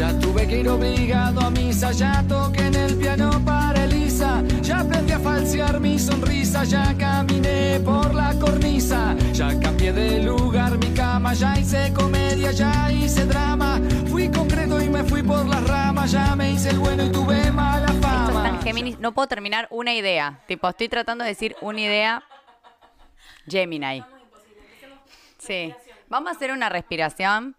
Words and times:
Ya 0.00 0.18
tuve 0.18 0.48
que 0.48 0.60
ir 0.60 0.68
obligado 0.70 1.40
a 1.42 1.50
misa, 1.50 1.92
ya 1.92 2.24
toqué 2.26 2.68
en 2.68 2.74
el 2.74 2.96
piano 2.96 3.38
para 3.44 3.84
Elisa, 3.84 4.42
ya 4.62 4.80
aprendí 4.80 5.12
a 5.12 5.18
falsear 5.18 5.78
mi 5.78 5.98
sonrisa, 5.98 6.64
ya 6.64 6.96
caminé 6.96 7.78
por 7.84 8.14
la 8.14 8.32
cornisa, 8.40 9.14
ya 9.34 9.60
cambié 9.60 9.92
de 9.92 10.22
lugar 10.22 10.78
mi 10.78 10.94
cama, 10.94 11.34
ya 11.34 11.54
hice 11.58 11.92
comedia, 11.92 12.50
ya 12.50 12.90
hice 12.90 13.26
drama, 13.26 13.78
fui 14.08 14.30
concreto 14.30 14.80
y 14.80 14.88
me 14.88 15.04
fui 15.04 15.22
por 15.22 15.44
las 15.44 15.68
ramas, 15.68 16.10
ya 16.12 16.34
me 16.34 16.50
hice 16.52 16.70
el 16.70 16.78
bueno 16.78 17.04
y 17.04 17.12
tuve 17.12 17.52
mala 17.52 17.84
Esto 17.88 17.96
está 17.96 18.32
fama. 18.32 18.48
en 18.48 18.62
Géminis. 18.62 18.98
No 19.00 19.12
puedo 19.12 19.28
terminar 19.28 19.68
una 19.70 19.92
idea. 19.92 20.40
Tipo, 20.46 20.66
estoy 20.70 20.88
tratando 20.88 21.24
de 21.24 21.28
decir 21.28 21.56
una 21.60 21.78
idea. 21.78 22.22
Gemini. 23.46 24.02
Sí. 25.36 25.74
Vamos 26.08 26.32
a 26.32 26.36
hacer 26.36 26.52
una 26.52 26.70
respiración. 26.70 27.54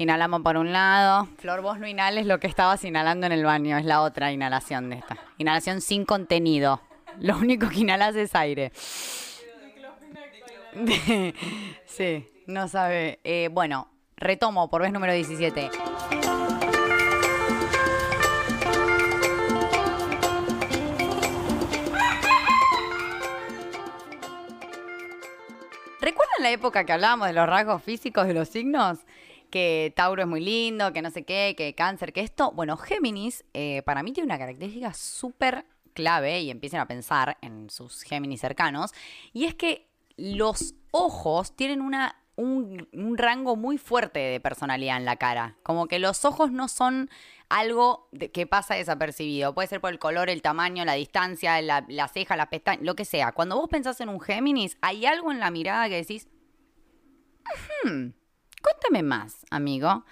Inhalamos 0.00 0.40
por 0.40 0.56
un 0.56 0.72
lado. 0.72 1.28
Flor, 1.36 1.60
vos 1.60 1.78
no 1.78 1.86
inhales 1.86 2.24
lo 2.24 2.40
que 2.40 2.46
estabas 2.46 2.82
inhalando 2.84 3.26
en 3.26 3.32
el 3.32 3.44
baño. 3.44 3.76
Es 3.76 3.84
la 3.84 4.00
otra 4.00 4.32
inhalación 4.32 4.88
de 4.88 4.96
esta. 4.96 5.18
Inhalación 5.36 5.82
sin 5.82 6.06
contenido. 6.06 6.80
Lo 7.18 7.36
único 7.36 7.68
que 7.68 7.80
inhalas 7.80 8.16
es 8.16 8.34
aire. 8.34 8.72
sí, 11.84 12.32
no 12.46 12.66
sabe. 12.66 13.20
Eh, 13.24 13.50
bueno, 13.52 13.88
retomo 14.16 14.70
por 14.70 14.80
vez 14.80 14.90
número 14.90 15.12
17. 15.12 15.70
¿Recuerdan 26.00 26.40
la 26.40 26.50
época 26.52 26.84
que 26.84 26.92
hablábamos 26.94 27.26
de 27.26 27.34
los 27.34 27.46
rasgos 27.46 27.82
físicos 27.82 28.26
de 28.26 28.32
los 28.32 28.48
signos? 28.48 29.00
Que 29.50 29.92
Tauro 29.96 30.22
es 30.22 30.28
muy 30.28 30.40
lindo, 30.40 30.92
que 30.92 31.02
no 31.02 31.10
sé 31.10 31.24
qué, 31.24 31.54
que 31.56 31.74
cáncer, 31.74 32.12
que 32.12 32.20
esto. 32.20 32.52
Bueno, 32.52 32.76
Géminis 32.76 33.44
eh, 33.52 33.82
para 33.82 34.02
mí 34.02 34.12
tiene 34.12 34.26
una 34.26 34.38
característica 34.38 34.92
súper 34.94 35.66
clave 35.92 36.40
y 36.40 36.50
empiecen 36.50 36.80
a 36.80 36.86
pensar 36.86 37.36
en 37.42 37.68
sus 37.68 38.02
Géminis 38.02 38.40
cercanos. 38.40 38.92
Y 39.32 39.44
es 39.44 39.54
que 39.54 39.88
los 40.16 40.74
ojos 40.92 41.56
tienen 41.56 41.80
una, 41.80 42.16
un, 42.36 42.88
un 42.92 43.18
rango 43.18 43.56
muy 43.56 43.78
fuerte 43.78 44.20
de 44.20 44.40
personalidad 44.40 44.96
en 44.96 45.04
la 45.04 45.16
cara. 45.16 45.56
Como 45.62 45.88
que 45.88 45.98
los 45.98 46.24
ojos 46.24 46.52
no 46.52 46.68
son 46.68 47.10
algo 47.48 48.08
que 48.32 48.46
pasa 48.46 48.76
desapercibido. 48.76 49.54
Puede 49.54 49.68
ser 49.68 49.80
por 49.80 49.90
el 49.90 49.98
color, 49.98 50.30
el 50.30 50.40
tamaño, 50.40 50.84
la 50.84 50.94
distancia, 50.94 51.60
la, 51.60 52.08
ceja, 52.08 52.36
la 52.36 52.48
pestaña, 52.48 52.80
lo 52.82 52.94
que 52.94 53.04
sea. 53.04 53.32
Cuando 53.32 53.56
vos 53.56 53.68
pensás 53.68 54.00
en 54.00 54.08
un 54.08 54.20
Géminis, 54.20 54.78
hay 54.80 55.04
algo 55.04 55.32
en 55.32 55.40
la 55.40 55.50
mirada 55.50 55.88
que 55.88 55.96
decís, 55.96 56.28
"Hmm, 57.84 58.10
cuéntame 58.62 59.02
más, 59.02 59.44
amigo. 59.50 60.04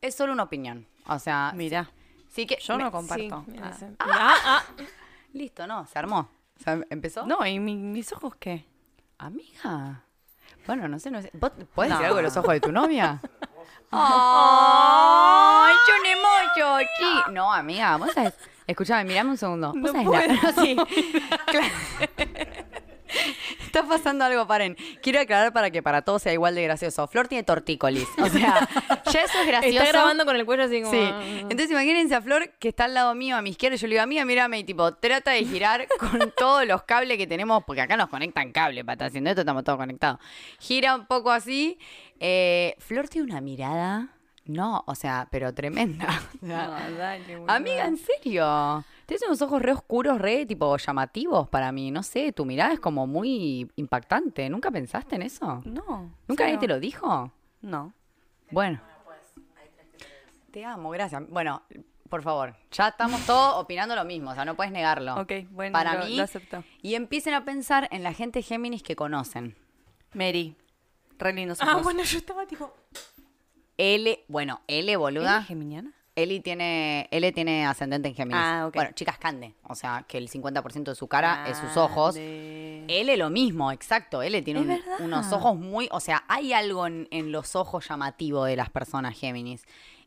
Es 0.00 0.14
solo 0.14 0.32
una 0.32 0.44
opinión. 0.44 0.86
O 1.06 1.18
sea, 1.18 1.52
Mira, 1.54 1.90
sí 2.28 2.46
que 2.46 2.58
yo 2.60 2.76
me- 2.76 2.84
no 2.84 2.90
comparto. 2.92 3.44
Sí, 3.46 3.56
Ah. 3.60 3.72
Ah, 3.98 4.34
ah. 4.44 4.62
Listo, 5.32 5.66
no, 5.66 5.86
se 5.86 5.98
armó. 5.98 6.28
O 6.58 6.62
sea, 6.62 6.80
¿Empezó? 6.90 7.26
No, 7.26 7.44
¿y 7.46 7.58
mi- 7.58 7.76
mis 7.76 8.12
ojos 8.12 8.34
qué? 8.36 8.64
Amiga. 9.18 10.02
Bueno, 10.66 10.88
no 10.88 10.98
sé, 10.98 11.10
no 11.10 11.20
sé. 11.22 11.30
¿Vos 11.34 11.50
podés 11.74 11.90
decir 11.90 12.00
No. 12.02 12.06
algo 12.06 12.16
de 12.18 12.22
los 12.22 12.36
ojos 12.36 12.52
de 12.52 12.60
tu 12.60 12.70
novia? 12.72 13.20
¡Ay, 13.92 15.74
yo 15.86 15.94
sí. 16.98 17.32
No, 17.32 17.52
amiga, 17.52 17.96
vos 17.96 18.12
sabés. 18.12 18.34
Escuchame, 18.66 19.04
mirame 19.04 19.30
un 19.30 19.36
segundo. 19.36 19.72
Vos 19.72 19.92
No 19.92 20.02
sabés 20.12 20.42
la- 20.42 20.52
sí. 20.62 20.76
Claro. 21.46 21.74
Está 23.70 23.86
pasando 23.86 24.24
algo, 24.24 24.48
paren. 24.48 24.76
Quiero 25.00 25.20
aclarar 25.20 25.52
para 25.52 25.70
que 25.70 25.80
para 25.80 26.02
todos 26.02 26.22
sea 26.22 26.32
igual 26.32 26.56
de 26.56 26.64
gracioso. 26.64 27.06
Flor 27.06 27.28
tiene 27.28 27.44
tortícolis. 27.44 28.08
O 28.20 28.26
sea, 28.28 28.68
ya 29.12 29.22
eso 29.22 29.38
es 29.40 29.46
gracioso. 29.46 29.78
Está 29.78 29.92
grabando 29.92 30.24
con 30.24 30.34
el 30.34 30.44
cuello 30.44 30.64
así 30.64 30.82
como. 30.82 30.92
Sí. 30.92 31.08
Entonces 31.42 31.70
imagínense 31.70 32.16
a 32.16 32.20
Flor 32.20 32.50
que 32.58 32.70
está 32.70 32.86
al 32.86 32.94
lado 32.94 33.14
mío, 33.14 33.36
a 33.36 33.42
mi 33.42 33.50
izquierda. 33.50 33.76
Yo 33.76 33.86
le 33.86 33.94
digo, 33.94 34.02
amiga, 34.02 34.24
mírame. 34.24 34.58
Y 34.58 34.64
tipo, 34.64 34.92
trata 34.94 35.30
de 35.30 35.44
girar 35.44 35.86
con 36.00 36.32
todos 36.36 36.66
los 36.66 36.82
cables 36.82 37.16
que 37.16 37.28
tenemos. 37.28 37.62
Porque 37.64 37.80
acá 37.82 37.96
nos 37.96 38.08
conectan 38.08 38.50
cables 38.50 38.82
para 38.82 38.94
estar 38.94 39.06
haciendo 39.06 39.30
esto. 39.30 39.42
Estamos 39.42 39.62
todos 39.62 39.78
conectados. 39.78 40.18
Gira 40.58 40.96
un 40.96 41.06
poco 41.06 41.30
así. 41.30 41.78
Eh, 42.18 42.74
Flor 42.80 43.08
tiene 43.08 43.30
una 43.30 43.40
mirada. 43.40 44.08
No, 44.46 44.82
o 44.86 44.96
sea, 44.96 45.28
pero 45.30 45.54
tremenda. 45.54 46.08
O 46.42 46.46
sea, 46.46 46.66
No, 46.66 46.96
dale. 46.98 47.38
Amiga, 47.46 47.84
en 47.86 47.98
serio. 47.98 48.84
Tienes 49.10 49.26
unos 49.26 49.42
ojos 49.42 49.60
re 49.60 49.72
oscuros, 49.72 50.20
re 50.20 50.46
tipo 50.46 50.76
llamativos 50.76 51.48
para 51.48 51.72
mí. 51.72 51.90
No 51.90 52.04
sé, 52.04 52.32
tu 52.32 52.44
mirada 52.44 52.72
es 52.74 52.78
como 52.78 53.08
muy 53.08 53.68
impactante. 53.74 54.48
¿Nunca 54.48 54.70
pensaste 54.70 55.16
en 55.16 55.22
eso? 55.22 55.62
No. 55.64 56.14
¿Nunca 56.28 56.44
nadie 56.44 56.58
te 56.58 56.68
lo 56.68 56.78
dijo? 56.78 57.32
No. 57.60 57.92
Bueno. 58.52 58.80
Te 60.52 60.64
amo, 60.64 60.90
gracias. 60.90 61.28
Bueno, 61.28 61.60
por 62.08 62.22
favor, 62.22 62.54
ya 62.70 62.86
estamos 62.86 63.26
todos 63.26 63.54
opinando 63.56 63.96
lo 63.96 64.04
mismo, 64.04 64.30
o 64.30 64.34
sea, 64.34 64.44
no 64.44 64.54
puedes 64.54 64.70
negarlo. 64.72 65.16
Ok, 65.20 65.32
bueno, 65.50 65.72
Para 65.72 65.94
lo- 65.98 66.04
mí, 66.06 66.16
lo 66.16 66.22
acepto. 66.22 66.62
y 66.80 66.94
empiecen 66.94 67.34
a 67.34 67.44
pensar 67.44 67.88
en 67.90 68.04
la 68.04 68.12
gente 68.12 68.42
Géminis 68.42 68.84
que 68.84 68.94
conocen. 68.94 69.56
Mary. 70.14 70.54
Re 71.18 71.32
lindos 71.32 71.58
Ah, 71.60 71.80
bueno, 71.82 72.04
yo 72.04 72.18
estaba 72.18 72.46
tipo. 72.46 72.72
L, 73.76 74.24
bueno, 74.28 74.60
L, 74.68 74.88
¿Ella 74.88 74.98
boluda. 74.98 75.38
es 75.40 75.46
geminiana? 75.48 75.92
Eli 76.16 76.40
tiene, 76.40 77.08
L 77.10 77.32
tiene 77.32 77.66
ascendente 77.66 78.08
en 78.08 78.14
Géminis. 78.14 78.42
Ah, 78.44 78.64
ok. 78.66 78.74
Bueno, 78.74 78.90
chicas 78.94 79.16
Cande, 79.18 79.54
o 79.62 79.74
sea, 79.74 80.04
que 80.08 80.18
el 80.18 80.28
50% 80.28 80.90
de 80.90 80.94
su 80.94 81.06
cara 81.08 81.46
es 81.48 81.56
sus 81.58 81.76
ojos. 81.76 82.14
de- 82.16 82.84
L 82.88 83.16
lo 83.16 83.30
mismo, 83.30 83.70
exacto. 83.72 84.20
L 84.22 84.42
tiene 84.42 84.60
Es 84.74 84.82
un- 84.98 85.06
unos 85.06 85.32
ojos 85.32 85.56
muy. 85.56 85.88
O 85.92 86.00
sea, 86.00 86.24
hay 86.28 86.52
algo 86.52 86.86
en, 86.86 87.06
en 87.10 87.30
los 87.32 87.54
ojos 87.56 87.88
llamativo 87.88 88.44
de 88.44 88.56
las 88.56 88.70
personas 88.70 89.16
Géminis. 89.18 89.64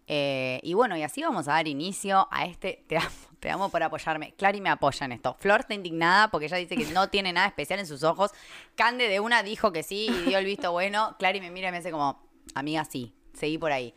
Eh, 0.07 0.59
y 0.63 0.73
bueno, 0.73 0.97
y 0.97 1.03
así 1.03 1.21
vamos 1.21 1.47
a 1.47 1.53
dar 1.53 1.67
inicio 1.67 2.27
a 2.29 2.45
este. 2.45 2.83
Te 2.87 2.97
amo, 2.97 3.07
te 3.39 3.49
amo 3.49 3.69
por 3.69 3.81
apoyarme. 3.81 4.33
Clary 4.33 4.59
me 4.59 4.69
apoya 4.69 5.05
en 5.05 5.13
esto. 5.13 5.37
Flor 5.39 5.61
está 5.61 5.73
indignada 5.73 6.27
porque 6.29 6.47
ella 6.47 6.57
dice 6.57 6.75
que 6.75 6.85
no 6.87 7.07
tiene 7.09 7.31
nada 7.31 7.47
especial 7.47 7.79
en 7.79 7.87
sus 7.87 8.03
ojos. 8.03 8.31
Cande 8.75 9.07
de 9.07 9.21
una 9.21 9.41
dijo 9.43 9.71
que 9.71 9.81
sí 9.83 10.07
y 10.09 10.25
dio 10.29 10.37
el 10.37 10.45
visto 10.45 10.73
bueno. 10.73 11.15
Clary 11.17 11.39
me 11.39 11.49
mira 11.51 11.69
y 11.69 11.71
me 11.71 11.77
hace 11.77 11.89
como, 11.91 12.21
amiga, 12.53 12.83
sí, 12.83 13.15
seguí 13.33 13.57
por 13.57 13.71
ahí. 13.71 13.93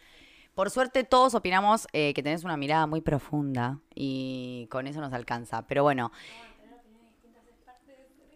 Por 0.57 0.71
suerte 0.71 1.05
todos 1.05 1.35
opinamos 1.35 1.87
eh, 1.93 2.15
que 2.15 2.23
tenés 2.23 2.43
una 2.43 2.57
mirada 2.57 2.87
muy 2.87 3.03
profunda 3.03 3.79
y 3.95 4.67
con 4.71 4.87
eso 4.87 5.03
nos 5.03 5.13
alcanza. 5.13 5.67
Pero 5.67 5.83
bueno. 5.83 6.13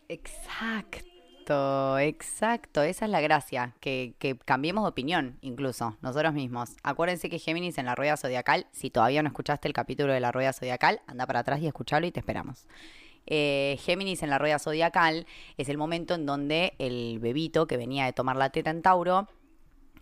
Exacto, 0.07 1.99
exacto. 1.99 2.83
Esa 2.83 3.07
es 3.07 3.11
la 3.11 3.23
gracia, 3.23 3.75
que, 3.81 4.15
cambiemos 4.45 4.85
de 4.85 4.91
opinión 4.91 5.39
incluso 5.41 5.97
nosotros 6.03 6.35
mismos. 6.35 6.77
Acuérdense 6.83 7.31
que 7.31 7.39
Géminis 7.39 7.79
en 7.79 7.87
la 7.87 7.95
rueda 7.95 8.19
zodiacal, 8.19 8.67
si 8.71 8.91
todavía 8.91 9.23
no 9.23 9.29
escuchaste 9.29 9.67
el 9.67 9.73
capítulo 9.73 10.13
de 10.13 10.21
la 10.21 10.31
rueda 10.31 10.53
zodiacal, 10.53 11.01
anda 11.07 11.27
para 11.27 11.39
atrás 11.39 11.63
y 11.63 11.69
escuchalo 11.69 12.07
y 12.07 12.13
te 12.13 12.21
esperamos. 12.21 12.67
Eh, 13.25 13.79
Géminis 13.81 14.23
en 14.23 14.29
la 14.29 14.37
rueda 14.37 14.59
zodiacal 14.59 15.27
es 15.57 15.71
el 15.71 15.79
momento 15.79 16.17
en 16.17 16.27
donde 16.27 16.75
el 16.79 17.19
bebito 17.19 17.67
que 17.67 17.79
venía 17.79 18.05
de 18.05 18.13
tomar 18.13 18.37
la 18.37 18.51
teta 18.51 18.69
en 18.69 18.83
Tauro 18.83 19.27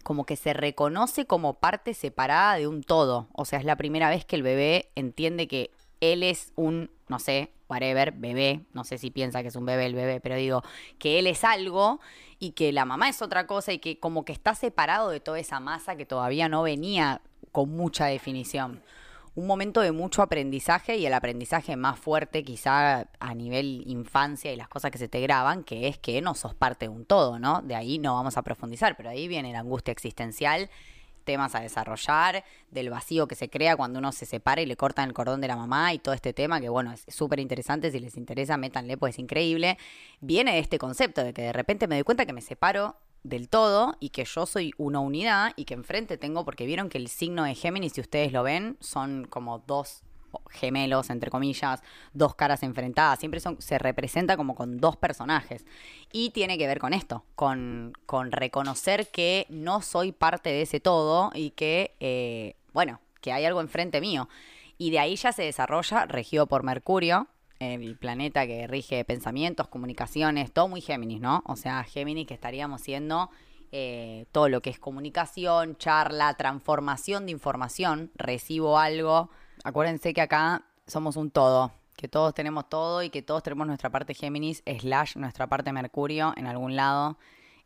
como 0.09 0.25
que 0.25 0.37
se 0.37 0.55
reconoce 0.55 1.27
como 1.27 1.61
parte 1.61 1.93
separada 1.93 2.55
de 2.55 2.67
un 2.67 2.83
todo. 2.83 3.29
O 3.35 3.45
sea, 3.45 3.59
es 3.59 3.67
la 3.67 3.77
primera 3.77 4.09
vez 4.09 4.25
que 4.25 4.37
el 4.37 4.43
bebé 4.43 4.89
entiende 4.95 5.47
que 5.47 5.71
él 6.01 6.23
es 6.23 6.51
un, 6.57 6.91
no 7.09 7.19
sé, 7.19 7.53
whatever, 7.69 8.13
bebé. 8.13 8.65
No 8.73 8.85
sé 8.85 8.97
si 8.97 9.11
piensa 9.11 9.43
que 9.43 9.49
es 9.49 9.57
un 9.57 9.67
bebé 9.67 9.85
el 9.85 9.95
bebé, 9.95 10.19
pero 10.23 10.37
digo, 10.37 10.63
que 10.99 11.19
él 11.19 11.27
es 11.27 11.45
algo 11.45 12.01
y 12.39 12.53
que 12.53 12.73
la 12.73 12.87
mamá 12.87 13.11
es 13.11 13.21
otra 13.21 13.47
cosa 13.47 13.75
y 13.75 13.81
que 13.81 14.01
como 14.01 14.25
que 14.25 14.33
está 14.33 14.55
separado 14.55 15.11
de 15.11 15.21
toda 15.21 15.41
esa 15.41 15.61
masa 15.61 15.95
que 15.95 16.07
todavía 16.07 16.49
no 16.49 16.63
venía 16.63 17.21
con 17.53 17.69
mucha 17.77 18.07
definición. 18.07 18.83
Un 19.39 19.47
momento 19.47 19.83
de 19.83 19.93
mucho 19.93 20.23
aprendizaje 20.23 20.97
y 20.97 21.07
el 21.07 21.15
aprendizaje 21.15 21.77
más 21.77 21.97
fuerte 21.97 22.43
quizá 22.43 23.07
a 23.21 23.35
nivel 23.35 23.85
infancia 23.87 24.53
y 24.53 24.57
las 24.57 24.67
cosas 24.67 24.91
que 24.91 24.99
se 24.99 25.07
te 25.07 25.21
graban, 25.21 25.63
que 25.63 25.87
es 25.87 25.97
que 25.97 26.21
no 26.21 26.35
sos 26.35 26.57
parte 26.57 26.87
de 26.87 26.89
un 26.89 27.05
todo, 27.05 27.39
¿no? 27.39 27.63
De 27.63 27.77
ahí 27.77 28.01
no 28.01 28.17
vamos 28.17 28.37
a 28.37 28.43
profundizar, 28.43 28.97
pero 28.97 29.11
ahí 29.11 29.29
viene 29.29 29.53
la 29.53 29.61
angustia 29.61 29.93
existencial, 29.93 30.69
temas 31.23 31.55
a 31.55 31.61
desarrollar, 31.61 32.43
del 32.73 32.91
vacío 32.91 33.29
que 33.29 33.37
se 33.37 33.49
crea 33.49 33.77
cuando 33.77 34.01
uno 34.01 34.11
se 34.11 34.27
separa 34.27 34.61
y 34.61 34.67
le 34.67 34.75
cortan 34.75 35.07
el 35.07 35.15
cordón 35.15 35.41
de 35.41 35.47
la 35.47 35.55
mamá 35.55 35.95
y 35.95 36.01
todo 36.01 36.17
este 36.17 36.33
tema, 36.33 36.61
que 36.61 36.69
bueno, 36.69 36.91
es 36.91 37.05
súper 37.07 37.39
interesante, 37.39 37.93
si 37.93 38.01
les 38.01 38.17
interesa, 38.17 38.57
métanle, 38.57 38.97
pues 38.97 39.15
es 39.15 39.19
increíble. 39.21 39.79
Viene 40.21 40.59
este 40.59 40.79
concepto 40.79 41.23
de 41.23 41.33
que 41.33 41.43
de 41.43 41.53
repente 41.53 41.87
me 41.87 41.95
doy 41.95 42.03
cuenta 42.03 42.27
que 42.27 42.33
me 42.33 42.41
separo 42.41 42.97
del 43.23 43.49
todo 43.49 43.97
y 44.01 44.11
que 44.11 44.25
yo 44.25 44.47
soy 44.47 44.73
una 44.79 45.01
unidad 45.01 45.53
y 45.57 45.65
que 45.65 45.75
enfrente 45.75 46.17
tengo, 46.17 46.45
porque 46.45 46.67
vieron 46.67 46.89
que 46.89 46.99
el 46.99 47.09
signo 47.09 47.45
de 47.45 47.55
Géminis, 47.55 47.93
si 47.93 48.01
ustedes 48.01 48.33
lo 48.33 48.43
ven, 48.43 48.77
son 48.81 49.27
como 49.27 49.59
dos 49.61 50.03
gemelos, 50.51 51.11
entre 51.11 51.31
comillas, 51.31 51.83
dos 52.13 52.35
caras 52.35 52.63
enfrentadas, 52.63 53.19
siempre 53.19 53.41
son, 53.41 53.61
se 53.61 53.79
representa 53.79 54.37
como 54.37 54.55
con 54.55 54.79
dos 54.79 54.97
personajes. 54.97 55.65
Y 56.13 56.31
tiene 56.31 56.59
que 56.59 56.67
ver 56.67 56.79
con 56.79 56.93
esto, 56.93 57.25
con, 57.35 57.93
con 58.07 58.33
reconocer 58.33 59.09
que 59.09 59.47
no 59.49 59.83
soy 59.83 60.13
parte 60.13 60.51
de 60.51 60.63
ese 60.63 60.81
todo 60.81 61.31
y 61.35 61.51
que, 61.51 61.95
eh, 62.01 62.57
bueno, 62.73 63.01
que 63.21 63.33
hay 63.33 63.45
algo 63.45 63.61
enfrente 63.61 64.01
mío. 64.01 64.29
Y 64.77 64.91
de 64.91 65.01
ahí 65.01 65.17
ya 65.17 65.33
se 65.33 65.43
desarrolla, 65.43 66.07
regido 66.07 66.47
por 66.47 66.63
Mercurio, 66.63 67.27
el 67.61 67.97
planeta 67.97 68.47
que 68.47 68.67
rige 68.67 69.05
pensamientos, 69.05 69.69
comunicaciones, 69.69 70.53
todo 70.53 70.69
muy 70.69 70.81
Géminis, 70.81 71.21
¿no? 71.21 71.43
O 71.47 71.57
sea, 71.57 71.83
Géminis 71.85 72.27
que 72.27 72.35
estaríamos 72.35 72.83
siendo 72.83 73.31
eh, 73.73 74.27
todo 74.33 74.49
lo 74.49 74.63
que 74.63 74.71
es 74.71 74.79
comunicación, 74.79 75.77
charla, 75.77 76.35
transformación 76.35 77.27
de 77.27 77.33
información, 77.33 78.11
recibo 78.15 78.79
algo. 78.79 79.31
Acuérdense 79.65 80.15
que 80.15 80.21
acá 80.21 80.65
somos 80.87 81.17
un 81.17 81.31
todo, 81.31 81.73
que 81.97 82.09
todos 82.09 82.33
tenemos 82.33 82.69
todo 82.69 83.03
y 83.03 83.11
que 83.11 83.23
todos 83.23 83.43
tenemos 83.43 83.67
nuestra 83.67 83.91
parte 83.91 84.15
Géminis, 84.15 84.63
slash 84.65 85.17
nuestra 85.17 85.49
parte 85.49 85.73
Mercurio 85.73 86.33
en 86.37 86.47
algún 86.47 86.77
lado. 86.77 87.19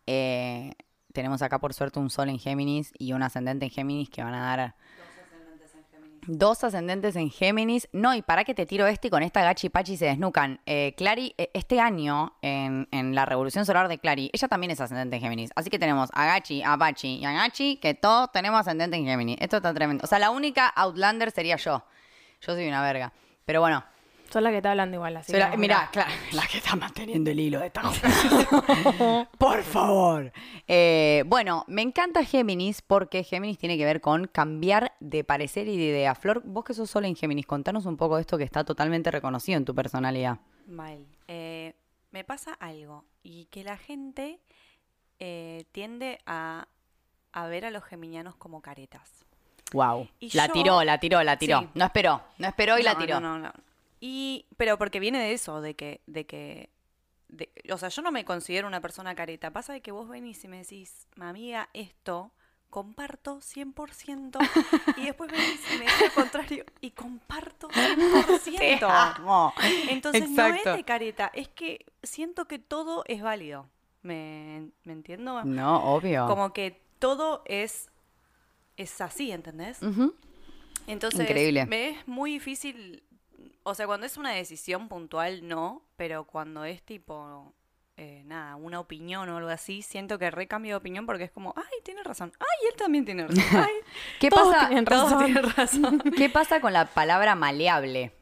Eh, 0.07 0.73
tenemos 1.13 1.43
acá 1.43 1.59
por 1.59 1.75
suerte 1.75 2.01
un 2.01 2.11
sol 2.11 2.31
en 2.31 2.39
Géminis 2.39 2.93
y 2.99 3.13
un 3.13 3.23
ascendente 3.23 3.67
en 3.67 3.71
Géminis 3.71 4.11
que 4.11 4.25
van 4.25 4.35
a 4.35 4.57
dar 4.57 4.75
Dos 6.29 6.63
ascendentes 6.63 7.17
en 7.17 7.31
Géminis. 7.31 7.89
No, 7.91 8.15
y 8.15 8.23
para 8.23 8.45
que 8.45 8.55
te 8.55 8.65
tiro 8.65 8.87
este 8.87 9.09
y 9.09 9.11
con 9.11 9.25
esta 9.25 9.43
gachi 9.43 9.71
pachi 9.71 9.97
se 9.97 10.05
desnucan. 10.05 10.61
Eh, 10.67 10.95
Clary, 10.97 11.35
eh, 11.37 11.51
este 11.53 11.81
año, 11.81 12.35
en, 12.43 12.87
en 12.93 13.17
la 13.17 13.27
revolución 13.27 13.67
solar 13.67 13.89
de 13.89 13.99
Clary, 13.99 14.31
ella 14.33 14.47
también 14.47 14.71
es 14.71 14.81
ascendente 14.81 15.17
en 15.17 15.23
Géminis. 15.23 15.51
Así 15.57 15.69
que 15.69 15.81
tenemos 15.81 16.11
a 16.13 16.27
Gachi, 16.27 16.63
a 16.63 16.79
Pachi 16.79 17.17
y 17.17 17.25
a 17.25 17.33
Gachi, 17.33 17.77
que 17.79 17.95
todos 17.95 18.31
tenemos 18.31 18.61
ascendente 18.61 18.97
en 18.97 19.05
Géminis. 19.05 19.37
Esto 19.41 19.57
está 19.57 19.75
tremendo. 19.75 20.05
O 20.05 20.07
sea, 20.07 20.21
la 20.21 20.31
única 20.31 20.69
Outlander 20.69 21.33
sería 21.33 21.57
yo. 21.57 21.85
Yo 22.41 22.55
soy 22.55 22.69
una 22.69 22.83
verga. 22.83 23.13
Pero 23.45 23.61
bueno, 23.61 23.85
Sos 24.33 24.43
la 24.43 24.51
que 24.51 24.57
está 24.57 24.71
hablando 24.71 24.97
igual, 24.97 25.17
así. 25.17 25.33
la- 25.33 25.51
que- 25.51 25.57
mirá, 25.59 25.91
claro, 25.93 26.11
la 26.33 26.47
que 26.47 26.59
está 26.59 26.75
manteniendo 26.77 27.31
el 27.31 27.39
hilo 27.41 27.61
de 27.61 27.67
esta 27.67 27.83
conversación. 27.83 29.29
Por 29.39 29.63
favor. 29.63 30.33
Eh, 30.67 31.25
bueno, 31.27 31.65
me 31.69 31.83
encanta 31.83 32.25
Géminis 32.25 32.81
porque 32.83 33.25
Géminis 33.25 33.59
tiene 33.59 33.77
que 33.77 33.85
ver 33.85 34.01
con 34.01 34.27
cambiar 34.27 34.93
de 35.01 35.23
parecer 35.25 35.69
y 35.69 35.77
de 35.77 35.85
idea. 35.85 36.15
Flor, 36.15 36.43
vos 36.45 36.65
que 36.65 36.75
sos 36.75 36.89
sola 36.91 37.09
en 37.09 37.17
Géminis, 37.17 37.47
contanos 37.47 37.85
un 37.87 37.97
poco 37.97 38.17
de 38.17 38.23
esto 38.23 38.39
que 38.39 38.45
está 38.45 38.65
totalmente 38.65 39.11
reconocido 39.11 39.59
en 39.59 39.65
tu 39.65 39.75
personalidad. 39.75 40.39
Mal. 40.67 41.05
Eh, 41.29 41.75
me 42.11 42.25
pasa 42.25 42.55
algo 42.61 43.05
y 43.23 43.47
que 43.47 43.65
la 43.65 43.77
gente 43.77 44.39
eh, 45.19 45.65
tiende 45.73 46.19
a, 46.27 46.67
a 47.33 47.47
ver 47.47 47.65
a 47.65 47.71
los 47.71 47.85
geminianos 47.85 48.37
como 48.37 48.61
caretas. 48.63 49.25
Wow. 49.73 50.09
Y 50.21 50.37
La 50.37 50.47
yo- 50.49 50.53
tiró, 50.53 50.85
la 50.85 50.99
tiró, 50.99 51.23
la 51.23 51.37
tiró. 51.39 51.61
Sí. 51.61 51.69
No 51.75 51.85
esperó, 51.87 52.23
no 52.39 52.47
esperó 52.49 52.79
y 52.79 52.83
la 52.83 52.97
tiró. 52.99 53.21
No, 53.21 53.39
no, 53.39 53.49
no. 53.49 53.53
Y, 54.05 54.47
pero 54.57 54.79
porque 54.79 54.99
viene 54.99 55.21
de 55.21 55.33
eso, 55.33 55.61
de 55.61 55.75
que, 55.77 56.01
de 56.09 56.27
que, 56.27 56.71
de- 57.29 57.53
o 57.73 57.79
sea, 57.79 57.89
yo 57.89 58.03
no 58.03 58.11
me 58.11 58.25
considero 58.25 58.67
una 58.67 58.81
persona 58.81 59.15
careta. 59.15 59.53
Pasa 59.53 59.73
de 59.73 59.81
que 59.81 59.93
vos 59.93 60.09
venís 60.09 60.43
y 60.43 60.49
me 60.49 60.59
decís, 60.59 61.07
amiga, 61.21 61.69
esto 61.73 62.33
comparto 62.69 63.41
100%. 63.41 64.39
y 64.97 65.05
después 65.05 65.31
venís 65.31 65.61
y 65.73 65.79
me 65.79 65.85
decís 65.85 66.01
lo 66.09 66.15
contrario 66.15 66.65
y 66.81 66.91
comparto 66.91 67.69
100%. 67.69 68.83
amo. 68.91 69.53
Entonces 69.89 70.29
no 70.29 70.47
es 70.47 70.65
de 70.65 70.83
careta, 70.83 71.31
es 71.33 71.47
que 71.47 71.87
siento 72.03 72.47
que 72.49 72.59
todo 72.59 73.05
es 73.07 73.23
válido. 73.23 73.69
¿Me, 74.03 74.71
me 74.83 74.95
entiendo? 74.95 75.45
No, 75.45 75.95
obvio. 75.95 76.27
Como 76.27 76.53
que 76.53 76.83
todo 76.99 77.43
es, 77.47 77.89
es 78.77 79.01
así, 79.01 79.31
¿entendés? 79.31 79.79
Entonces, 80.89 81.21
Increíble. 81.21 81.67
me 81.67 81.91
es 81.91 82.09
muy 82.09 82.33
difícil, 82.33 83.05
o 83.65 83.75
sea, 83.75 83.87
cuando 83.87 84.07
es 84.07 84.17
una 84.17 84.31
decisión 84.33 84.89
puntual, 84.89 85.47
no, 85.47 85.83
pero 85.97 86.25
cuando 86.25 86.65
es 86.65 86.83
tipo, 86.83 87.53
eh, 87.97 88.23
nada, 88.27 88.57
una 88.57 88.81
opinión 88.81 89.29
o 89.29 89.37
algo 89.37 89.51
así, 89.51 89.83
siento 89.83 90.19
que 90.19 90.31
recambio 90.31 90.73
de 90.73 90.77
opinión 90.77 91.07
porque 91.07 91.25
es 91.25 91.31
como, 91.31 91.53
ay, 91.57 91.81
tiene 91.85 92.03
razón, 92.03 92.33
ay, 92.41 92.69
él 92.71 92.77
también 92.77 93.05
tiene 93.05 93.27
razón, 93.27 93.45
ay, 93.65 93.75
¿Qué 94.21 94.31
Todos 94.31 94.53
pasa? 94.55 94.67
tienen 94.69 94.85
todos 94.85 95.11
razón. 95.13 95.25
tienen 95.25 95.51
razón. 95.57 96.03
¿Qué 96.17 96.29
pasa 96.31 96.61
con 96.61 96.73
la 96.73 96.87
palabra 96.87 97.35
maleable? 97.35 98.13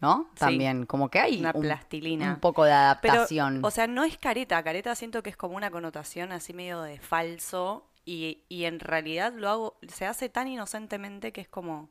¿No? 0.00 0.26
Sí. 0.32 0.40
También, 0.40 0.84
como 0.84 1.08
que 1.10 1.20
hay 1.20 1.38
Una 1.38 1.52
un, 1.54 1.62
plastilina. 1.62 2.32
un 2.34 2.40
poco 2.40 2.64
de 2.64 2.72
Pero, 3.00 3.14
adaptación. 3.14 3.64
o 3.64 3.70
sea, 3.70 3.86
no 3.86 4.02
es 4.02 4.18
careta, 4.18 4.60
careta 4.64 4.96
siento 4.96 5.22
que 5.22 5.30
es 5.30 5.36
como 5.36 5.56
una 5.56 5.70
connotación 5.70 6.32
así 6.32 6.52
medio 6.52 6.82
de 6.82 6.98
falso 6.98 7.88
y, 8.04 8.42
y 8.48 8.64
en 8.64 8.80
realidad 8.80 9.32
lo 9.32 9.48
hago, 9.48 9.78
se 9.86 10.04
hace 10.06 10.28
tan 10.28 10.48
inocentemente 10.48 11.32
que 11.32 11.40
es 11.40 11.48
como, 11.48 11.88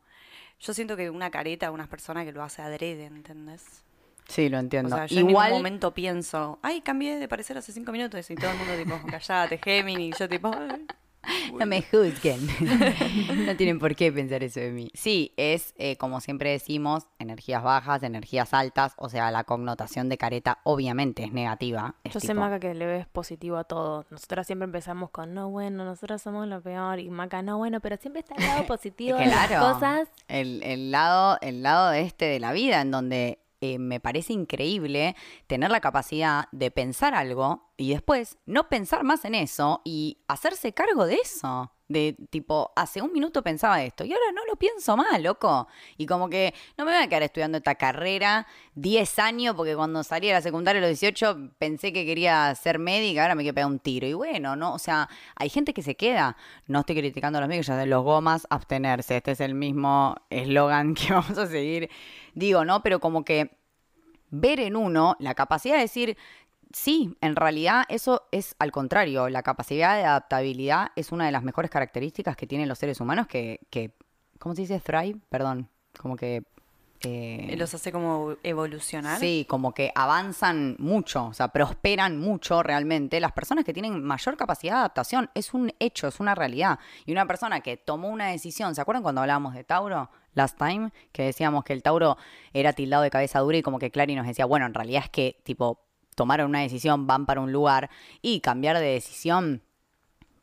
yo 0.61 0.73
siento 0.73 0.95
que 0.95 1.09
una 1.09 1.29
careta, 1.31 1.71
unas 1.71 1.87
personas 1.87 2.25
que 2.25 2.31
lo 2.31 2.43
hace 2.43 2.61
adrede, 2.61 3.05
¿entendés? 3.05 3.83
sí, 4.27 4.47
lo 4.49 4.57
O 4.57 4.59
entiendo. 4.61 4.95
sea, 4.95 5.05
yo 5.07 5.19
en 5.19 5.27
ningún 5.27 5.41
momento 5.57 5.93
pienso, 5.93 6.59
ay, 6.61 6.81
cambié 6.81 7.17
de 7.17 7.27
parecer 7.27 7.57
hace 7.57 7.71
cinco 7.73 7.91
minutos 7.91 8.29
y 8.31 8.35
todo 8.35 8.51
el 8.51 8.57
mundo 8.57 8.73
tipo, 8.77 8.99
callate, 9.09 9.57
Gemini, 9.57 10.09
y 10.09 10.13
yo 10.13 10.29
tipo, 10.29 10.53
"Ay". 10.53 10.85
No 11.57 11.65
me 11.65 11.81
juzguen. 11.81 12.39
no 13.45 13.55
tienen 13.55 13.79
por 13.79 13.95
qué 13.95 14.11
pensar 14.11 14.43
eso 14.43 14.59
de 14.59 14.71
mí. 14.71 14.89
Sí, 14.93 15.33
es, 15.37 15.73
eh, 15.77 15.95
como 15.97 16.19
siempre 16.21 16.51
decimos, 16.51 17.07
energías 17.19 17.63
bajas, 17.63 18.03
energías 18.03 18.53
altas. 18.53 18.93
O 18.97 19.09
sea, 19.09 19.31
la 19.31 19.43
connotación 19.43 20.09
de 20.09 20.17
careta 20.17 20.59
obviamente 20.63 21.23
es 21.23 21.31
negativa. 21.31 21.95
Es 22.03 22.13
Yo 22.13 22.19
sé, 22.19 22.27
tipo- 22.29 22.39
Maca, 22.39 22.59
que 22.59 22.73
le 22.73 22.85
ves 22.85 23.07
positivo 23.07 23.57
a 23.57 23.63
todo. 23.63 24.05
Nosotras 24.09 24.47
siempre 24.47 24.65
empezamos 24.65 25.09
con, 25.11 25.33
no, 25.33 25.49
bueno, 25.49 25.85
nosotros 25.85 26.21
somos 26.21 26.47
lo 26.47 26.61
peor. 26.61 26.99
Y 26.99 27.09
Maca, 27.09 27.41
no, 27.41 27.57
bueno, 27.57 27.79
pero 27.81 27.97
siempre 27.97 28.21
está 28.21 28.35
el 28.35 28.43
lado 28.45 28.65
positivo 28.67 29.17
de 29.17 29.27
las 29.27 29.47
cosas. 29.51 30.09
El, 30.27 30.63
el 30.63 30.91
lado, 30.91 31.37
el 31.41 31.63
lado 31.63 31.89
de 31.91 32.01
este 32.01 32.25
de 32.25 32.39
la 32.39 32.51
vida, 32.53 32.81
en 32.81 32.91
donde 32.91 33.39
eh, 33.63 33.77
me 33.77 33.99
parece 33.99 34.33
increíble 34.33 35.15
tener 35.45 35.69
la 35.69 35.81
capacidad 35.81 36.45
de 36.51 36.71
pensar 36.71 37.13
algo 37.13 37.70
y 37.81 37.89
después 37.89 38.37
no 38.45 38.69
pensar 38.69 39.03
más 39.03 39.25
en 39.25 39.33
eso 39.33 39.81
y 39.83 40.19
hacerse 40.27 40.71
cargo 40.71 41.05
de 41.07 41.15
eso. 41.15 41.71
De 41.87 42.15
tipo, 42.29 42.71
hace 42.77 43.01
un 43.01 43.11
minuto 43.11 43.43
pensaba 43.43 43.83
esto 43.83 44.05
y 44.05 44.13
ahora 44.13 44.31
no 44.33 44.45
lo 44.45 44.55
pienso 44.55 44.95
más, 44.95 45.21
loco. 45.21 45.67
Y 45.97 46.05
como 46.05 46.29
que 46.29 46.53
no 46.77 46.85
me 46.85 46.93
voy 46.93 47.01
a 47.01 47.07
quedar 47.09 47.23
estudiando 47.23 47.57
esta 47.57 47.75
carrera 47.75 48.47
10 48.75 49.19
años 49.19 49.55
porque 49.55 49.75
cuando 49.75 50.01
salí 50.03 50.27
de 50.27 50.33
la 50.33 50.41
secundaria 50.41 50.79
a 50.79 50.87
los 50.87 50.99
18 50.99 51.53
pensé 51.57 51.91
que 51.91 52.05
quería 52.05 52.53
ser 52.55 52.79
médica, 52.79 53.23
ahora 53.23 53.35
me 53.35 53.41
quiero 53.43 53.55
pegar 53.55 53.69
un 53.69 53.79
tiro. 53.79 54.07
Y 54.07 54.13
bueno, 54.13 54.55
no, 54.55 54.73
o 54.73 54.79
sea, 54.79 55.09
hay 55.35 55.49
gente 55.49 55.73
que 55.73 55.81
se 55.81 55.95
queda. 55.95 56.37
No 56.67 56.81
estoy 56.81 56.95
criticando 56.95 57.39
a 57.39 57.41
los 57.41 57.49
médicos, 57.49 57.67
ya 57.67 57.75
de 57.75 57.87
los 57.87 58.03
gomas, 58.03 58.47
abstenerse. 58.49 59.17
Este 59.17 59.31
es 59.31 59.41
el 59.41 59.55
mismo 59.55 60.15
eslogan 60.29 60.93
que 60.95 61.11
vamos 61.11 61.37
a 61.37 61.47
seguir. 61.47 61.89
Digo, 62.35 62.63
¿no? 62.63 62.83
Pero 62.83 62.99
como 63.01 63.25
que 63.25 63.57
ver 64.31 64.61
en 64.61 64.75
uno 64.75 65.15
la 65.19 65.35
capacidad 65.35 65.75
de 65.75 65.81
decir, 65.81 66.17
sí, 66.73 67.17
en 67.21 67.35
realidad 67.35 67.83
eso 67.89 68.23
es 68.31 68.55
al 68.59 68.71
contrario, 68.71 69.29
la 69.29 69.43
capacidad 69.43 69.95
de 69.95 70.03
adaptabilidad 70.03 70.91
es 70.95 71.11
una 71.11 71.25
de 71.25 71.31
las 71.31 71.43
mejores 71.43 71.71
características 71.71 72.35
que 72.35 72.47
tienen 72.47 72.67
los 72.67 72.79
seres 72.79 72.99
humanos 72.99 73.27
que, 73.27 73.59
que 73.69 73.95
¿cómo 74.39 74.55
se 74.55 74.61
dice? 74.61 74.79
Thrive, 74.79 75.19
perdón, 75.29 75.69
como 75.97 76.15
que... 76.15 76.43
eh, 77.03 77.55
los 77.57 77.73
hace 77.73 77.91
como 77.91 78.35
evolucionar. 78.43 79.19
Sí, 79.19 79.45
como 79.49 79.73
que 79.73 79.91
avanzan 79.95 80.75
mucho, 80.79 81.25
o 81.25 81.33
sea, 81.33 81.47
prosperan 81.49 82.17
mucho 82.17 82.61
realmente. 82.63 83.19
Las 83.19 83.31
personas 83.31 83.65
que 83.65 83.73
tienen 83.73 84.03
mayor 84.03 84.37
capacidad 84.37 84.73
de 84.73 84.79
adaptación 84.79 85.29
es 85.33 85.53
un 85.53 85.73
hecho, 85.79 86.07
es 86.07 86.19
una 86.19 86.35
realidad. 86.35 86.79
Y 87.05 87.11
una 87.11 87.25
persona 87.25 87.61
que 87.61 87.77
tomó 87.77 88.09
una 88.09 88.27
decisión, 88.27 88.75
¿se 88.75 88.81
acuerdan 88.81 89.03
cuando 89.03 89.21
hablábamos 89.21 89.53
de 89.53 89.63
Tauro? 89.63 90.09
Last 90.33 90.57
time, 90.57 90.91
que 91.11 91.23
decíamos 91.23 91.63
que 91.65 91.73
el 91.73 91.83
Tauro 91.83 92.17
era 92.53 92.71
tildado 92.73 93.03
de 93.03 93.09
cabeza 93.09 93.39
dura 93.39 93.57
y 93.57 93.61
como 93.61 93.79
que 93.79 93.91
Clary 93.91 94.15
nos 94.15 94.25
decía, 94.25 94.45
bueno, 94.45 94.65
en 94.65 94.73
realidad 94.73 95.03
es 95.03 95.09
que, 95.09 95.41
tipo, 95.43 95.83
tomaron 96.15 96.49
una 96.49 96.61
decisión, 96.61 97.07
van 97.07 97.25
para 97.25 97.41
un 97.41 97.51
lugar 97.51 97.89
y 98.21 98.41
cambiar 98.41 98.77
de 98.79 98.85
decisión 98.85 99.61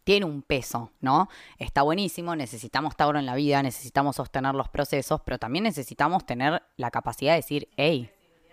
tiene 0.09 0.25
un 0.25 0.41
peso, 0.41 0.91
¿no? 1.03 1.29
Está 1.59 1.83
buenísimo, 1.83 2.35
necesitamos 2.35 2.97
Tauro 2.97 3.19
en 3.19 3.27
la 3.27 3.35
vida, 3.35 3.63
necesitamos 3.63 4.17
sostener 4.17 4.55
los 4.55 4.71
procesos, 4.71 5.21
pero 5.23 5.39
también 5.39 5.65
necesitamos 5.65 6.25
tener 6.25 6.63
la 6.79 6.91
capacidad 6.91 7.33
de 7.33 7.41
decir, 7.41 7.69
hey, 7.77 8.11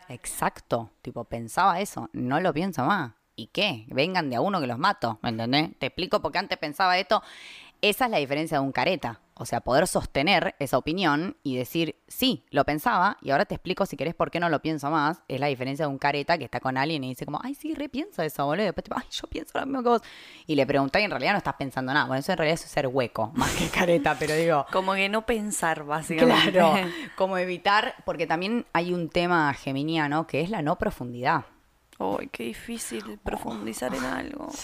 exacto, 0.09 0.89
tipo, 1.01 1.23
pensaba 1.23 1.79
eso, 1.79 2.09
no 2.11 2.41
lo 2.41 2.53
pienso 2.53 2.83
más. 2.83 3.13
¿Y 3.37 3.47
qué? 3.47 3.85
Vengan 3.87 4.29
de 4.29 4.37
a 4.37 4.41
uno 4.41 4.59
que 4.59 4.67
los 4.67 4.77
mato, 4.77 5.19
¿me 5.21 5.29
entendés? 5.29 5.77
Te 5.79 5.85
explico 5.87 6.21
porque 6.21 6.39
antes 6.39 6.57
pensaba 6.57 6.97
esto. 6.97 7.21
Esa 7.81 8.05
es 8.05 8.11
la 8.11 8.17
diferencia 8.17 8.59
de 8.59 8.63
un 8.63 8.71
careta. 8.71 9.21
O 9.37 9.45
sea, 9.45 9.59
poder 9.59 9.85
sostener 9.85 10.55
esa 10.59 10.77
opinión 10.77 11.35
y 11.43 11.57
decir, 11.57 11.97
sí, 12.07 12.45
lo 12.51 12.63
pensaba 12.63 13.17
y 13.21 13.31
ahora 13.31 13.43
te 13.43 13.55
explico 13.55 13.85
si 13.85 13.97
querés 13.97 14.15
por 14.15 14.31
qué 14.31 14.39
no 14.39 14.47
lo 14.47 14.61
pienso 14.61 14.89
más. 14.89 15.23
Es 15.27 15.41
la 15.41 15.47
diferencia 15.47 15.85
de 15.85 15.91
un 15.91 15.97
careta 15.97 16.37
que 16.37 16.45
está 16.45 16.61
con 16.61 16.77
alguien 16.77 17.03
y 17.03 17.09
dice 17.09 17.25
como, 17.25 17.41
ay, 17.43 17.53
sí, 17.53 17.73
repienso 17.73 18.21
eso, 18.21 18.45
boludo. 18.45 18.63
Y 18.63 18.65
después 18.67 18.85
tipo, 18.85 18.95
ay, 18.97 19.07
yo 19.11 19.27
pienso 19.27 19.59
lo 19.59 19.65
mismo 19.65 19.83
que 19.83 19.89
vos. 19.89 20.01
Y 20.47 20.55
le 20.55 20.65
preguntás 20.65 21.01
y 21.01 21.05
en 21.05 21.11
realidad 21.11 21.33
no 21.33 21.39
estás 21.39 21.55
pensando 21.55 21.93
nada. 21.93 22.05
Bueno, 22.05 22.21
eso 22.21 22.31
en 22.31 22.37
realidad 22.37 22.61
es 22.63 22.69
ser 22.69 22.87
hueco, 22.87 23.31
más 23.35 23.51
que 23.55 23.67
careta, 23.67 24.15
pero 24.17 24.35
digo... 24.35 24.65
Como 24.71 24.93
que 24.93 25.09
no 25.09 25.25
pensar, 25.25 25.83
básicamente. 25.83 26.53
Claro, 26.53 26.87
como 27.17 27.37
evitar, 27.37 27.95
porque 28.05 28.27
también 28.27 28.65
hay 28.71 28.93
un 28.93 29.09
tema 29.09 29.53
geminiano 29.53 30.27
que 30.27 30.39
es 30.39 30.49
la 30.49 30.61
no 30.61 30.77
profundidad. 30.77 31.43
Ay, 31.99 32.27
qué 32.31 32.43
difícil 32.43 33.19
profundizar 33.23 33.93
en 33.93 34.03
algo. 34.03 34.49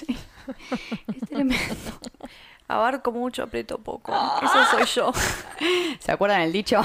Es 1.07 1.29
tremendo. 1.29 1.75
Abarco 2.71 3.11
mucho, 3.11 3.43
aprieto 3.43 3.79
poco. 3.79 4.13
Eso 4.41 4.65
soy 4.71 4.85
yo. 4.85 5.11
¿Se 5.99 6.11
acuerdan 6.11 6.41
el 6.41 6.51
dicho? 6.53 6.81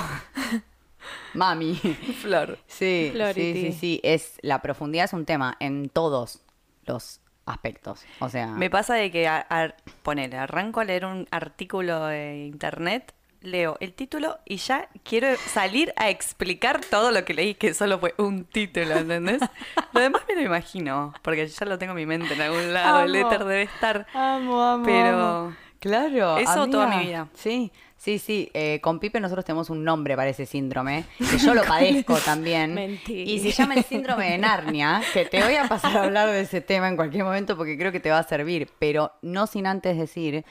Mami. 1.35 1.75
Flor. 2.21 2.59
Sí, 2.67 3.07
sí, 3.07 3.11
Flority. 3.13 3.53
sí, 3.55 3.73
sí. 3.73 4.01
Es, 4.03 4.39
la 4.43 4.61
profundidad 4.63 5.05
es 5.05 5.13
un 5.13 5.25
tema 5.25 5.57
en 5.61 5.89
todos 5.89 6.41
los 6.87 7.21
aspectos. 7.45 8.05
O 8.19 8.29
sea, 8.29 8.49
Me 8.49 8.69
pasa 8.71 8.95
de 8.95 9.11
que, 9.13 9.29
a, 9.29 9.47
a- 9.49 9.75
ponele, 10.03 10.37
arranco 10.37 10.81
a 10.81 10.85
leer 10.85 11.05
un 11.07 11.29
artículo 11.31 12.07
de 12.07 12.47
internet 12.47 13.13
leo 13.43 13.77
el 13.79 13.93
título 13.93 14.39
y 14.45 14.57
ya 14.57 14.89
quiero 15.05 15.29
salir 15.37 15.93
a 15.97 16.11
explicar 16.11 16.81
todo 16.81 17.13
lo 17.13 17.25
que 17.25 17.33
leí, 17.35 17.55
que 17.55 17.75
solo 17.75 18.01
fue 18.01 18.13
un 18.19 18.45
título, 18.45 18.97
¿entendés? 18.97 19.41
lo 19.93 20.01
demás 20.01 20.23
me 20.27 20.35
lo 20.35 20.41
imagino, 20.41 21.15
porque 21.23 21.47
ya 21.47 21.65
lo 21.67 21.79
tengo 21.79 21.93
en 21.93 21.97
mi 21.97 22.07
mente 22.07 22.35
en 22.35 22.41
algún 22.41 22.73
lado, 22.73 23.03
el 23.03 23.15
éter 23.15 23.45
debe 23.45 23.63
estar. 23.63 24.07
Amo, 24.15 24.61
amo. 24.61 24.85
Pero 24.85 25.55
Claro. 25.87 26.37
Eso 26.37 26.67
toda 26.69 26.89
mi 26.89 27.07
vida. 27.07 27.29
Sí, 27.35 27.71
sí, 27.97 28.19
sí. 28.19 28.51
Eh, 28.55 28.81
con 28.81 28.99
Pipe 28.99 29.21
nosotros 29.21 29.45
tenemos 29.45 29.71
un 29.71 29.85
nombre 29.85 30.17
para 30.17 30.29
ese 30.31 30.45
síndrome, 30.45 31.05
que 31.19 31.39
yo 31.39 31.55
lo 31.55 31.63
padezco 31.69 32.17
también. 32.17 32.75
Mentira. 32.75 33.31
Y 33.31 33.39
se 33.39 33.53
llama 33.53 33.75
el 33.75 33.85
síndrome 33.85 34.31
de 34.31 34.39
Narnia, 34.39 35.01
que 35.13 35.27
te 35.27 35.41
voy 35.45 35.55
a 35.55 35.69
pasar 35.69 35.97
a 35.97 36.03
hablar 36.03 36.29
de 36.29 36.41
ese 36.41 36.61
tema 36.61 36.89
en 36.89 36.97
cualquier 36.97 37.23
momento 37.23 37.57
porque 37.57 37.79
creo 37.79 37.93
que 37.93 38.01
te 38.01 38.11
va 38.11 38.19
a 38.19 38.25
servir, 38.25 38.69
pero 38.81 39.13
no 39.23 39.47
sin 39.47 39.69
antes 39.69 39.97
decir 39.97 40.45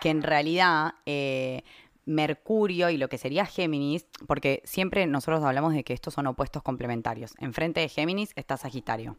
que 0.00 0.08
en 0.08 0.22
realidad 0.22 0.94
eh, 1.04 1.62
Mercurio 2.06 2.88
y 2.88 2.96
lo 2.96 3.10
que 3.10 3.18
sería 3.18 3.44
Géminis, 3.44 4.06
porque 4.26 4.62
siempre 4.64 5.06
nosotros 5.06 5.44
hablamos 5.44 5.74
de 5.74 5.84
que 5.84 5.92
estos 5.92 6.14
son 6.14 6.26
opuestos 6.26 6.62
complementarios. 6.62 7.34
Enfrente 7.38 7.80
de 7.80 7.90
Géminis 7.90 8.32
está 8.34 8.56
Sagitario. 8.56 9.18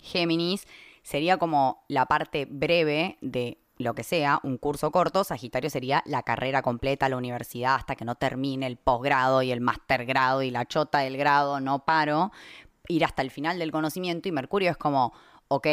Géminis 0.00 0.66
sería 1.04 1.36
como 1.36 1.84
la 1.88 2.06
parte 2.06 2.46
breve 2.50 3.18
de 3.20 3.58
lo 3.78 3.94
que 3.94 4.04
sea, 4.04 4.40
un 4.42 4.58
curso 4.58 4.90
corto, 4.90 5.24
Sagitario 5.24 5.70
sería 5.70 6.02
la 6.06 6.22
carrera 6.22 6.62
completa, 6.62 7.08
la 7.08 7.16
universidad, 7.16 7.74
hasta 7.74 7.96
que 7.96 8.04
no 8.04 8.14
termine 8.14 8.66
el 8.66 8.76
posgrado 8.76 9.42
y 9.42 9.50
el 9.50 9.60
mastergrado 9.60 10.42
y 10.42 10.50
la 10.50 10.66
chota 10.66 10.98
del 10.98 11.16
grado, 11.16 11.60
no 11.60 11.84
paro, 11.84 12.32
ir 12.88 13.04
hasta 13.04 13.22
el 13.22 13.30
final 13.30 13.58
del 13.58 13.72
conocimiento 13.72 14.28
y 14.28 14.32
Mercurio 14.32 14.70
es 14.70 14.76
como, 14.76 15.12
ok, 15.48 15.66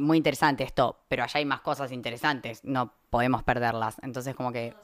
muy 0.00 0.16
interesante 0.18 0.64
esto, 0.64 0.98
pero 1.08 1.22
allá 1.22 1.38
hay 1.38 1.44
más 1.44 1.60
cosas 1.60 1.92
interesantes, 1.92 2.62
no 2.64 2.92
podemos 3.10 3.42
perderlas. 3.42 3.96
Entonces 4.02 4.34
como 4.34 4.52
que 4.52 4.74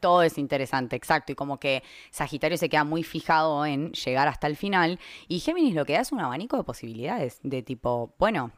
todo 0.00 0.22
es 0.22 0.36
interesante, 0.38 0.96
exacto. 0.96 1.32
Y 1.32 1.34
como 1.34 1.58
que 1.58 1.82
Sagitario 2.10 2.58
se 2.58 2.68
queda 2.68 2.84
muy 2.84 3.02
fijado 3.02 3.64
en 3.64 3.92
llegar 3.92 4.28
hasta 4.28 4.46
el 4.46 4.56
final. 4.56 4.98
Y 5.28 5.40
Géminis 5.40 5.74
lo 5.74 5.86
que 5.86 5.94
da 5.94 6.00
es 6.00 6.12
un 6.12 6.20
abanico 6.20 6.56
de 6.56 6.64
posibilidades. 6.64 7.40
De 7.42 7.62
tipo, 7.62 8.14
bueno, 8.18 8.52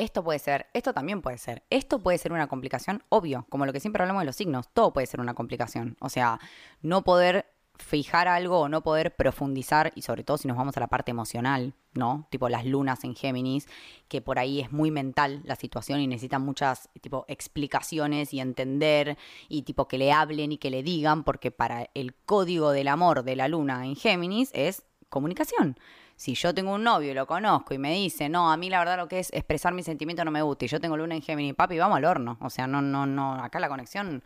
esto 0.00 0.24
puede 0.24 0.38
ser, 0.38 0.66
esto 0.72 0.94
también 0.94 1.20
puede 1.20 1.36
ser. 1.36 1.62
Esto 1.68 1.98
puede 1.98 2.16
ser 2.16 2.32
una 2.32 2.46
complicación, 2.48 3.02
obvio. 3.10 3.46
Como 3.50 3.66
lo 3.66 3.72
que 3.72 3.80
siempre 3.80 4.02
hablamos 4.02 4.22
de 4.22 4.26
los 4.26 4.36
signos, 4.36 4.68
todo 4.72 4.92
puede 4.92 5.06
ser 5.06 5.20
una 5.20 5.34
complicación. 5.34 5.96
O 6.00 6.08
sea, 6.08 6.40
no 6.80 7.04
poder 7.04 7.46
fijar 7.76 8.28
algo 8.28 8.60
o 8.60 8.68
no 8.68 8.82
poder 8.82 9.14
profundizar, 9.14 9.92
y 9.94 10.02
sobre 10.02 10.24
todo 10.24 10.38
si 10.38 10.48
nos 10.48 10.56
vamos 10.56 10.76
a 10.76 10.80
la 10.80 10.86
parte 10.86 11.10
emocional, 11.10 11.74
¿no? 11.94 12.26
Tipo 12.30 12.48
las 12.48 12.64
lunas 12.64 13.04
en 13.04 13.14
Géminis, 13.14 13.68
que 14.08 14.20
por 14.20 14.38
ahí 14.38 14.60
es 14.60 14.72
muy 14.72 14.90
mental 14.90 15.42
la 15.44 15.56
situación 15.56 16.00
y 16.00 16.06
necesita 16.06 16.38
muchas 16.38 16.88
tipo 17.00 17.24
explicaciones 17.28 18.32
y 18.32 18.40
entender 18.40 19.18
y 19.48 19.62
tipo 19.62 19.88
que 19.88 19.98
le 19.98 20.12
hablen 20.12 20.52
y 20.52 20.58
que 20.58 20.70
le 20.70 20.82
digan, 20.82 21.24
porque 21.24 21.50
para 21.50 21.90
el 21.94 22.14
código 22.14 22.70
del 22.70 22.88
amor 22.88 23.22
de 23.22 23.36
la 23.36 23.48
luna 23.48 23.84
en 23.86 23.96
Géminis 23.96 24.50
es 24.54 24.82
comunicación. 25.08 25.76
Si 26.20 26.34
yo 26.34 26.52
tengo 26.52 26.74
un 26.74 26.84
novio 26.84 27.12
y 27.12 27.14
lo 27.14 27.26
conozco 27.26 27.72
y 27.72 27.78
me 27.78 27.94
dice, 27.94 28.28
no, 28.28 28.52
a 28.52 28.58
mí 28.58 28.68
la 28.68 28.80
verdad 28.80 28.98
lo 28.98 29.08
que 29.08 29.20
es 29.20 29.32
expresar 29.32 29.72
mi 29.72 29.82
sentimiento 29.82 30.22
no 30.22 30.30
me 30.30 30.42
gusta 30.42 30.66
y 30.66 30.68
yo 30.68 30.78
tengo 30.78 30.94
luna 30.94 31.14
en 31.14 31.22
Géminis, 31.22 31.54
papi, 31.54 31.78
vamos 31.78 31.96
al 31.96 32.04
horno. 32.04 32.36
O 32.42 32.50
sea, 32.50 32.66
no, 32.66 32.82
no, 32.82 33.06
no, 33.06 33.42
acá 33.42 33.58
la 33.58 33.70
conexión 33.70 34.22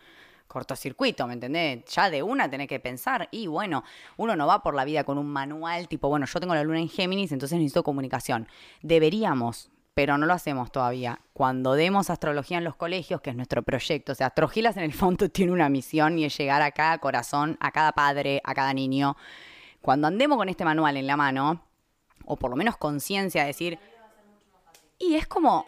cortocircuito, 0.48 1.24
¿me 1.28 1.34
entendés? 1.34 1.84
Ya 1.84 2.10
de 2.10 2.24
una 2.24 2.50
tenés 2.50 2.66
que 2.66 2.80
pensar 2.80 3.28
y 3.30 3.46
bueno, 3.46 3.84
uno 4.16 4.34
no 4.34 4.48
va 4.48 4.60
por 4.60 4.74
la 4.74 4.84
vida 4.84 5.04
con 5.04 5.18
un 5.18 5.28
manual 5.28 5.86
tipo, 5.86 6.08
bueno, 6.08 6.26
yo 6.26 6.40
tengo 6.40 6.56
la 6.56 6.64
luna 6.64 6.80
en 6.80 6.88
Géminis, 6.88 7.30
entonces 7.30 7.58
necesito 7.58 7.84
comunicación. 7.84 8.48
Deberíamos, 8.82 9.70
pero 9.94 10.18
no 10.18 10.26
lo 10.26 10.32
hacemos 10.32 10.72
todavía. 10.72 11.20
Cuando 11.32 11.74
demos 11.74 12.10
astrología 12.10 12.58
en 12.58 12.64
los 12.64 12.74
colegios, 12.74 13.20
que 13.20 13.30
es 13.30 13.36
nuestro 13.36 13.62
proyecto, 13.62 14.10
o 14.10 14.14
sea, 14.16 14.26
Astrogilas 14.26 14.76
en 14.76 14.82
el 14.82 14.94
fondo 14.94 15.28
tiene 15.30 15.52
una 15.52 15.68
misión 15.68 16.18
y 16.18 16.24
es 16.24 16.36
llegar 16.36 16.60
a 16.60 16.72
cada 16.72 16.98
corazón, 16.98 17.56
a 17.60 17.70
cada 17.70 17.92
padre, 17.92 18.40
a 18.42 18.52
cada 18.52 18.74
niño. 18.74 19.16
Cuando 19.80 20.08
andemos 20.08 20.38
con 20.38 20.48
este 20.48 20.64
manual 20.64 20.96
en 20.96 21.06
la 21.06 21.16
mano, 21.16 21.62
o 22.26 22.36
por 22.36 22.50
lo 22.50 22.56
menos 22.56 22.76
conciencia 22.76 23.42
de 23.42 23.48
decir, 23.48 23.78
y 24.98 25.14
es 25.14 25.26
como, 25.26 25.66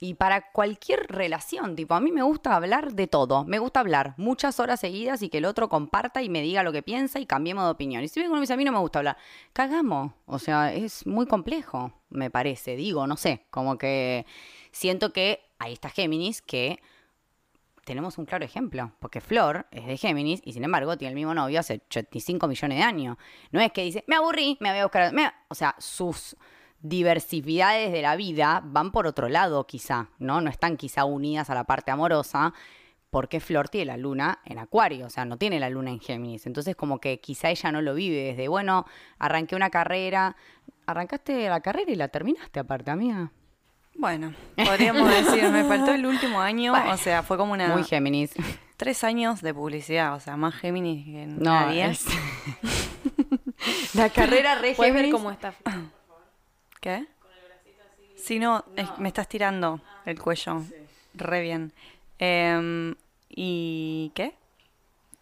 y 0.00 0.14
para 0.14 0.50
cualquier 0.52 1.06
relación, 1.06 1.76
tipo, 1.76 1.94
a 1.94 2.00
mí 2.00 2.12
me 2.12 2.22
gusta 2.22 2.54
hablar 2.54 2.92
de 2.92 3.06
todo. 3.06 3.44
Me 3.44 3.58
gusta 3.58 3.80
hablar 3.80 4.14
muchas 4.18 4.60
horas 4.60 4.80
seguidas 4.80 5.22
y 5.22 5.28
que 5.28 5.38
el 5.38 5.44
otro 5.44 5.68
comparta 5.68 6.22
y 6.22 6.28
me 6.28 6.42
diga 6.42 6.62
lo 6.62 6.72
que 6.72 6.82
piensa 6.82 7.20
y 7.20 7.26
cambiemos 7.26 7.64
de 7.64 7.70
opinión. 7.70 8.02
Y 8.02 8.08
si 8.08 8.20
vengo 8.20 8.36
y 8.36 8.52
a 8.52 8.56
mí 8.56 8.64
no 8.64 8.72
me 8.72 8.78
gusta 8.78 8.98
hablar, 8.98 9.16
cagamos. 9.52 10.12
O 10.26 10.38
sea, 10.38 10.74
es 10.74 11.06
muy 11.06 11.26
complejo, 11.26 11.92
me 12.10 12.30
parece. 12.30 12.76
Digo, 12.76 13.06
no 13.06 13.16
sé, 13.16 13.46
como 13.50 13.78
que 13.78 14.26
siento 14.72 15.12
que 15.12 15.40
ahí 15.58 15.72
está 15.72 15.88
Géminis, 15.88 16.42
que 16.42 16.80
tenemos 17.84 18.18
un 18.18 18.26
claro 18.26 18.44
ejemplo. 18.44 18.92
Porque 18.98 19.20
Flor 19.20 19.66
es 19.70 19.86
de 19.86 19.96
Géminis 19.96 20.40
y 20.44 20.52
sin 20.52 20.64
embargo 20.64 20.96
tiene 20.96 21.10
el 21.10 21.14
mismo 21.16 21.34
novio 21.34 21.60
hace 21.60 21.82
85 21.86 22.48
millones 22.48 22.78
de 22.78 22.84
años. 22.84 23.16
No 23.50 23.60
es 23.60 23.72
que 23.72 23.82
dice, 23.82 24.04
me 24.06 24.16
aburrí, 24.16 24.56
me 24.60 24.70
voy 24.70 24.78
a 24.78 24.84
buscar. 24.84 25.12
me-". 25.12 25.30
O 25.48 25.54
sea, 25.54 25.74
sus 25.78 26.36
diversidades 26.80 27.92
de 27.92 28.02
la 28.02 28.14
vida 28.14 28.60
van 28.62 28.92
por 28.92 29.06
otro 29.06 29.28
lado 29.28 29.66
quizá, 29.66 30.10
¿no? 30.18 30.40
No 30.40 30.50
están 30.50 30.76
quizá 30.76 31.06
unidas 31.06 31.48
a 31.48 31.54
la 31.54 31.64
parte 31.64 31.90
amorosa, 31.90 32.52
porque 33.08 33.40
Flor 33.40 33.68
tiene 33.68 33.86
la 33.86 33.96
luna 33.96 34.40
en 34.44 34.58
Acuario, 34.58 35.06
o 35.06 35.10
sea, 35.10 35.24
no 35.24 35.38
tiene 35.38 35.60
la 35.60 35.70
luna 35.70 35.90
en 35.90 36.00
Géminis. 36.00 36.46
Entonces, 36.46 36.76
como 36.76 36.98
que 36.98 37.20
quizá 37.20 37.48
ella 37.48 37.72
no 37.72 37.80
lo 37.80 37.94
vive 37.94 38.24
desde, 38.24 38.48
bueno, 38.48 38.86
arranqué 39.18 39.56
una 39.56 39.70
carrera, 39.70 40.36
arrancaste 40.86 41.48
la 41.48 41.60
carrera 41.60 41.92
y 41.92 41.94
la 41.94 42.08
terminaste 42.08 42.60
aparte, 42.60 42.90
amiga. 42.90 43.30
Bueno, 43.96 44.34
podríamos 44.56 45.08
decir, 45.08 45.48
me 45.50 45.64
faltó 45.64 45.92
el 45.92 46.04
último 46.06 46.40
año, 46.40 46.72
o 46.92 46.96
sea, 46.96 47.22
fue 47.22 47.36
como 47.36 47.52
una... 47.52 47.68
Muy 47.68 47.84
Géminis. 47.84 48.32
Tres 48.76 49.04
años 49.04 49.40
de 49.40 49.54
publicidad, 49.54 50.14
o 50.14 50.20
sea, 50.20 50.36
más 50.36 50.54
Géminis 50.56 51.04
que 51.04 51.26
No, 51.26 51.52
nadie. 51.52 51.86
es- 51.90 52.04
la 53.94 54.10
carrera 54.10 54.56
re 54.56 54.74
Puedes 54.74 54.92
ver 54.92 55.04
Géminis. 55.04 55.14
cómo 55.14 55.30
está. 55.30 55.54
¿Qué? 56.80 57.06
Si 58.16 58.38
no, 58.38 58.64
es- 58.76 58.98
me 58.98 59.08
estás 59.08 59.28
tirando 59.28 59.80
el 60.04 60.20
cuello. 60.20 60.62
Re 61.14 61.40
bien. 61.42 61.72
Em, 62.18 62.94
¿Y 63.28 64.10
qué? 64.14 64.34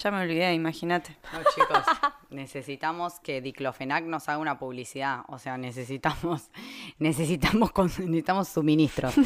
Ya 0.02 0.10
me 0.10 0.20
olvidé, 0.20 0.52
imagínate. 0.52 1.16
No, 1.32 1.38
chicos, 1.54 1.84
necesitamos 2.30 3.20
que 3.20 3.40
Diclofenac 3.40 4.04
nos 4.04 4.28
haga 4.28 4.38
una 4.38 4.58
publicidad. 4.58 5.20
O 5.28 5.38
sea, 5.38 5.56
necesitamos, 5.56 6.50
necesitamos, 6.98 7.70
necesitamos 7.72 8.48
suministros. 8.48 9.14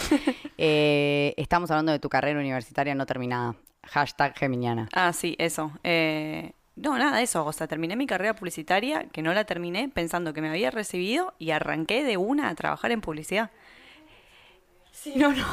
Eh, 0.58 1.34
estamos 1.36 1.70
hablando 1.70 1.92
de 1.92 1.98
tu 1.98 2.08
carrera 2.08 2.40
universitaria 2.40 2.94
no 2.94 3.04
terminada. 3.04 3.56
Hashtag 3.82 4.34
Geminiana. 4.38 4.88
Ah, 4.94 5.12
sí, 5.12 5.36
eso. 5.38 5.70
Eh, 5.84 6.52
no, 6.76 6.96
nada 6.96 7.18
de 7.18 7.24
eso. 7.24 7.44
O 7.44 7.52
sea, 7.52 7.66
terminé 7.66 7.94
mi 7.94 8.06
carrera 8.06 8.34
publicitaria, 8.34 9.04
que 9.04 9.20
no 9.20 9.34
la 9.34 9.44
terminé 9.44 9.90
pensando 9.90 10.32
que 10.32 10.40
me 10.40 10.48
había 10.48 10.70
recibido 10.70 11.34
y 11.38 11.50
arranqué 11.50 12.04
de 12.04 12.16
una 12.16 12.48
a 12.48 12.54
trabajar 12.54 12.90
en 12.90 13.02
publicidad. 13.02 13.50
Sí, 15.06 15.12
no, 15.16 15.32
no. 15.32 15.46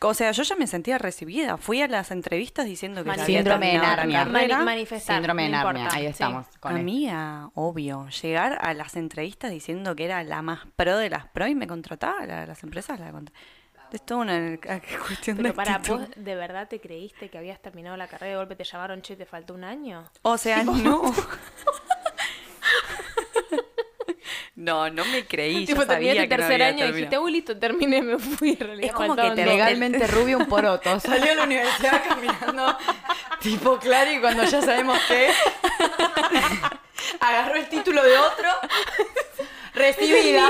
O 0.00 0.14
sea, 0.14 0.30
yo 0.32 0.42
ya 0.42 0.54
me 0.56 0.66
sentía 0.66 0.98
recibida. 0.98 1.56
Fui 1.56 1.80
a 1.82 1.88
las 1.88 2.10
entrevistas 2.10 2.66
diciendo 2.66 3.02
que 3.02 3.10
había 3.10 3.24
Síndrome 3.24 3.72
de 3.72 3.78
Narnia. 3.78 4.24
carrera. 4.24 4.56
Mani- 4.58 4.64
manifestar. 4.64 5.16
Síndrome 5.16 5.44
de 5.44 5.48
no 5.48 5.62
Narnia. 5.64 5.88
Ahí 5.90 6.02
sí. 6.02 6.06
estamos. 6.08 6.46
con 6.60 6.72
esto. 6.72 6.80
Amiga, 6.80 7.50
obvio. 7.54 8.06
Llegar 8.08 8.58
a 8.60 8.74
las 8.74 8.94
entrevistas 8.96 9.50
diciendo 9.50 9.96
que 9.96 10.04
era 10.04 10.22
la 10.22 10.42
más 10.42 10.60
pro 10.76 10.98
de 10.98 11.08
las 11.10 11.26
pro 11.28 11.46
y 11.46 11.54
me 11.54 11.66
contrataba 11.66 12.26
la- 12.26 12.46
las 12.46 12.62
empresas. 12.62 13.00
La 13.00 13.10
es 13.92 14.04
toda 14.04 14.20
una 14.22 14.58
cuestión 15.06 15.36
de 15.36 15.42
Pero 15.44 15.54
para 15.54 15.76
actitud. 15.76 16.00
vos, 16.00 16.08
¿de 16.16 16.34
verdad 16.34 16.68
te 16.68 16.80
creíste 16.80 17.28
que 17.30 17.38
habías 17.38 17.60
terminado 17.60 17.96
la 17.96 18.08
carrera 18.08 18.28
y 18.28 18.30
de 18.32 18.36
golpe 18.38 18.56
te 18.56 18.64
llamaron, 18.64 19.02
che, 19.02 19.14
te 19.16 19.24
faltó 19.24 19.54
un 19.54 19.62
año? 19.64 20.04
O 20.22 20.36
sea, 20.36 20.62
no. 20.64 21.02
No, 24.56 24.88
no 24.88 25.04
me 25.06 25.26
creí. 25.26 25.66
tipo, 25.66 25.82
yo 25.82 25.86
sabía 25.86 26.12
terminaste 26.12 26.22
el 26.22 26.28
que 26.28 26.36
no 26.36 26.48
tercer 26.48 26.62
año 26.62 26.84
y 26.84 26.92
dijiste, 26.92 27.18
uy, 27.18 27.32
listo, 27.32 27.56
terminé, 27.58 28.02
me 28.02 28.18
fui. 28.18 28.54
Realidad 28.54 28.90
Es 28.90 28.92
como 28.92 29.16
que 29.16 29.30
te. 29.32 29.46
Legalmente 29.46 30.06
rubio 30.06 30.38
un 30.38 30.46
poroto. 30.46 31.00
Salió 31.00 31.32
a 31.32 31.34
la 31.34 31.44
universidad 31.44 32.02
caminando 32.06 32.76
tipo 33.40 33.78
claro 33.78 34.12
y 34.12 34.20
cuando 34.20 34.44
ya 34.44 34.62
sabemos 34.62 34.98
qué, 35.08 35.30
agarró 37.20 37.56
el 37.56 37.68
título 37.68 38.02
de 38.02 38.16
otro, 38.16 38.48
recibida. 39.74 40.48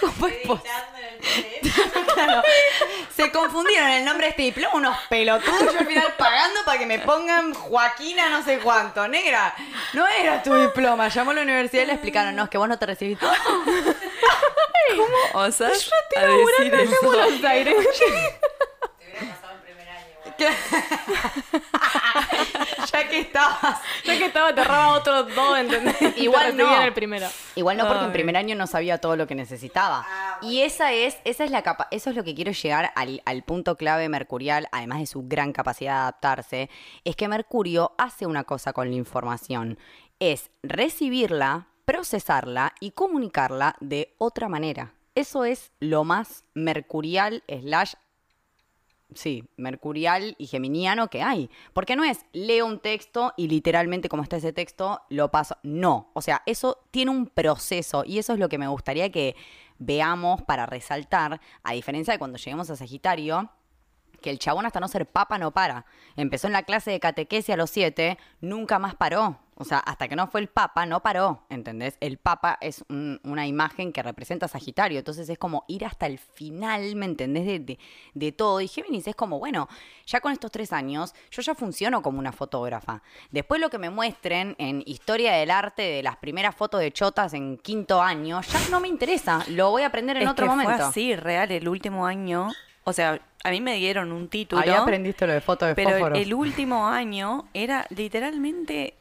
¿Cómo 0.00 0.26
es 0.26 0.36
posible? 0.46 0.91
Claro. 2.24 2.42
Se 3.14 3.30
confundieron 3.30 3.88
el 3.90 4.04
nombre 4.04 4.26
de 4.26 4.30
este 4.30 4.42
diploma, 4.42 4.74
unos 4.74 4.96
pelotudos, 5.08 5.72
yo 5.72 5.78
al 5.78 5.86
final 5.86 6.14
pagando 6.18 6.60
para 6.64 6.78
que 6.78 6.86
me 6.86 6.98
pongan 6.98 7.52
Joaquina 7.54 8.28
no 8.30 8.42
sé 8.42 8.58
cuánto, 8.58 9.06
negra. 9.08 9.54
No 9.92 10.06
era 10.06 10.42
tu 10.42 10.54
diploma, 10.54 11.08
llamó 11.08 11.32
a 11.32 11.34
la 11.34 11.42
universidad 11.42 11.82
y 11.84 11.86
le 11.86 11.92
explicaron, 11.92 12.34
no, 12.34 12.44
es 12.44 12.50
que 12.50 12.58
vos 12.58 12.68
no 12.68 12.78
te 12.78 12.86
recibiste. 12.86 13.26
¿Cómo 14.96 15.16
osas 15.44 15.90
a 16.16 16.20
decir 16.20 16.74
eso? 16.74 16.96
Buenos 17.02 17.44
Aires. 17.44 17.76
ya 22.92 23.08
que 23.08 23.20
estabas. 23.20 23.80
Ya 24.04 24.18
que 24.18 24.26
estaba, 24.26 24.54
te 24.54 24.60
ahorraba 24.60 24.92
otros 24.94 25.34
dos, 25.34 25.58
¿entendés? 25.58 25.96
Igual 26.16 26.56
Te 26.56 26.62
no. 26.62 26.82
el 26.82 26.92
primero. 26.92 27.28
Igual 27.54 27.76
no, 27.76 27.86
porque 27.86 28.04
en 28.04 28.12
primer 28.12 28.36
año 28.36 28.54
no 28.56 28.66
sabía 28.66 28.98
todo 28.98 29.16
lo 29.16 29.26
que 29.26 29.34
necesitaba. 29.34 30.06
Y 30.40 30.62
esa 30.62 30.92
es, 30.92 31.18
esa 31.24 31.44
es 31.44 31.50
la 31.50 31.62
capa, 31.62 31.88
eso 31.90 32.10
es 32.10 32.16
lo 32.16 32.24
que 32.24 32.34
quiero 32.34 32.52
llegar 32.52 32.92
al, 32.94 33.22
al 33.24 33.42
punto 33.42 33.76
clave 33.76 34.08
mercurial, 34.08 34.68
además 34.72 34.98
de 35.00 35.06
su 35.06 35.22
gran 35.26 35.52
capacidad 35.52 35.92
de 35.92 36.00
adaptarse, 36.00 36.70
es 37.04 37.16
que 37.16 37.28
Mercurio 37.28 37.92
hace 37.98 38.26
una 38.26 38.44
cosa 38.44 38.72
con 38.72 38.90
la 38.90 38.96
información, 38.96 39.78
es 40.18 40.50
recibirla, 40.62 41.68
procesarla 41.84 42.74
y 42.80 42.92
comunicarla 42.92 43.76
de 43.80 44.14
otra 44.18 44.48
manera. 44.48 44.94
Eso 45.14 45.44
es 45.44 45.72
lo 45.78 46.04
más 46.04 46.44
mercurial 46.54 47.42
slash 47.48 47.94
sí, 49.14 49.48
mercurial 49.56 50.34
y 50.38 50.46
geminiano 50.46 51.08
que 51.08 51.22
hay. 51.22 51.50
Porque 51.72 51.96
no 51.96 52.04
es 52.04 52.24
leo 52.32 52.66
un 52.66 52.80
texto 52.80 53.32
y 53.36 53.48
literalmente 53.48 54.08
como 54.08 54.22
está 54.22 54.36
ese 54.36 54.52
texto 54.52 55.02
lo 55.08 55.30
paso. 55.30 55.56
No, 55.62 56.10
o 56.14 56.22
sea, 56.22 56.42
eso 56.46 56.78
tiene 56.90 57.10
un 57.10 57.26
proceso 57.26 58.04
y 58.06 58.18
eso 58.18 58.32
es 58.32 58.38
lo 58.38 58.48
que 58.48 58.58
me 58.58 58.68
gustaría 58.68 59.10
que 59.10 59.36
veamos 59.78 60.42
para 60.42 60.66
resaltar, 60.66 61.40
a 61.62 61.72
diferencia 61.72 62.12
de 62.12 62.18
cuando 62.18 62.38
lleguemos 62.38 62.70
a 62.70 62.76
Sagitario, 62.76 63.50
que 64.22 64.30
el 64.30 64.38
chabón 64.38 64.64
hasta 64.64 64.80
no 64.80 64.88
ser 64.88 65.04
papa 65.06 65.36
no 65.36 65.50
para. 65.50 65.84
Empezó 66.16 66.46
en 66.46 66.54
la 66.54 66.62
clase 66.62 66.90
de 66.90 67.00
catequesia 67.00 67.54
a 67.54 67.58
los 67.58 67.68
siete, 67.70 68.16
nunca 68.40 68.78
más 68.78 68.94
paró. 68.94 69.38
O 69.54 69.64
sea, 69.64 69.78
hasta 69.80 70.08
que 70.08 70.16
no 70.16 70.26
fue 70.26 70.40
el 70.40 70.48
Papa, 70.48 70.86
no 70.86 71.02
paró, 71.02 71.44
¿entendés? 71.50 71.96
El 72.00 72.16
Papa 72.16 72.56
es 72.62 72.84
un- 72.88 73.20
una 73.22 73.46
imagen 73.46 73.92
que 73.92 74.02
representa 74.02 74.46
a 74.46 74.48
Sagitario, 74.48 74.98
entonces 74.98 75.28
es 75.28 75.38
como 75.38 75.64
ir 75.68 75.84
hasta 75.84 76.06
el 76.06 76.18
final, 76.18 76.96
¿me 76.96 77.04
entendés? 77.04 77.44
De, 77.46 77.58
de- 77.60 77.78
de 78.14 78.32
todo. 78.32 78.60
Y 78.62 78.66
Géminis 78.66 79.06
es 79.06 79.14
como, 79.14 79.38
bueno, 79.38 79.68
ya 80.06 80.20
con 80.20 80.32
estos 80.32 80.50
tres 80.50 80.72
años, 80.72 81.14
yo 81.30 81.42
ya 81.42 81.54
funciono 81.54 82.02
como 82.02 82.18
una 82.18 82.32
fotógrafa. 82.32 83.02
Después 83.30 83.60
lo 83.60 83.68
que 83.68 83.78
me 83.78 83.90
muestren 83.90 84.56
en 84.58 84.82
Historia 84.86 85.32
del 85.34 85.50
Arte 85.50 85.82
de 85.82 86.02
las 86.02 86.16
primeras 86.16 86.56
fotos 86.56 86.80
de 86.80 86.90
chotas 86.90 87.34
en 87.34 87.58
quinto 87.58 88.00
año, 88.02 88.40
ya 88.40 88.58
no 88.70 88.80
me 88.80 88.88
interesa, 88.88 89.44
lo 89.48 89.70
voy 89.70 89.82
a 89.82 89.88
aprender 89.88 90.16
en 90.16 90.22
es 90.24 90.28
otro 90.30 90.46
que 90.46 90.50
momento. 90.50 90.72
fue 90.74 90.82
así, 90.86 91.14
real, 91.14 91.52
el 91.52 91.68
último 91.68 92.06
año. 92.06 92.48
O 92.84 92.92
sea, 92.92 93.20
a 93.44 93.50
mí 93.50 93.60
me 93.60 93.76
dieron 93.76 94.12
un 94.12 94.28
título. 94.28 94.62
Ahí 94.62 94.70
aprendiste 94.70 95.26
lo 95.26 95.32
de 95.32 95.40
fotos 95.40 95.68
de 95.68 95.74
Pero 95.74 95.90
el, 95.90 95.94
fósforos. 95.96 96.18
el 96.18 96.34
último 96.34 96.86
año 96.88 97.48
era 97.54 97.86
literalmente 97.90 98.94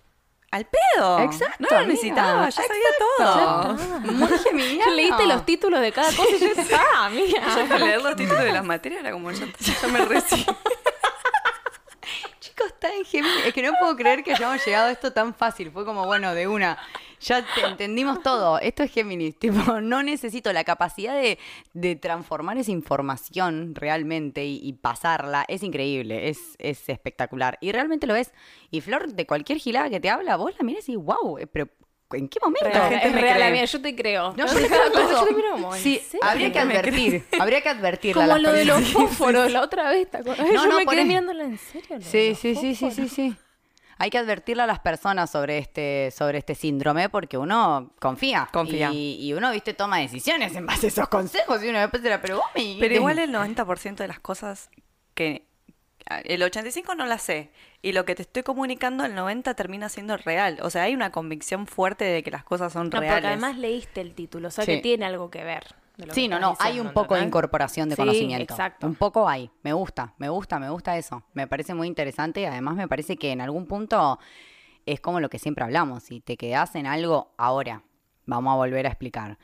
al 0.52 0.66
pedo. 0.66 1.20
Exacto, 1.22 1.66
No 1.70 1.80
lo 1.80 1.88
necesitaba, 1.88 2.50
ya 2.50 2.52
sabía 2.52 2.90
exacto. 2.90 3.06
todo. 3.18 4.00
Muy. 4.12 4.80
Leíste 4.96 5.26
los 5.26 5.46
títulos 5.46 5.80
de 5.82 5.92
cada 5.92 6.10
cosa 6.10 6.36
y 6.36 6.40
yo 6.40 6.54
decía, 6.54 6.82
ah, 6.96 7.10
mira. 7.10 7.42
Yo 7.56 7.68
para 7.68 7.86
leer 7.86 8.02
los 8.02 8.16
títulos 8.16 8.44
de 8.44 8.52
las 8.52 8.66
materias 8.66 9.02
era 9.02 9.12
como 9.12 9.32
ya, 9.32 9.46
ya 9.60 9.88
me 9.88 10.06
recibí. 10.06 10.46
Chicos, 12.40 12.68
está 12.68 12.94
en 12.94 13.06
Géminis. 13.06 13.46
Es 13.46 13.54
que 13.54 13.62
no 13.62 13.74
puedo 13.80 13.96
creer 13.96 14.24
que 14.24 14.34
hayamos 14.34 14.66
llegado 14.66 14.88
a 14.88 14.92
esto 14.92 15.14
tan 15.14 15.34
fácil. 15.34 15.72
Fue 15.72 15.86
como, 15.86 16.06
bueno, 16.06 16.34
de 16.34 16.48
una. 16.48 16.78
Ya 17.22 17.46
te 17.56 17.62
entendimos 17.66 18.22
todo. 18.24 18.60
Esto 18.60 18.84
es 18.84 18.92
Géminis. 18.92 19.38
Tipo, 19.38 19.80
no 19.82 20.02
necesito 20.04 20.52
la 20.54 20.64
capacidad 20.64 21.14
de, 21.16 21.38
de 21.74 21.96
transformar 21.96 22.58
esa 22.58 22.72
información 22.72 23.76
realmente 23.76 24.46
y, 24.46 24.60
y 24.64 24.74
pasarla. 24.74 25.46
Es 25.48 25.64
increíble. 25.64 26.30
Es, 26.30 26.56
es 26.58 26.90
espectacular. 26.90 27.58
Y 27.62 27.72
realmente 27.72 28.08
lo 28.08 28.16
es. 28.16 28.32
Y 28.72 28.82
Flor, 28.82 29.14
de 29.14 29.26
cualquier 29.28 29.60
gilada 29.60 29.90
que 29.90 30.00
te 30.00 30.10
habla, 30.10 30.36
vos 30.36 30.54
la 30.58 30.64
mirás 30.66 30.90
y 30.90 30.96
wow, 30.96 31.38
pero 31.52 31.68
¿en 32.14 32.28
qué 32.28 32.40
momento? 32.42 32.68
La 32.68 32.90
gente 32.90 33.08
es 33.08 33.14
me 33.14 33.22
real, 33.22 33.36
cree. 33.38 33.48
amiga, 33.48 33.66
yo 33.66 33.82
te 33.82 33.96
creo. 33.96 34.34
No, 34.36 34.48
yo 34.48 34.54
te 34.54 34.68
creo 34.68 34.92
todo. 34.92 35.10
Yo 35.12 35.26
te 35.28 35.34
creo 35.36 35.52
como, 35.54 35.76
¿en 35.76 35.82
Sí, 35.82 36.00
serio? 36.00 36.20
habría 36.28 36.52
que 36.52 36.60
advertir. 36.66 37.24
Habría 37.40 37.62
que 37.62 37.70
advertirla. 37.70 38.24
a 38.24 38.28
Como 38.28 38.40
lo 38.40 38.52
de 38.52 38.66
los 38.66 38.82
fósforos 38.92 39.52
la 39.54 39.62
otra 39.62 39.90
vez, 39.92 40.10
¿te 40.10 40.18
acuerdas? 40.18 40.48
No, 40.48 40.54
yo 40.54 40.68
no, 40.68 40.78
me 40.78 40.86
quedé 40.86 41.06
mirándola 41.06 41.44
en 41.44 41.58
serio. 41.58 41.98
Sí, 42.02 42.36
sí, 42.36 42.56
sí, 42.56 42.76
sí, 42.76 42.92
sí, 42.92 43.08
sí. 43.08 43.36
Hay 44.02 44.10
que 44.10 44.18
advertirle 44.18 44.64
a 44.64 44.68
las 44.68 44.80
personas 44.80 45.30
sobre 45.30 45.58
este, 45.60 46.12
sobre 46.12 46.40
este 46.40 46.56
síndrome 46.56 47.08
porque 47.10 47.38
uno 47.38 47.94
confía. 48.00 48.50
Confía. 48.52 48.90
Y, 48.92 49.18
y 49.20 49.34
uno, 49.34 49.52
viste, 49.52 49.74
toma 49.74 50.00
decisiones 50.00 50.56
en 50.56 50.66
base 50.66 50.88
a 50.88 50.90
esos 50.90 51.08
consejos. 51.08 51.64
Y 51.64 51.70
uno 51.70 51.80
después 51.80 52.04
era, 52.04 52.20
pero 52.22 52.38
vos 52.38 52.46
me... 52.56 52.78
Pero 52.80 52.96
igual 52.96 53.20
el 53.20 53.32
90% 53.32 53.96
de 53.96 54.08
las 54.08 54.20
cosas 54.20 54.70
que... 55.14 55.46
El 56.26 56.42
85 56.42 56.96
no 56.96 57.06
las 57.06 57.22
sé. 57.22 57.52
Y 57.84 57.92
lo 57.94 58.06
que 58.06 58.16
te 58.16 58.24
estoy 58.24 58.42
comunicando, 58.44 59.06
el 59.06 59.14
90 59.14 59.54
termina 59.54 59.88
siendo 59.88 60.18
real. 60.18 60.58
O 60.64 60.70
sea, 60.72 60.84
hay 60.84 60.96
una 60.96 61.12
convicción 61.12 61.68
fuerte 61.68 62.04
de 62.06 62.24
que 62.24 62.32
las 62.32 62.44
cosas 62.44 62.74
son 62.74 62.86
No, 62.86 62.90
porque 62.90 63.08
reales. 63.08 63.26
además 63.28 63.58
leíste 63.58 64.02
el 64.02 64.14
título, 64.16 64.48
o 64.48 64.52
sea 64.52 64.66
Sí. 64.66 64.72
que 64.76 64.78
tiene 64.82 65.06
algo 65.06 65.30
que 65.30 65.44
ver. 65.44 65.76
De 66.02 66.08
lo 66.08 66.14
Sí, 66.14 66.24
que 66.24 66.28
no, 66.30 66.40
no, 66.40 66.56
hay 66.60 66.80
un 66.80 66.92
poco 66.92 67.16
de 67.16 67.22
incorporación 67.24 67.88
de 67.88 67.96
Sí, 67.96 68.02
conocimiento. 68.02 68.54
exacto. 68.54 68.88
Un 68.88 68.96
poco 68.96 69.30
hay. 69.30 69.50
Me 69.64 69.72
gusta, 69.74 70.14
me 70.18 70.30
gusta, 70.30 70.60
me 70.60 70.70
gusta 70.70 70.98
eso. 70.98 71.24
Me 71.34 71.48
parece 71.48 71.74
muy 71.74 71.88
interesante 71.88 72.42
y 72.42 72.46
además 72.46 72.76
me 72.76 72.88
parece 72.88 73.16
que 73.18 73.32
en 73.32 73.40
algún 73.42 73.68
punto 73.68 74.20
es 74.86 75.00
como 75.00 75.20
lo 75.20 75.30
que 75.30 75.40
siempre 75.40 75.64
hablamos. 75.64 76.04
Si 76.04 76.20
te 76.20 76.38
quedás 76.38 76.76
en 76.76 76.88
algo 76.88 77.34
ahora, 77.38 77.84
vamos 78.26 78.54
a 78.54 78.58
volver 78.58 78.86
a 78.86 78.90
explicar. 78.90 79.38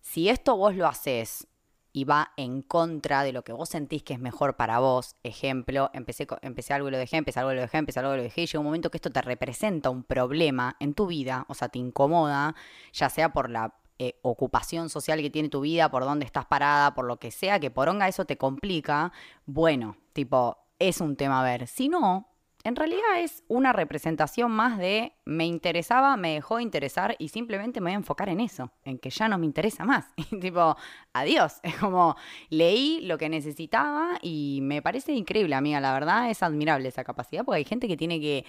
Si 0.00 0.28
esto 0.28 0.56
vos 0.56 0.74
lo 0.76 0.86
haces 0.86 1.48
y 1.92 2.04
va 2.04 2.32
en 2.36 2.60
contra 2.62 3.22
de 3.22 3.32
lo 3.32 3.42
que 3.42 3.52
vos 3.52 3.70
sentís 3.70 4.02
que 4.02 4.12
es 4.12 4.20
mejor 4.20 4.56
para 4.56 4.78
vos, 4.78 5.16
ejemplo, 5.22 5.90
empecé, 5.94 6.26
empecé 6.42 6.74
algo 6.74 6.88
y 6.88 6.90
lo 6.90 6.98
dejé, 6.98 7.16
empecé 7.16 7.40
algo 7.40 7.52
y 7.52 7.56
lo 7.56 7.62
dejé, 7.62 7.78
empecé 7.78 8.00
algo 8.00 8.12
y 8.12 8.18
lo 8.18 8.22
dejé, 8.22 8.42
y 8.42 8.46
llega 8.46 8.58
un 8.60 8.66
momento 8.66 8.90
que 8.90 8.98
esto 8.98 9.10
te 9.10 9.22
representa 9.22 9.88
un 9.88 10.04
problema 10.04 10.76
en 10.78 10.92
tu 10.92 11.06
vida, 11.06 11.46
o 11.48 11.54
sea, 11.54 11.70
te 11.70 11.78
incomoda, 11.78 12.54
ya 12.92 13.08
sea 13.08 13.32
por 13.32 13.48
la 13.48 13.74
eh, 13.98 14.18
ocupación 14.22 14.88
social 14.88 15.20
que 15.20 15.30
tiene 15.30 15.48
tu 15.48 15.60
vida, 15.60 15.90
por 15.90 16.04
dónde 16.04 16.26
estás 16.26 16.46
parada, 16.46 16.94
por 16.94 17.06
lo 17.06 17.18
que 17.18 17.30
sea, 17.30 17.60
que 17.60 17.70
poronga 17.70 18.08
eso 18.08 18.24
te 18.24 18.36
complica, 18.36 19.12
bueno, 19.46 19.96
tipo, 20.12 20.58
es 20.78 21.00
un 21.00 21.16
tema 21.16 21.40
a 21.40 21.44
ver. 21.44 21.66
Si 21.66 21.88
no, 21.88 22.28
en 22.66 22.74
realidad 22.74 23.20
es 23.20 23.44
una 23.46 23.72
representación 23.72 24.50
más 24.50 24.76
de 24.76 25.12
me 25.24 25.46
interesaba, 25.46 26.16
me 26.16 26.34
dejó 26.34 26.56
de 26.56 26.64
interesar 26.64 27.14
y 27.20 27.28
simplemente 27.28 27.80
me 27.80 27.90
voy 27.90 27.94
a 27.94 27.98
enfocar 27.98 28.28
en 28.28 28.40
eso, 28.40 28.72
en 28.84 28.98
que 28.98 29.08
ya 29.08 29.28
no 29.28 29.38
me 29.38 29.46
interesa 29.46 29.84
más. 29.84 30.06
Y 30.32 30.40
tipo, 30.40 30.76
adiós. 31.12 31.60
Es 31.62 31.76
como 31.76 32.16
leí 32.50 33.02
lo 33.02 33.18
que 33.18 33.28
necesitaba 33.28 34.18
y 34.20 34.58
me 34.62 34.82
parece 34.82 35.12
increíble, 35.12 35.54
amiga. 35.54 35.80
La 35.80 35.92
verdad 35.92 36.28
es 36.28 36.42
admirable 36.42 36.88
esa 36.88 37.04
capacidad 37.04 37.44
porque 37.44 37.58
hay 37.58 37.64
gente 37.64 37.86
que 37.86 37.96
tiene 37.96 38.18
que 38.20 38.44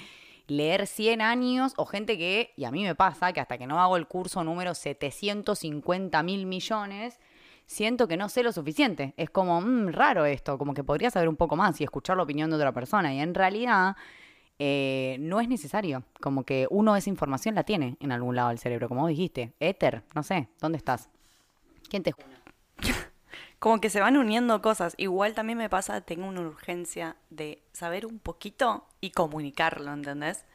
leer 0.47 0.87
100 0.87 1.21
años 1.21 1.73
o 1.77 1.85
gente 1.85 2.17
que, 2.17 2.53
y 2.55 2.65
a 2.65 2.71
mí 2.71 2.83
me 2.83 2.95
pasa, 2.95 3.33
que 3.33 3.39
hasta 3.39 3.57
que 3.57 3.67
no 3.67 3.79
hago 3.81 3.97
el 3.97 4.07
curso 4.07 4.43
número 4.43 4.73
750 4.73 6.23
mil 6.23 6.45
millones, 6.45 7.19
siento 7.65 8.07
que 8.07 8.17
no 8.17 8.29
sé 8.29 8.43
lo 8.43 8.51
suficiente. 8.51 9.13
Es 9.17 9.29
como, 9.29 9.61
mm, 9.61 9.89
raro 9.89 10.25
esto, 10.25 10.57
como 10.57 10.73
que 10.73 10.83
podría 10.83 11.11
saber 11.11 11.29
un 11.29 11.35
poco 11.35 11.55
más 11.55 11.79
y 11.79 11.83
escuchar 11.83 12.17
la 12.17 12.23
opinión 12.23 12.49
de 12.49 12.55
otra 12.55 12.71
persona. 12.71 13.13
Y 13.13 13.19
en 13.19 13.33
realidad 13.33 13.95
eh, 14.59 15.17
no 15.19 15.39
es 15.39 15.47
necesario. 15.47 16.03
Como 16.21 16.43
que 16.43 16.67
uno 16.69 16.95
esa 16.95 17.09
información 17.09 17.55
la 17.55 17.63
tiene 17.63 17.97
en 17.99 18.11
algún 18.11 18.35
lado 18.35 18.49
del 18.49 18.59
cerebro, 18.59 18.87
como 18.87 19.07
dijiste. 19.07 19.53
Éter, 19.59 20.03
no 20.15 20.23
sé, 20.23 20.47
¿dónde 20.59 20.77
estás? 20.77 21.09
¿Quién 21.89 22.03
te 22.03 22.11
juna? 22.11 22.36
Como 23.59 23.81
que 23.81 23.89
se 23.89 23.99
van 24.01 24.17
uniendo 24.17 24.61
cosas. 24.61 24.93
Igual 24.97 25.33
también 25.33 25.57
me 25.57 25.69
pasa, 25.69 26.01
tengo 26.01 26.27
una 26.27 26.41
urgencia 26.41 27.15
de 27.29 27.63
saber 27.73 28.05
un 28.05 28.19
poquito 28.19 28.85
y 29.01 29.11
comunicarlo, 29.11 29.91
¿entendés? 29.91 30.45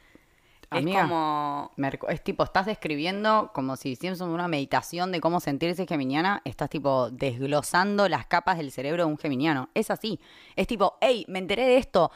Amiga. 0.70 1.00
Es 1.00 1.08
como... 1.08 1.70
Es 2.08 2.24
tipo, 2.24 2.44
estás 2.44 2.66
describiendo 2.66 3.50
como 3.52 3.76
si 3.76 3.90
hiciéramos 3.90 4.20
una 4.22 4.48
meditación 4.48 5.12
de 5.12 5.20
cómo 5.20 5.40
sentirse 5.40 5.86
geminiana, 5.86 6.42
estás 6.44 6.70
tipo 6.70 7.10
desglosando 7.10 8.08
las 8.08 8.26
capas 8.26 8.56
del 8.58 8.70
cerebro 8.70 9.04
de 9.04 9.10
un 9.10 9.18
geminiano. 9.18 9.68
Es 9.74 9.90
así. 9.90 10.20
Es 10.56 10.66
tipo, 10.66 10.96
hey, 11.00 11.24
me 11.28 11.40
enteré 11.40 11.64
de 11.64 11.76
esto. 11.78 12.10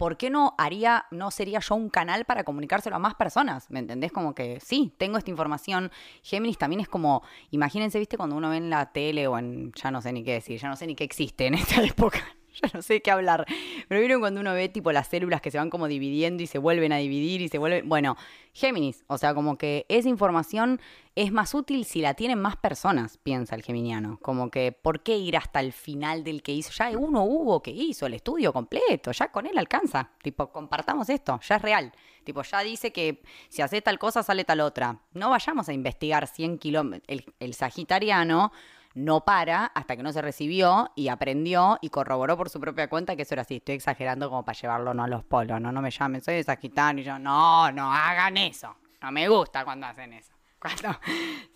¿Por 0.00 0.16
qué 0.16 0.30
no 0.30 0.54
haría, 0.56 1.04
no 1.10 1.30
sería 1.30 1.58
yo 1.60 1.74
un 1.74 1.90
canal 1.90 2.24
para 2.24 2.42
comunicárselo 2.42 2.96
a 2.96 2.98
más 2.98 3.16
personas? 3.16 3.70
¿Me 3.70 3.80
entendés? 3.80 4.12
Como 4.12 4.34
que 4.34 4.58
sí, 4.58 4.94
tengo 4.96 5.18
esta 5.18 5.30
información. 5.30 5.92
Géminis 6.22 6.56
también 6.56 6.80
es 6.80 6.88
como, 6.88 7.22
imagínense, 7.50 7.98
viste, 7.98 8.16
cuando 8.16 8.34
uno 8.34 8.48
ve 8.48 8.56
en 8.56 8.70
la 8.70 8.92
tele 8.92 9.26
o 9.26 9.36
en, 9.36 9.72
ya 9.74 9.90
no 9.90 10.00
sé 10.00 10.14
ni 10.14 10.24
qué 10.24 10.32
decir, 10.32 10.58
ya 10.58 10.70
no 10.70 10.76
sé 10.76 10.86
ni 10.86 10.94
qué 10.94 11.04
existe 11.04 11.48
en 11.48 11.52
esta 11.52 11.82
época. 11.84 12.18
Ya 12.62 12.70
no 12.74 12.82
sé 12.82 13.00
qué 13.00 13.10
hablar. 13.10 13.46
Pero 13.88 14.00
vieron 14.00 14.20
cuando 14.20 14.40
uno 14.40 14.52
ve 14.52 14.68
tipo 14.68 14.92
las 14.92 15.08
células 15.08 15.40
que 15.40 15.50
se 15.50 15.58
van 15.58 15.70
como 15.70 15.88
dividiendo 15.88 16.42
y 16.42 16.46
se 16.46 16.58
vuelven 16.58 16.92
a 16.92 16.96
dividir 16.96 17.40
y 17.40 17.48
se 17.48 17.58
vuelven. 17.58 17.88
Bueno, 17.88 18.16
Géminis. 18.52 19.04
O 19.06 19.18
sea, 19.18 19.34
como 19.34 19.56
que 19.56 19.86
esa 19.88 20.08
información 20.08 20.80
es 21.14 21.32
más 21.32 21.54
útil 21.54 21.84
si 21.84 22.00
la 22.00 22.14
tienen 22.14 22.40
más 22.40 22.56
personas, 22.56 23.18
piensa 23.18 23.54
el 23.54 23.62
geminiano. 23.62 24.18
Como 24.22 24.50
que, 24.50 24.72
¿por 24.72 25.02
qué 25.02 25.16
ir 25.16 25.36
hasta 25.36 25.60
el 25.60 25.72
final 25.72 26.24
del 26.24 26.42
que 26.42 26.52
hizo? 26.52 26.72
Ya 26.72 26.90
uno 26.96 27.22
hubo 27.22 27.62
que 27.62 27.70
hizo 27.70 28.06
el 28.06 28.14
estudio 28.14 28.52
completo, 28.52 29.12
ya 29.12 29.30
con 29.30 29.46
él 29.46 29.56
alcanza. 29.56 30.10
Tipo, 30.22 30.50
compartamos 30.50 31.08
esto, 31.08 31.38
ya 31.42 31.56
es 31.56 31.62
real. 31.62 31.92
Tipo, 32.24 32.42
ya 32.42 32.60
dice 32.60 32.92
que 32.92 33.22
si 33.48 33.62
hace 33.62 33.82
tal 33.82 33.98
cosa 33.98 34.22
sale 34.22 34.44
tal 34.44 34.60
otra. 34.60 35.00
No 35.12 35.30
vayamos 35.30 35.68
a 35.68 35.72
investigar 35.72 36.26
100 36.26 36.58
kilómetros. 36.58 37.08
El, 37.08 37.24
el 37.38 37.54
sagitariano 37.54 38.52
no 38.94 39.24
para 39.24 39.66
hasta 39.66 39.96
que 39.96 40.02
no 40.02 40.12
se 40.12 40.20
recibió 40.22 40.90
y 40.96 41.08
aprendió 41.08 41.78
y 41.80 41.90
corroboró 41.90 42.36
por 42.36 42.50
su 42.50 42.58
propia 42.60 42.88
cuenta 42.88 43.14
que 43.16 43.22
eso 43.22 43.34
era 43.34 43.42
así. 43.42 43.56
Estoy 43.56 43.76
exagerando 43.76 44.28
como 44.28 44.44
para 44.44 44.58
llevarlo 44.58 44.94
no 44.94 45.04
a 45.04 45.08
los 45.08 45.24
polos, 45.24 45.60
no, 45.60 45.70
no 45.72 45.80
me 45.80 45.90
llamen, 45.90 46.22
soy 46.22 46.34
de 46.34 46.42
Sagitario 46.44 47.02
y 47.02 47.04
yo, 47.04 47.18
no, 47.18 47.70
no 47.72 47.92
hagan 47.92 48.36
eso. 48.36 48.74
No 49.00 49.10
me 49.12 49.28
gusta 49.28 49.64
cuando 49.64 49.86
hacen 49.86 50.12
eso. 50.12 50.32
Cuando 50.60 51.00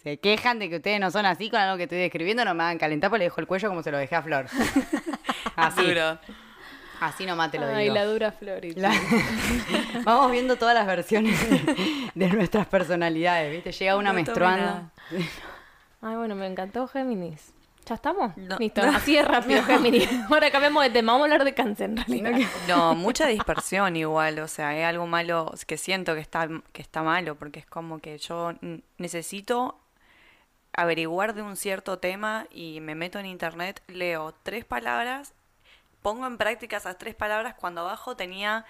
se 0.03 0.19
quejan 0.19 0.59
de 0.59 0.71
que 0.71 0.77
ustedes 0.77 0.99
no 0.99 1.11
son 1.11 1.27
así 1.27 1.51
con 1.51 1.61
algo 1.61 1.77
que 1.77 1.83
estoy 1.83 1.99
describiendo, 1.99 2.43
no 2.43 2.55
me 2.55 2.63
hagan 2.63 2.79
calentar 2.79 3.11
porque 3.11 3.19
le 3.19 3.25
dejo 3.27 3.39
el 3.43 3.47
cuello 3.47 3.69
como 3.69 3.83
se 3.83 3.91
lo 3.91 3.99
dejé 3.99 4.17
a 4.17 4.23
Flor. 4.23 4.47
Así, 5.57 5.85
Duro. 5.85 6.19
así 7.01 7.27
nomás 7.27 7.51
te 7.51 7.59
lo 7.59 7.67
Ay, 7.67 7.83
digo. 7.85 7.95
la 7.95 8.05
dura 8.07 8.33
Flori. 8.33 8.73
La- 8.75 8.91
Vamos 10.05 10.33
viendo 10.33 10.57
todas 10.57 10.75
las 10.75 10.87
versiones 10.87 11.39
de, 12.15 12.29
nuestras 12.31 12.67
personalidades, 12.67 13.53
¿viste? 13.53 13.73
Llega 13.73 13.97
una 13.97 14.09
No 14.09 14.15
menstruando. 14.15 14.91
Ay, 16.07 16.17
bueno, 16.17 16.35
me 16.35 16.47
encantó 16.47 16.87
Géminis. 16.87 17.55
¿Ya 17.87 17.95
estamos? 17.95 18.37
No. 18.37 18.59
Listo, 18.59 18.83
así 18.83 19.17
es 19.17 19.27
rápido, 19.27 19.63
Géminis. 19.67 20.07
Ahora 20.29 20.51
cambiamos 20.51 20.83
de 20.83 20.91
tema, 20.91 21.13
vamos 21.13 21.25
a 21.25 21.33
hablar 21.33 21.45
de 21.47 21.55
cáncer 21.55 21.89
en 21.89 21.97
realidad. 21.97 22.51
No, 22.69 22.95
mucha 22.95 23.27
dispersión 23.27 23.97
igual, 23.97 24.39
o 24.41 24.47
sea, 24.47 24.79
es 24.79 24.85
algo 24.85 25.07
malo 25.07 25.55
que 25.67 25.79
siento 25.79 26.15
que 26.15 26.21
está, 26.21 26.47
que 26.75 26.83
está 26.83 27.03
malo, 27.03 27.37
porque 27.37 27.61
es 27.61 27.67
como 27.67 28.01
que 28.01 28.19
yo 28.19 28.53
necesito 28.99 29.81
averiguar 30.75 31.35
de 31.35 31.41
un 31.41 31.57
cierto 31.57 31.99
tema 31.99 32.49
y 32.51 32.81
me 32.83 32.95
meto 32.95 33.19
en 33.19 33.25
internet, 33.25 33.83
leo 33.87 34.35
tres 34.43 34.67
palabras, 34.67 35.33
pongo 36.03 36.27
en 36.27 36.37
práctica 36.37 36.77
esas 36.77 36.99
tres 36.99 37.15
palabras 37.15 37.55
cuando 37.55 37.81
abajo 37.81 38.15
tenía 38.15 38.67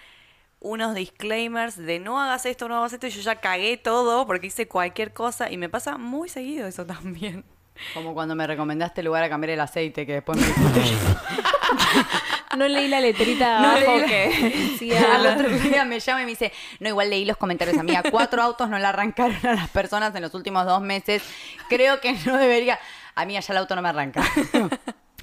unos 0.64 0.94
disclaimers 0.94 1.76
de 1.76 2.00
no 2.00 2.20
hagas 2.20 2.46
esto, 2.46 2.68
no 2.68 2.78
hagas 2.78 2.92
esto, 2.94 3.06
y 3.06 3.10
yo 3.10 3.20
ya 3.20 3.36
cagué 3.36 3.76
todo 3.76 4.26
porque 4.26 4.48
hice 4.48 4.66
cualquier 4.66 5.12
cosa 5.12 5.52
y 5.52 5.56
me 5.58 5.68
pasa 5.68 5.98
muy 5.98 6.28
seguido 6.28 6.66
eso 6.66 6.84
también. 6.94 7.44
Como 7.92 8.14
cuando 8.14 8.34
me 8.34 8.46
recomendaste 8.46 9.00
el 9.00 9.06
lugar 9.06 9.24
a 9.24 9.28
cambiar 9.28 9.50
el 9.50 9.60
aceite, 9.60 10.06
que 10.06 10.14
después 10.14 10.38
me 10.38 10.46
No 12.56 12.68
leí 12.68 12.86
la 12.86 13.00
letrita 13.00 13.60
No 13.60 13.68
abajo 13.70 13.80
leí 13.80 14.00
la- 14.00 14.06
que 14.06 14.30
que 14.38 14.50
decía... 14.50 15.14
al 15.16 15.26
otro 15.26 15.50
día 15.58 15.84
me 15.84 15.98
llama 16.00 16.22
y 16.22 16.24
me 16.24 16.30
dice, 16.30 16.52
no, 16.80 16.88
igual 16.88 17.10
leí 17.10 17.24
los 17.24 17.36
comentarios, 17.36 17.76
amiga, 17.76 18.02
cuatro 18.10 18.40
autos 18.42 18.68
no 18.70 18.78
le 18.78 18.86
arrancaron 18.86 19.36
a 19.44 19.54
las 19.54 19.68
personas 19.70 20.14
en 20.14 20.22
los 20.22 20.34
últimos 20.34 20.64
dos 20.66 20.80
meses, 20.80 21.22
creo 21.68 22.00
que 22.00 22.12
no 22.24 22.36
debería, 22.38 22.78
amiga, 23.16 23.40
ya 23.40 23.52
el 23.52 23.58
auto 23.58 23.74
no 23.74 23.82
me 23.82 23.88
arranca. 23.88 24.22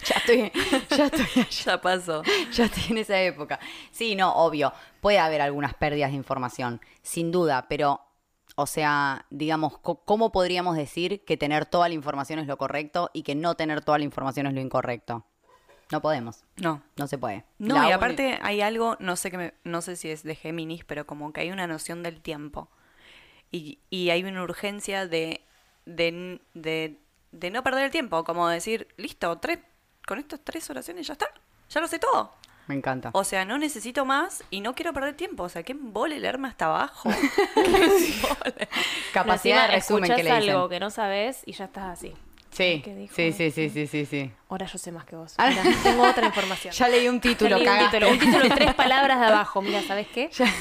ya 0.05 0.15
estoy, 0.17 0.51
ya 0.97 1.05
estoy. 1.05 1.45
Ya 1.65 1.81
pasó. 1.81 2.23
Ya 2.51 2.65
estoy 2.65 2.83
en 2.89 2.97
esa 2.97 3.19
época. 3.21 3.59
Sí, 3.91 4.15
no, 4.15 4.33
obvio. 4.33 4.73
Puede 5.01 5.19
haber 5.19 5.41
algunas 5.41 5.73
pérdidas 5.73 6.11
de 6.11 6.17
información, 6.17 6.81
sin 7.01 7.31
duda, 7.31 7.65
pero, 7.69 8.01
o 8.55 8.67
sea, 8.67 9.25
digamos, 9.29 9.77
¿cómo 9.79 10.31
podríamos 10.31 10.75
decir 10.75 11.23
que 11.25 11.37
tener 11.37 11.65
toda 11.65 11.87
la 11.87 11.95
información 11.95 12.39
es 12.39 12.47
lo 12.47 12.57
correcto 12.57 13.09
y 13.13 13.23
que 13.23 13.35
no 13.35 13.55
tener 13.55 13.81
toda 13.81 13.97
la 13.97 14.03
información 14.03 14.47
es 14.47 14.53
lo 14.53 14.61
incorrecto? 14.61 15.25
No 15.91 16.01
podemos. 16.01 16.45
No. 16.55 16.81
No 16.95 17.07
se 17.07 17.17
puede. 17.17 17.43
No, 17.57 17.75
La 17.75 17.89
y 17.89 17.91
aparte 17.91 18.39
hay 18.41 18.61
algo, 18.61 18.95
no 18.99 19.15
sé 19.17 19.29
que 19.29 19.37
me- 19.37 19.53
no 19.65 19.81
sé 19.81 19.95
si 19.97 20.09
es 20.09 20.23
de 20.23 20.35
Géminis, 20.35 20.85
pero 20.85 21.05
como 21.05 21.33
que 21.33 21.41
hay 21.41 21.51
una 21.51 21.67
noción 21.67 22.01
del 22.01 22.21
tiempo. 22.21 22.69
Y, 23.51 23.79
y 23.89 24.09
hay 24.11 24.23
una 24.23 24.43
urgencia 24.43 25.05
de, 25.07 25.41
de, 25.85 26.39
de, 26.53 26.97
de 27.33 27.51
no 27.51 27.63
perder 27.63 27.85
el 27.85 27.91
tiempo, 27.91 28.23
como 28.23 28.47
decir, 28.47 28.87
listo, 28.95 29.37
tres, 29.39 29.59
con 30.05 30.19
estas 30.19 30.39
tres 30.43 30.69
oraciones 30.69 31.07
ya 31.07 31.13
está, 31.13 31.27
ya 31.69 31.81
lo 31.81 31.87
sé 31.87 31.99
todo. 31.99 32.33
Me 32.67 32.75
encanta. 32.75 33.09
O 33.13 33.23
sea, 33.23 33.43
no 33.43 33.57
necesito 33.57 34.05
más 34.05 34.43
y 34.49 34.61
no 34.61 34.75
quiero 34.75 34.93
perder 34.93 35.15
tiempo. 35.15 35.43
O 35.43 35.49
sea, 35.49 35.63
¿qué 35.63 35.73
embole 35.73 36.19
leerme 36.19 36.47
hasta 36.47 36.67
abajo? 36.67 37.09
Capacidad 39.13 39.67
de 39.67 39.75
resumen 39.75 40.15
que 40.15 40.23
le 40.23 40.33
dicen. 40.35 40.51
algo 40.51 40.69
que 40.69 40.79
no 40.79 40.89
sabes 40.89 41.41
y 41.45 41.53
ya 41.53 41.65
estás 41.65 41.85
así. 41.85 42.13
Sí, 42.51 42.81
¿Qué 42.83 42.93
dijo 42.93 43.15
sí, 43.15 43.31
sí, 43.31 43.49
sí, 43.49 43.69
sí, 43.69 43.87
sí, 43.87 44.05
sí. 44.05 44.31
Ahora 44.49 44.65
yo 44.65 44.77
sé 44.77 44.91
más 44.91 45.05
que 45.05 45.15
vos. 45.15 45.33
Ah. 45.37 45.49
Tengo 45.83 46.03
otra 46.03 46.25
información. 46.27 46.73
Ya 46.77 46.89
leí 46.89 47.07
un 47.07 47.21
título, 47.21 47.57
leí 47.57 47.65
un 47.67 47.79
título, 47.89 48.11
un 48.11 48.19
título 48.19 48.39
de 48.43 48.49
tres 48.49 48.73
palabras 48.73 49.19
de 49.21 49.25
abajo. 49.27 49.61
Mira, 49.61 49.81
¿sabes 49.83 50.07
qué? 50.13 50.29
Ya, 50.37 50.53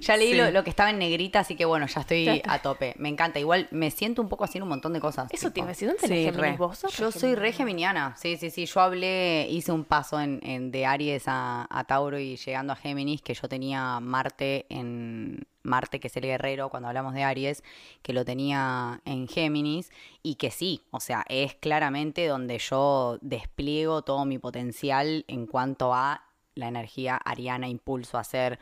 ya 0.00 0.16
leí 0.16 0.32
Sí. 0.32 0.36
lo, 0.36 0.50
lo 0.50 0.64
que 0.64 0.70
estaba 0.70 0.90
en 0.90 0.98
negrita, 0.98 1.38
así 1.40 1.54
que 1.54 1.64
bueno, 1.64 1.86
ya 1.86 2.00
estoy 2.00 2.42
a 2.44 2.58
tope. 2.60 2.94
Me 2.98 3.08
encanta. 3.08 3.38
Igual 3.38 3.68
me 3.70 3.92
siento 3.92 4.20
un 4.22 4.28
poco 4.28 4.42
haciendo 4.44 4.64
un 4.64 4.70
montón 4.70 4.92
de 4.92 4.98
cosas. 5.00 5.32
Eso 5.32 5.48
te 5.48 5.54
tipo. 5.54 5.64
iba 5.64 5.68
a 5.68 5.72
decir, 5.74 5.88
¿dónde 5.88 6.08
Sí, 6.08 6.30
re. 6.32 6.56
vos? 6.56 6.78
sos 6.78 6.96
Yo 6.96 7.12
soy 7.12 7.36
re 7.36 7.52
geminiana? 7.52 8.16
geminiana, 8.16 8.16
sí, 8.16 8.36
sí, 8.36 8.50
sí. 8.50 8.66
Yo 8.66 8.80
hablé, 8.80 9.46
hice 9.48 9.70
un 9.70 9.84
paso 9.84 10.20
en, 10.20 10.40
en- 10.42 10.72
de 10.72 10.84
Aries 10.84 11.24
a, 11.28 11.66
a 11.70 11.84
Tauro 11.84 12.18
y 12.18 12.36
llegando 12.36 12.72
a 12.72 12.76
Géminis, 12.76 13.22
que 13.22 13.34
yo 13.34 13.48
tenía 13.48 14.00
Marte 14.00 14.66
en 14.68 15.46
Marte, 15.66 16.00
que 16.00 16.08
es 16.08 16.16
el 16.16 16.24
guerrero, 16.24 16.68
cuando 16.70 16.88
hablamos 16.88 17.14
de 17.14 17.24
Aries, 17.24 17.62
que 18.02 18.12
lo 18.12 18.24
tenía 18.24 19.00
en 19.04 19.28
Géminis, 19.28 19.90
y 20.22 20.36
que 20.36 20.50
sí, 20.50 20.82
o 20.90 21.00
sea, 21.00 21.24
es 21.28 21.54
claramente 21.54 22.26
donde 22.26 22.58
yo 22.58 23.18
despliego 23.20 24.02
todo 24.02 24.24
mi 24.24 24.38
potencial 24.38 25.24
en 25.28 25.46
cuanto 25.46 25.92
a 25.94 26.22
la 26.54 26.68
energía 26.68 27.16
ariana, 27.16 27.68
impulso 27.68 28.16
a 28.16 28.22
hacer 28.22 28.58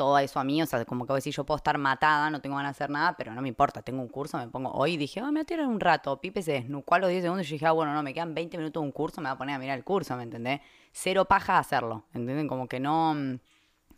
todo 0.00 0.18
eso 0.18 0.40
a 0.40 0.44
mí, 0.44 0.62
o 0.62 0.64
sea, 0.64 0.82
como 0.86 1.04
que 1.04 1.12
vos 1.12 1.22
decís, 1.22 1.36
yo 1.36 1.44
puedo 1.44 1.58
estar 1.58 1.76
matada, 1.76 2.30
no 2.30 2.40
tengo 2.40 2.56
ganas 2.56 2.74
de 2.74 2.84
hacer 2.84 2.90
nada, 2.90 3.14
pero 3.18 3.34
no 3.34 3.42
me 3.42 3.48
importa, 3.48 3.82
tengo 3.82 4.00
un 4.00 4.08
curso, 4.08 4.38
me 4.38 4.48
pongo, 4.48 4.70
hoy 4.72 4.96
dije, 4.96 5.20
ah, 5.20 5.26
me 5.26 5.32
voy 5.32 5.40
a 5.40 5.44
tirar 5.44 5.66
un 5.66 5.78
rato, 5.78 6.18
Pipe 6.18 6.40
se 6.40 6.52
desnucó 6.52 6.94
a 6.94 7.00
los 7.00 7.10
10 7.10 7.22
segundos 7.22 7.46
y 7.46 7.50
yo 7.50 7.54
dije, 7.56 7.66
ah, 7.66 7.72
bueno, 7.72 7.92
no, 7.92 8.02
me 8.02 8.14
quedan 8.14 8.34
20 8.34 8.56
minutos 8.56 8.80
de 8.80 8.86
un 8.86 8.92
curso, 8.92 9.20
me 9.20 9.28
voy 9.28 9.34
a 9.34 9.36
poner 9.36 9.56
a 9.56 9.58
mirar 9.58 9.76
el 9.76 9.84
curso, 9.84 10.16
¿me 10.16 10.22
entendés? 10.22 10.62
Cero 10.90 11.26
paja 11.26 11.58
hacerlo, 11.58 12.06
¿entienden? 12.14 12.48
Como 12.48 12.66
que 12.66 12.80
no, 12.80 13.12
mm, 13.12 13.40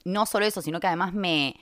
no 0.06 0.26
solo 0.26 0.44
eso, 0.44 0.60
sino 0.60 0.80
que 0.80 0.88
además 0.88 1.14
me, 1.14 1.54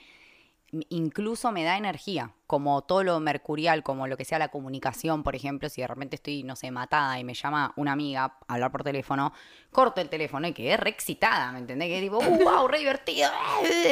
incluso 0.88 1.50
me 1.52 1.64
da 1.64 1.76
energía, 1.76 2.32
como 2.46 2.82
todo 2.82 3.02
lo 3.04 3.20
mercurial, 3.20 3.82
como 3.82 4.06
lo 4.06 4.16
que 4.16 4.24
sea 4.24 4.38
la 4.38 4.48
comunicación, 4.48 5.22
por 5.22 5.34
ejemplo, 5.36 5.68
si 5.68 5.80
de 5.80 5.86
repente 5.86 6.16
estoy, 6.16 6.42
no 6.42 6.56
sé, 6.56 6.70
matada 6.70 7.18
y 7.18 7.24
me 7.24 7.34
llama 7.34 7.72
una 7.76 7.92
amiga 7.92 8.36
a 8.46 8.54
hablar 8.54 8.70
por 8.72 8.82
teléfono, 8.84 9.32
corto 9.70 10.00
el 10.00 10.08
teléfono 10.08 10.46
y 10.48 10.52
quedé 10.52 10.76
re 10.76 10.90
excitada, 10.90 11.52
¿me 11.52 11.58
entendés? 11.58 11.88
Que 11.88 12.00
tipo, 12.00 12.18
uh, 12.18 12.38
wow, 12.44 12.68
re 12.68 12.78
divertido, 12.78 13.30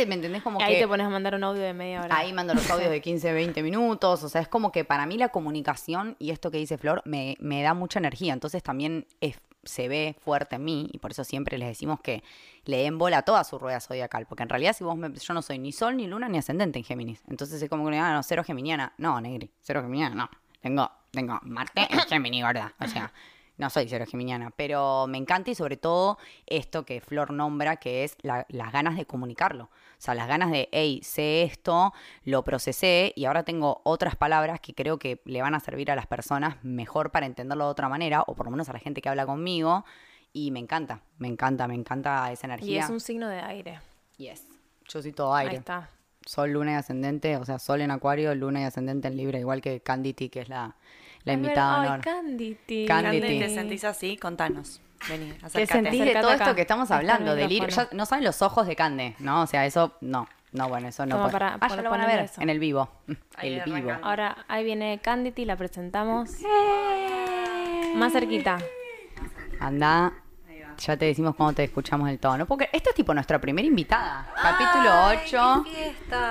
¿me 0.07 0.15
entendés? 0.15 0.43
Como 0.43 0.61
ahí 0.61 0.75
que... 0.75 0.81
te 0.81 0.89
pones 0.89 1.07
a 1.07 1.11
mandar 1.11 1.35
un 1.35 1.45
audio 1.45 1.63
de 1.63 1.75
media 1.75 2.03
hora. 2.03 2.17
Ahí 2.17 2.33
mando 2.33 2.55
los 2.55 2.69
audios 2.71 2.91
de 2.91 3.01
15, 3.01 3.33
20 3.33 3.63
minutos. 3.63 4.23
O 4.23 4.29
sea, 4.29 4.41
es 4.41 4.49
como 4.49 4.73
que 4.73 4.85
para 4.85 5.07
mí 5.07 5.19
la 5.19 5.29
comunicación 5.29 6.17
y 6.19 6.31
esto 6.31 6.51
que 6.51 6.59
dice 6.59 6.79
Flor 6.79 7.03
me, 7.05 7.37
me 7.41 7.63
da 7.63 7.75
mucha 7.75 7.99
energía. 7.99 8.33
Entonces 8.33 8.63
también 8.63 9.07
es- 9.21 9.41
se 9.69 9.89
ve 9.89 10.17
fuerte 10.19 10.57
en 10.57 10.65
mí 10.65 10.89
y 10.93 10.99
por 10.99 11.11
eso 11.11 11.25
siempre 11.25 11.59
les 11.59 11.69
decimos 11.69 12.01
que 12.01 12.23
le 12.65 12.79
den 12.79 12.99
bola 12.99 13.19
a 13.19 13.23
toda 13.23 13.45
su 13.45 13.59
rueda 13.59 13.81
zodiacal. 13.81 14.27
Porque 14.27 14.43
en 14.43 14.49
realidad, 14.49 14.75
si 14.77 14.85
vos 14.85 14.97
me, 14.97 15.13
yo 15.13 15.35
no 15.35 15.43
soy 15.43 15.59
ni 15.59 15.73
sol, 15.73 15.97
ni 15.97 16.07
luna, 16.07 16.29
ni 16.29 16.39
ascendente 16.39 16.79
en 16.79 16.85
Géminis. 16.85 17.23
Entonces 17.29 17.63
es 17.63 17.69
como 17.69 17.89
que, 17.89 17.97
ah, 17.97 18.13
no, 18.13 18.23
cero 18.23 18.43
geminiana. 18.45 18.93
No, 18.99 19.21
Negri, 19.21 19.51
cero 19.61 19.83
geminiana, 19.83 20.15
no. 20.15 20.31
Tengo, 20.61 20.91
tengo 21.13 21.39
Marte 21.43 21.87
en 21.91 22.01
Géminis, 22.01 22.43
¿verdad? 22.45 22.73
O 22.81 22.87
sea. 22.87 23.13
No 23.59 23.69
soy 23.71 23.89
cero 23.89 24.05
geminiana, 24.09 24.51
pero 24.57 25.07
me 25.09 25.19
encanta 25.19 25.51
y 25.51 25.55
sobre 25.55 25.77
todo 25.77 26.17
esto 26.47 26.87
que 26.87 27.01
Flor 27.01 27.33
nombra, 27.33 27.77
que 27.77 28.05
es 28.05 28.17
la- 28.23 28.47
las 28.49 28.73
ganas 28.73 28.97
de 28.97 29.05
comunicarlo. 29.05 29.65
O 29.65 30.01
sea, 30.01 30.15
las 30.15 30.29
ganas 30.29 30.51
de, 30.53 30.69
hey, 30.71 31.01
sé 31.03 31.43
esto, 31.43 31.93
lo 32.25 32.45
procesé 32.45 33.13
y 33.17 33.25
ahora 33.25 33.43
tengo 33.43 33.81
otras 33.85 34.15
palabras 34.15 34.61
que 34.61 34.73
creo 34.75 34.99
que 35.01 35.21
le 35.25 35.43
van 35.43 35.57
a 35.57 35.61
servir 35.61 35.91
a 35.91 35.97
las 35.97 36.07
personas 36.07 36.57
mejor 36.63 37.11
para 37.11 37.27
entenderlo 37.27 37.65
de 37.65 37.71
otra 37.73 37.89
manera, 37.89 38.23
o 38.29 38.35
por 38.37 38.47
lo 38.47 38.53
menos 38.53 38.69
a 38.69 38.73
la 38.73 38.79
gente 38.79 39.03
que 39.03 39.09
habla 39.09 39.27
conmigo. 39.27 39.85
Y 40.33 40.53
me 40.53 40.61
encanta, 40.61 41.01
me 41.19 41.27
encanta, 41.27 41.67
me 41.67 41.75
encanta 41.75 42.31
esa 42.31 42.47
y 42.47 42.51
energía. 42.51 42.85
es 42.85 42.91
un 42.91 43.01
signo 43.01 43.29
de 43.29 43.41
aire. 43.41 43.81
Yes. 44.19 44.45
Yo 44.89 45.03
soy 45.03 45.13
todo 45.13 45.35
Ahí 45.35 45.47
aire. 45.47 45.59
está. 45.59 45.91
Sol, 46.29 46.51
luna 46.53 46.73
y 46.73 46.75
ascendente, 46.75 47.39
o 47.39 47.45
sea, 47.47 47.59
sol 47.59 47.81
en 47.81 47.91
acuario, 47.91 48.35
luna 48.35 48.61
y 48.61 48.65
ascendente 48.65 49.09
en 49.09 49.17
Libra, 49.17 49.39
igual 49.39 49.63
que 49.63 49.81
Canditi, 49.81 50.29
que 50.29 50.43
es 50.43 50.51
la, 50.51 50.75
la 51.25 51.33
invitada 51.33 51.81
de 51.81 51.89
honor. 51.89 52.01
Canditi. 52.03 52.85
Canditi. 52.87 53.39
¿te 53.39 53.49
sentís 53.49 53.83
así? 53.85 54.19
Contanos. 54.19 54.83
Vení, 55.09 55.33
¿Qué 55.33 55.47
acércate. 55.47 55.67
sentís 55.85 56.05
de 56.05 56.13
todo 56.21 56.31
acá. 56.33 56.45
esto 56.45 56.55
que 56.55 56.61
estamos 56.61 56.91
hablando? 56.91 57.35
Del 57.35 57.51
ir- 57.51 57.63
micrófono. 57.63 57.89
ya 57.91 57.97
no 57.97 58.05
saben 58.05 58.25
los 58.27 58.43
ojos 58.43 58.67
de 58.67 58.77
Cande, 58.77 59.15
¿no? 59.21 59.41
O 59.41 59.47
sea, 59.47 59.65
eso 59.65 59.95
no. 60.03 60.29
No, 60.53 60.69
bueno, 60.69 60.89
eso 60.89 61.07
no. 61.07 61.13
Toma 61.17 61.23
puede- 61.25 61.33
para- 61.33 61.49
ah, 61.55 61.59
ya 61.63 61.69
para 61.69 61.83
lo 61.83 61.91
van 61.91 62.01
a 62.03 62.07
ver 62.07 62.19
eso. 62.21 62.43
en 62.43 62.51
el 62.51 62.59
vivo. 62.59 62.91
Ahí 63.37 63.55
el 63.55 63.63
vivo. 63.73 63.93
Ahora, 64.03 64.45
ahí 64.49 64.65
viene 64.65 64.99
Canditi, 65.03 65.47
la 65.47 65.57
presentamos. 65.57 66.29
Más 67.95 68.13
cerquita. 68.13 68.59
Anda. 69.61 70.13
Ya 70.79 70.97
te 70.97 71.07
decimos 71.07 71.35
cómo 71.35 71.53
te 71.53 71.65
escuchamos 71.65 72.09
el 72.09 72.19
tono. 72.19 72.47
Porque 72.47 72.69
esta 72.73 72.91
es 72.91 72.97
tipo 72.97 73.13
nuestra 73.13 73.41
primera 73.41 73.67
invitada. 73.67 74.33
Capítulo 74.41 74.91
8. 75.25 75.65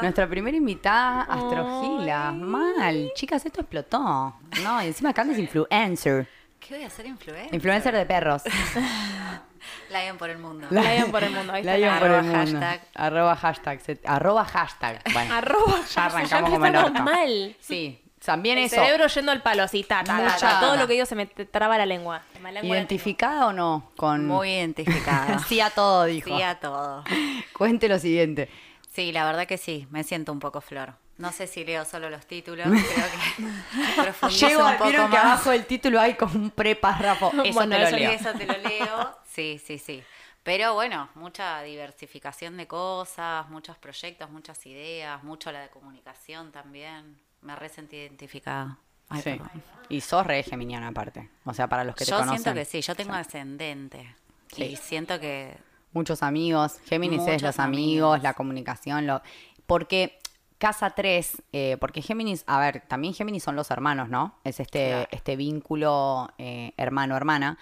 Nuestra 0.02 0.28
primera 0.28 0.56
invitada, 0.56 1.22
Astrogila. 1.24 2.32
Mal. 2.32 3.12
Chicas, 3.16 3.46
esto 3.46 3.62
explotó. 3.62 4.36
No, 4.64 4.82
y 4.84 4.88
encima 4.88 5.14
Cande 5.14 5.34
es 5.34 5.40
influencer. 5.40 6.28
¿Qué 6.60 6.76
voy 6.76 6.84
a 6.84 6.88
hacer 6.88 7.06
influencer? 7.06 7.54
Influencer 7.54 7.94
de 7.96 8.06
perros. 8.06 8.44
Lion 9.90 10.18
por 10.18 10.30
el 10.30 10.38
mundo. 10.38 10.68
Lion 10.70 11.12
por 11.12 11.24
el 11.24 11.32
mundo. 11.34 11.54
Ahí 11.54 11.62
está. 11.62 11.78
Lion 11.78 11.98
por 12.00 12.08
el 12.08 12.14
Arroba 12.16 12.24
mundo. 12.24 12.38
hashtag. 12.40 12.82
Arroba 12.96 13.36
hashtag. 13.36 13.82
Arroba 14.06 14.46
hashtag. 14.46 15.02
Bueno, 15.14 15.34
Arroba. 15.36 15.82
ya 15.94 16.06
arrancamos 16.06 16.30
ya 16.30 16.42
como 16.56 16.66
el 16.66 16.76
orto. 16.76 17.04
mal. 17.04 17.56
Sí, 17.60 18.02
también 18.28 18.58
El 18.58 18.66
eso. 18.66 18.76
cerebro 18.76 19.08
yendo 19.08 19.32
al 19.32 19.42
palo, 19.42 19.64
así, 19.64 19.84
ta, 19.84 20.04
ta, 20.04 20.18
ta, 20.18 20.24
Mucha- 20.24 20.38
ta. 20.38 20.60
Todo 20.60 20.76
lo 20.76 20.86
que 20.86 20.94
digo 20.94 21.06
se 21.06 21.16
me 21.16 21.26
traba 21.26 21.78
la 21.78 21.86
lengua. 21.86 22.22
La 22.44 22.52
lengua 22.52 22.52
la 22.52 22.78
¿Identificada 22.78 23.48
o 23.48 23.54
no? 23.54 23.90
Con... 23.96 24.28
Muy 24.28 24.50
identificada. 24.50 25.40
sí 25.48 25.62
a 25.62 25.70
todo, 25.70 26.04
dijo. 26.04 26.36
Sí 26.36 26.44
a 26.44 26.60
todo. 26.60 27.04
Cuente 27.58 27.88
lo 27.88 27.98
siguiente. 28.00 28.50
Sí, 28.94 29.12
la 29.14 29.26
verdad 29.26 29.48
que 29.48 29.58
sí, 29.58 29.88
me 29.92 30.04
siento 30.04 30.32
un 30.34 30.40
poco 30.40 30.60
flor. 30.60 30.96
No 31.18 31.32
sé 31.32 31.48
si 31.48 31.64
leo 31.64 31.86
solo 31.86 32.10
los 32.10 32.26
títulos, 32.28 32.68
creo 32.68 32.82
que 33.96 34.02
profundizo 34.02 34.48
Llego 34.50 34.62
un 34.62 34.68
al 34.68 34.78
poco 34.78 34.90
vieron 34.90 35.10
que 35.10 35.16
más. 35.16 35.26
abajo 35.26 35.50
del 35.52 35.66
título 35.66 36.00
hay 36.02 36.16
como 36.16 36.36
un 36.36 36.52
prepárrafo. 36.52 37.32
Eso 37.44 37.54
Bueno, 37.54 37.76
te 37.76 37.82
lo 37.82 37.88
eso 37.88 37.98
leo. 37.98 38.12
Eso 38.12 38.34
te 38.34 38.46
lo 38.46 38.58
leo. 38.58 39.18
Sí, 39.26 39.62
sí, 39.66 39.78
sí. 39.80 40.04
Pero 40.44 40.74
bueno, 40.76 41.10
mucha 41.16 41.62
diversificación 41.62 42.56
de 42.58 42.68
cosas, 42.68 43.50
muchos 43.50 43.78
proyectos, 43.78 44.30
muchas 44.30 44.66
ideas, 44.66 45.24
mucho 45.24 45.52
la 45.52 45.62
de 45.62 45.70
comunicación 45.70 46.52
también. 46.52 47.18
Me 47.42 47.56
resentí 47.56 47.96
identificada. 47.98 48.78
Ay, 49.10 49.22
Sí. 49.22 49.30
perdón. 49.32 49.50
Y 49.90 50.02
sos 50.02 50.26
re 50.28 50.44
geminiana 50.44 50.90
aparte. 50.90 51.30
O 51.46 51.54
sea, 51.54 51.68
para 51.68 51.84
los 51.84 51.96
que 51.96 52.04
te 52.06 52.12
Yo 52.12 52.18
conocen. 52.18 52.40
siento 52.44 52.60
que 52.60 52.66
sí, 52.66 52.82
yo 52.82 52.96
tengo 52.96 53.14
ascendente. 53.14 54.16
Sí. 54.54 54.64
Y 54.64 54.76
siento 54.76 55.20
que 55.20 55.58
Muchos 55.94 56.22
amigos. 56.22 56.80
Géminis 56.86 57.26
es 57.28 57.42
los 57.42 57.58
amigos, 57.60 58.12
amigos. 58.16 58.24
la 58.24 58.34
comunicación. 58.34 59.08
Lo... 59.08 59.22
Porque 59.66 60.20
Casa 60.58 60.90
3, 60.92 61.42
eh, 61.54 61.78
porque 61.80 62.02
Géminis, 62.02 62.44
a 62.48 62.60
ver, 62.60 62.82
también 62.82 63.14
Géminis 63.14 63.44
son 63.44 63.56
los 63.56 63.72
hermanos, 63.72 64.10
¿no? 64.10 64.36
Es 64.44 64.60
este, 64.60 64.90
Claro. 64.90 65.08
este 65.12 65.36
vínculo 65.36 66.30
eh, 66.38 66.74
hermano-hermana. 66.78 67.58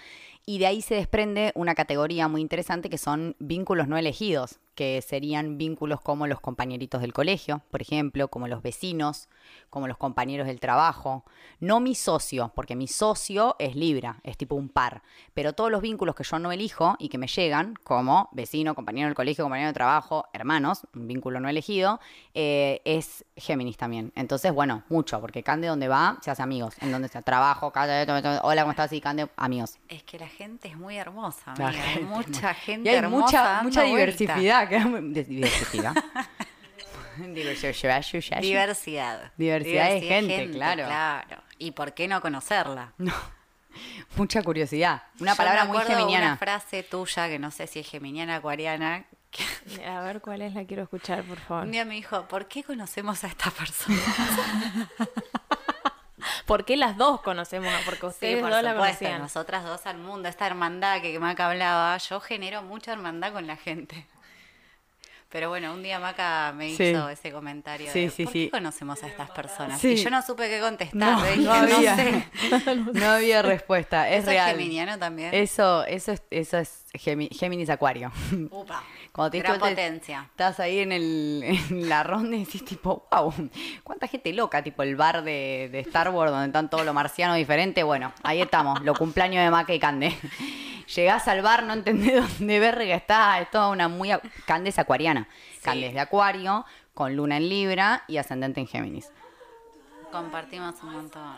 Y 0.47 0.59
de 0.59 0.67
ahí 0.67 0.81
se 0.83 0.95
desprende 0.95 1.51
una 1.55 1.73
categoría 1.73 2.27
muy 2.27 2.41
interesante 2.41 2.89
que 2.89 2.99
son 2.99 3.35
vínculos 3.39 3.87
no 3.87 3.97
elegidos, 3.97 4.59
que 4.75 5.01
serían 5.01 5.57
vínculos 5.57 6.01
como 6.01 6.27
los 6.27 6.41
compañeritos 6.41 7.01
del 7.01 7.13
colegio, 7.13 7.61
por 7.71 7.81
ejemplo, 7.81 8.27
como 8.27 8.47
los 8.47 8.61
vecinos, 8.61 9.29
como 9.69 9.87
los 9.87 9.97
compañeros 9.97 10.45
del 10.47 10.59
trabajo. 10.59 11.23
No 11.59 11.79
mi 11.79 11.95
socio, 11.95 12.51
porque 12.53 12.75
mi 12.75 12.87
socio 12.87 13.55
es 13.57 13.75
Libra, 13.75 14.19
es 14.23 14.37
tipo 14.37 14.55
un 14.55 14.69
par. 14.69 15.01
Pero 15.33 15.53
todos 15.53 15.71
los 15.71 15.81
vínculos 15.81 16.13
que 16.13 16.23
yo 16.23 16.37
no 16.37 16.51
elijo 16.51 16.95
y 16.99 17.09
que 17.09 17.17
me 17.17 17.27
llegan, 17.27 17.73
como 17.83 18.29
vecino, 18.33 18.75
compañero 18.75 19.07
del 19.07 19.15
colegio, 19.15 19.45
compañero 19.45 19.69
de 19.69 19.73
trabajo, 19.73 20.25
hermanos, 20.33 20.85
un 20.93 21.07
vínculo 21.07 21.39
no 21.39 21.49
elegido, 21.49 21.99
eh, 22.33 22.81
es 22.85 23.25
Géminis 23.37 23.77
también. 23.77 24.11
Entonces, 24.15 24.53
bueno, 24.53 24.83
mucho, 24.89 25.21
porque 25.21 25.41
Cande 25.41 25.67
donde 25.67 25.87
va 25.87 26.19
se 26.21 26.31
hace 26.31 26.43
amigos. 26.43 26.75
En 26.81 26.91
donde 26.91 27.07
sea 27.07 27.21
trabajo, 27.21 27.71
Cande, 27.71 28.05
hola, 28.43 28.61
¿cómo 28.61 28.71
estás? 28.71 28.91
Y 28.91 29.01
Cande, 29.01 29.29
amigos. 29.37 29.79
Es 29.87 30.03
que 30.03 30.19
la 30.19 30.27
gente 30.37 30.67
es 30.67 30.77
muy 30.77 30.97
hermosa, 30.97 31.51
amiga. 31.53 31.69
Hay 31.69 31.75
gente, 31.75 32.01
mucha 32.03 32.51
Y 32.51 32.55
gente 32.55 32.89
hay 32.89 32.95
hermosa 32.97 33.25
mucha, 33.25 33.41
dando 33.43 33.63
mucha 33.63 33.81
diversidad. 33.83 34.69
que 34.69 34.75
es 34.77 34.85
muy- 34.85 35.13
de- 35.13 35.23
Diversidad. 35.23 35.93
Diversidad. 37.17 38.41
Diversidad. 38.41 39.31
Diversidad 39.37 39.89
de 39.89 40.01
gente, 40.01 40.51
claro. 40.51 40.85
Claro. 40.85 41.41
¿Y 41.57 41.71
por 41.71 41.93
qué 41.93 42.07
no 42.09 42.19
conocerla? 42.21 42.93
Mucha 44.17 44.41
curiosidad. 44.43 45.03
Una 45.19 45.31
Yo 45.31 45.37
palabra 45.37 45.65
me 45.65 45.71
muy 45.73 45.81
geminiana. 45.83 46.27
Una 46.27 46.37
frase 46.37 46.83
tuya, 46.83 47.27
que 47.29 47.39
no 47.39 47.51
sé 47.51 47.67
si 47.67 47.79
es 47.79 47.89
geminiana, 47.89 48.35
acuariana, 48.35 49.05
que 49.31 49.85
A 49.85 50.01
ver 50.01 50.21
cuál 50.21 50.41
es, 50.41 50.53
la 50.53 50.65
quiero 50.65 50.83
escuchar, 50.83 51.23
por 51.23 51.37
favor. 51.39 51.63
un 51.65 51.71
día 51.71 51.83
me 51.85 51.95
dijo, 51.95 52.27
¿por 52.27 52.47
qué 52.47 52.63
conocemos 52.63 53.23
a 53.23 53.27
esta 53.27 53.49
persona? 53.51 53.97
¿Por 56.45 56.65
qué 56.65 56.77
las 56.77 56.97
dos 56.97 57.21
conocemos? 57.21 57.71
Porque 57.85 58.01
Sí, 58.01 58.05
ustedes 58.07 58.41
por 58.41 58.51
dos 58.51 58.63
la 58.63 58.75
conocían. 58.75 59.21
nosotras 59.21 59.63
dos 59.63 59.85
al 59.85 59.97
mundo, 59.97 60.27
esta 60.29 60.45
hermandad 60.47 61.01
que 61.01 61.17
Maca 61.19 61.47
hablaba, 61.49 61.97
yo 61.97 62.19
genero 62.19 62.61
mucha 62.61 62.91
hermandad 62.93 63.33
con 63.33 63.47
la 63.47 63.55
gente. 63.57 64.05
Pero 65.29 65.49
bueno, 65.49 65.73
un 65.73 65.83
día 65.83 65.99
Maca 65.99 66.53
me 66.55 66.73
Sí. 66.75 66.83
hizo 66.91 67.09
ese 67.09 67.31
comentario 67.31 67.91
Sí, 67.91 68.05
de, 68.05 68.09
sí, 68.09 68.23
¿por 68.23 68.31
sí. 68.33 68.45
qué 68.45 68.51
conocemos 68.51 69.03
a 69.03 69.07
estas 69.07 69.31
personas? 69.31 69.81
Sí. 69.81 69.89
Y 69.93 69.95
yo 69.97 70.09
no 70.09 70.21
supe 70.21 70.47
qué 70.47 70.61
contestar, 70.61 70.93
No, 70.93 71.21
le 71.21 71.31
dije, 71.31 71.43
no 71.43 71.53
había. 71.53 71.95
sé. 71.97 72.25
No 72.93 73.09
había 73.09 73.41
respuesta. 73.41 74.07
Es 74.09 74.19
¿Eso 74.21 74.29
real. 74.29 74.51
es 74.51 74.55
geminiano 74.57 74.97
también? 74.97 75.33
Eso, 75.33 75.83
eso 75.87 76.13
es, 76.13 76.23
eso 76.29 76.57
es 76.59 76.85
Géminis 76.93 77.69
Acuario. 77.69 78.13
Upa, 78.49 78.81
Cuando 79.15 79.31
te 79.31 79.39
gran. 79.39 79.95
Estás 79.95 80.59
ahí 80.59 80.79
en, 80.79 80.91
el, 80.91 81.41
en 81.41 81.87
la 81.87 82.03
ronda 82.03 82.35
y 82.35 82.43
decís 82.43 82.65
tipo, 82.65 83.07
wow, 83.09 83.33
cuánta 83.81 84.07
gente 84.07 84.33
loca, 84.33 84.61
tipo 84.61 84.83
el 84.83 84.97
bar 84.97 85.23
de, 85.23 85.69
de 85.71 85.79
Star 85.79 86.09
Wars 86.09 86.31
donde 86.31 86.47
están 86.47 86.69
todos 86.69 86.85
los 86.85 86.93
marcianos 86.93 87.37
diferentes. 87.37 87.81
Bueno, 87.85 88.11
ahí 88.23 88.41
estamos, 88.41 88.81
los 88.81 88.97
cumpleaños 88.97 89.41
de 89.41 89.49
Maca 89.49 89.73
y 89.73 89.79
Cande. 89.79 90.13
Llegás 90.93 91.29
al 91.29 91.41
bar, 91.41 91.63
no 91.63 91.71
entendés 91.71 92.29
dónde 92.39 92.59
verga 92.59 92.93
está, 92.93 93.39
es 93.39 93.49
toda 93.49 93.69
una 93.69 93.87
muy... 93.87 94.09
Cande 94.45 94.71
es 94.71 94.79
acuariana. 94.79 95.29
Cande 95.63 95.87
es 95.87 95.93
de 95.93 96.01
Acuario, 96.01 96.65
con 96.93 97.15
luna 97.15 97.37
en 97.37 97.47
Libra 97.47 98.03
y 98.09 98.17
ascendente 98.17 98.59
en 98.59 98.67
Géminis. 98.67 99.13
Compartimos 100.11 100.75
un 100.83 100.91
montón. 100.91 101.37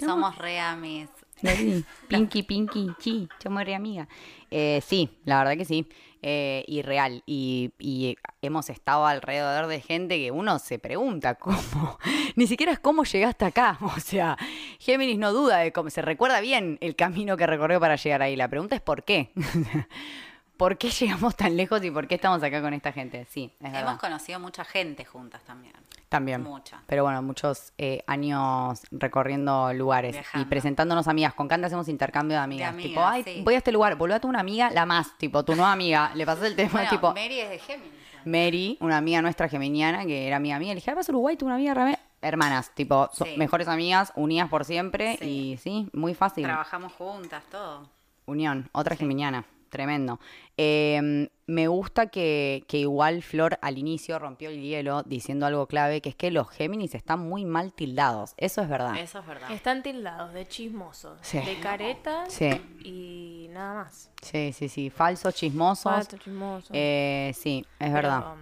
Somos 0.00 0.38
re 0.38 0.58
amis. 0.58 1.10
Sí, 1.36 1.84
Pinky, 2.08 2.44
Pinky, 2.44 2.92
sí, 2.98 3.28
somos 3.42 3.62
re 3.62 3.74
amiga. 3.74 4.08
Eh, 4.50 4.80
sí, 4.82 5.18
la 5.26 5.38
verdad 5.40 5.58
que 5.58 5.66
sí. 5.66 5.86
Eh, 6.26 6.64
y 6.66 6.80
real. 6.80 7.22
Y, 7.26 7.74
y 7.78 8.16
hemos 8.40 8.70
estado 8.70 9.04
alrededor 9.04 9.66
de 9.66 9.82
gente 9.82 10.16
que 10.16 10.30
uno 10.30 10.58
se 10.58 10.78
pregunta 10.78 11.34
cómo. 11.34 11.98
Ni 12.34 12.46
siquiera 12.46 12.72
es 12.72 12.78
cómo 12.78 13.04
llegaste 13.04 13.44
acá. 13.44 13.78
O 13.94 14.00
sea, 14.00 14.38
Géminis 14.78 15.18
no 15.18 15.34
duda 15.34 15.58
de 15.58 15.70
cómo. 15.72 15.90
Se 15.90 16.00
recuerda 16.00 16.40
bien 16.40 16.78
el 16.80 16.96
camino 16.96 17.36
que 17.36 17.46
recorrió 17.46 17.78
para 17.78 17.96
llegar 17.96 18.22
ahí. 18.22 18.36
La 18.36 18.48
pregunta 18.48 18.74
es 18.74 18.80
por 18.80 19.04
qué. 19.04 19.32
¿Por 20.56 20.78
qué 20.78 20.88
llegamos 20.90 21.34
tan 21.36 21.56
lejos 21.56 21.82
y 21.84 21.90
por 21.90 22.06
qué 22.06 22.14
estamos 22.14 22.42
acá 22.42 22.62
con 22.62 22.72
esta 22.74 22.92
gente? 22.92 23.26
Sí, 23.30 23.52
es 23.60 23.72
verdad. 23.72 23.88
Hemos 23.88 24.00
conocido 24.00 24.38
mucha 24.40 24.64
gente 24.64 25.04
juntas 25.04 25.42
también. 25.44 25.74
También. 26.08 26.42
Mucha. 26.42 26.80
Pero 26.86 27.02
bueno, 27.02 27.22
muchos 27.22 27.72
eh, 27.76 28.04
años 28.06 28.82
recorriendo 28.92 29.72
lugares 29.72 30.16
y 30.34 30.44
presentándonos 30.44 31.08
amigas. 31.08 31.34
Con 31.34 31.48
Canta 31.48 31.66
hacemos 31.66 31.88
intercambio 31.88 32.36
de 32.36 32.42
amigas. 32.44 32.68
amigas, 32.70 32.88
tipo, 32.88 33.04
ay, 33.04 33.24
sí. 33.24 33.42
voy 33.44 33.54
a 33.54 33.58
este 33.58 33.72
lugar, 33.72 33.96
volvé 33.96 34.14
a 34.14 34.20
tu 34.20 34.28
una 34.28 34.40
amiga, 34.40 34.70
la 34.70 34.86
más, 34.86 35.18
tipo, 35.18 35.44
tu 35.44 35.54
nueva 35.56 35.72
amiga. 35.72 36.12
Le 36.14 36.24
pasó 36.24 36.44
el 36.44 36.54
tema, 36.54 36.70
Bueno, 36.72 36.90
tipo, 36.90 37.08
Mary 37.12 37.40
es 37.40 37.50
de 37.50 37.58
Géminis. 37.58 37.92
Mary, 38.24 38.78
una 38.80 38.96
amiga 38.98 39.20
nuestra 39.22 39.48
geminiana, 39.48 40.04
que 40.06 40.26
era 40.28 40.36
amiga 40.36 40.58
mía. 40.58 40.68
Le 40.68 40.76
dije, 40.76 40.90
ah, 40.90 40.94
vas 40.94 41.08
a 41.08 41.12
Uruguay, 41.12 41.36
tu 41.36 41.46
una 41.46 41.56
amiga 41.56 41.74
Rame-". 41.74 41.98
Hermanas, 42.22 42.70
tipo, 42.74 43.10
so- 43.12 43.26
mejores 43.36 43.66
amigas, 43.68 44.12
unidas 44.14 44.48
por 44.48 44.64
siempre. 44.64 45.16
Sí. 45.18 45.24
Y 45.26 45.56
sí, 45.58 45.88
muy 45.92 46.14
fácil. 46.14 46.44
Trabajamos 46.44 46.92
juntas, 46.92 47.42
todo. 47.50 47.88
Unión, 48.26 48.70
otra 48.72 48.96
geminiana, 48.96 49.44
tremendo. 49.74 50.20
Eh, 50.56 51.28
me 51.46 51.66
gusta 51.68 52.06
que, 52.06 52.64
que 52.68 52.78
igual 52.78 53.22
Flor 53.22 53.58
al 53.60 53.76
inicio 53.76 54.18
rompió 54.20 54.48
el 54.50 54.62
hielo 54.62 55.02
diciendo 55.02 55.46
algo 55.46 55.66
clave, 55.66 56.00
que 56.00 56.10
es 56.10 56.14
que 56.14 56.30
los 56.30 56.48
Géminis 56.48 56.94
están 56.94 57.18
muy 57.20 57.44
mal 57.44 57.72
tildados. 57.72 58.34
Eso 58.36 58.62
es 58.62 58.68
verdad. 58.68 58.96
Eso 58.96 59.18
es 59.18 59.26
verdad. 59.26 59.50
Están 59.50 59.82
tildados 59.82 60.32
de 60.32 60.46
chismosos, 60.46 61.18
Sí. 61.22 61.40
de 61.40 61.58
caretas 61.60 62.32
Sí. 62.32 62.50
y 62.84 63.48
nada 63.50 63.74
más. 63.84 64.10
Sí, 64.22 64.52
sí, 64.52 64.68
sí. 64.68 64.90
Falsos, 64.90 65.34
chismosos. 65.34 65.92
Falso, 65.92 66.16
chismoso. 66.18 66.70
Eh, 66.72 67.32
sí, 67.34 67.66
es 67.72 67.90
Pero, 67.90 67.92
verdad. 67.94 68.34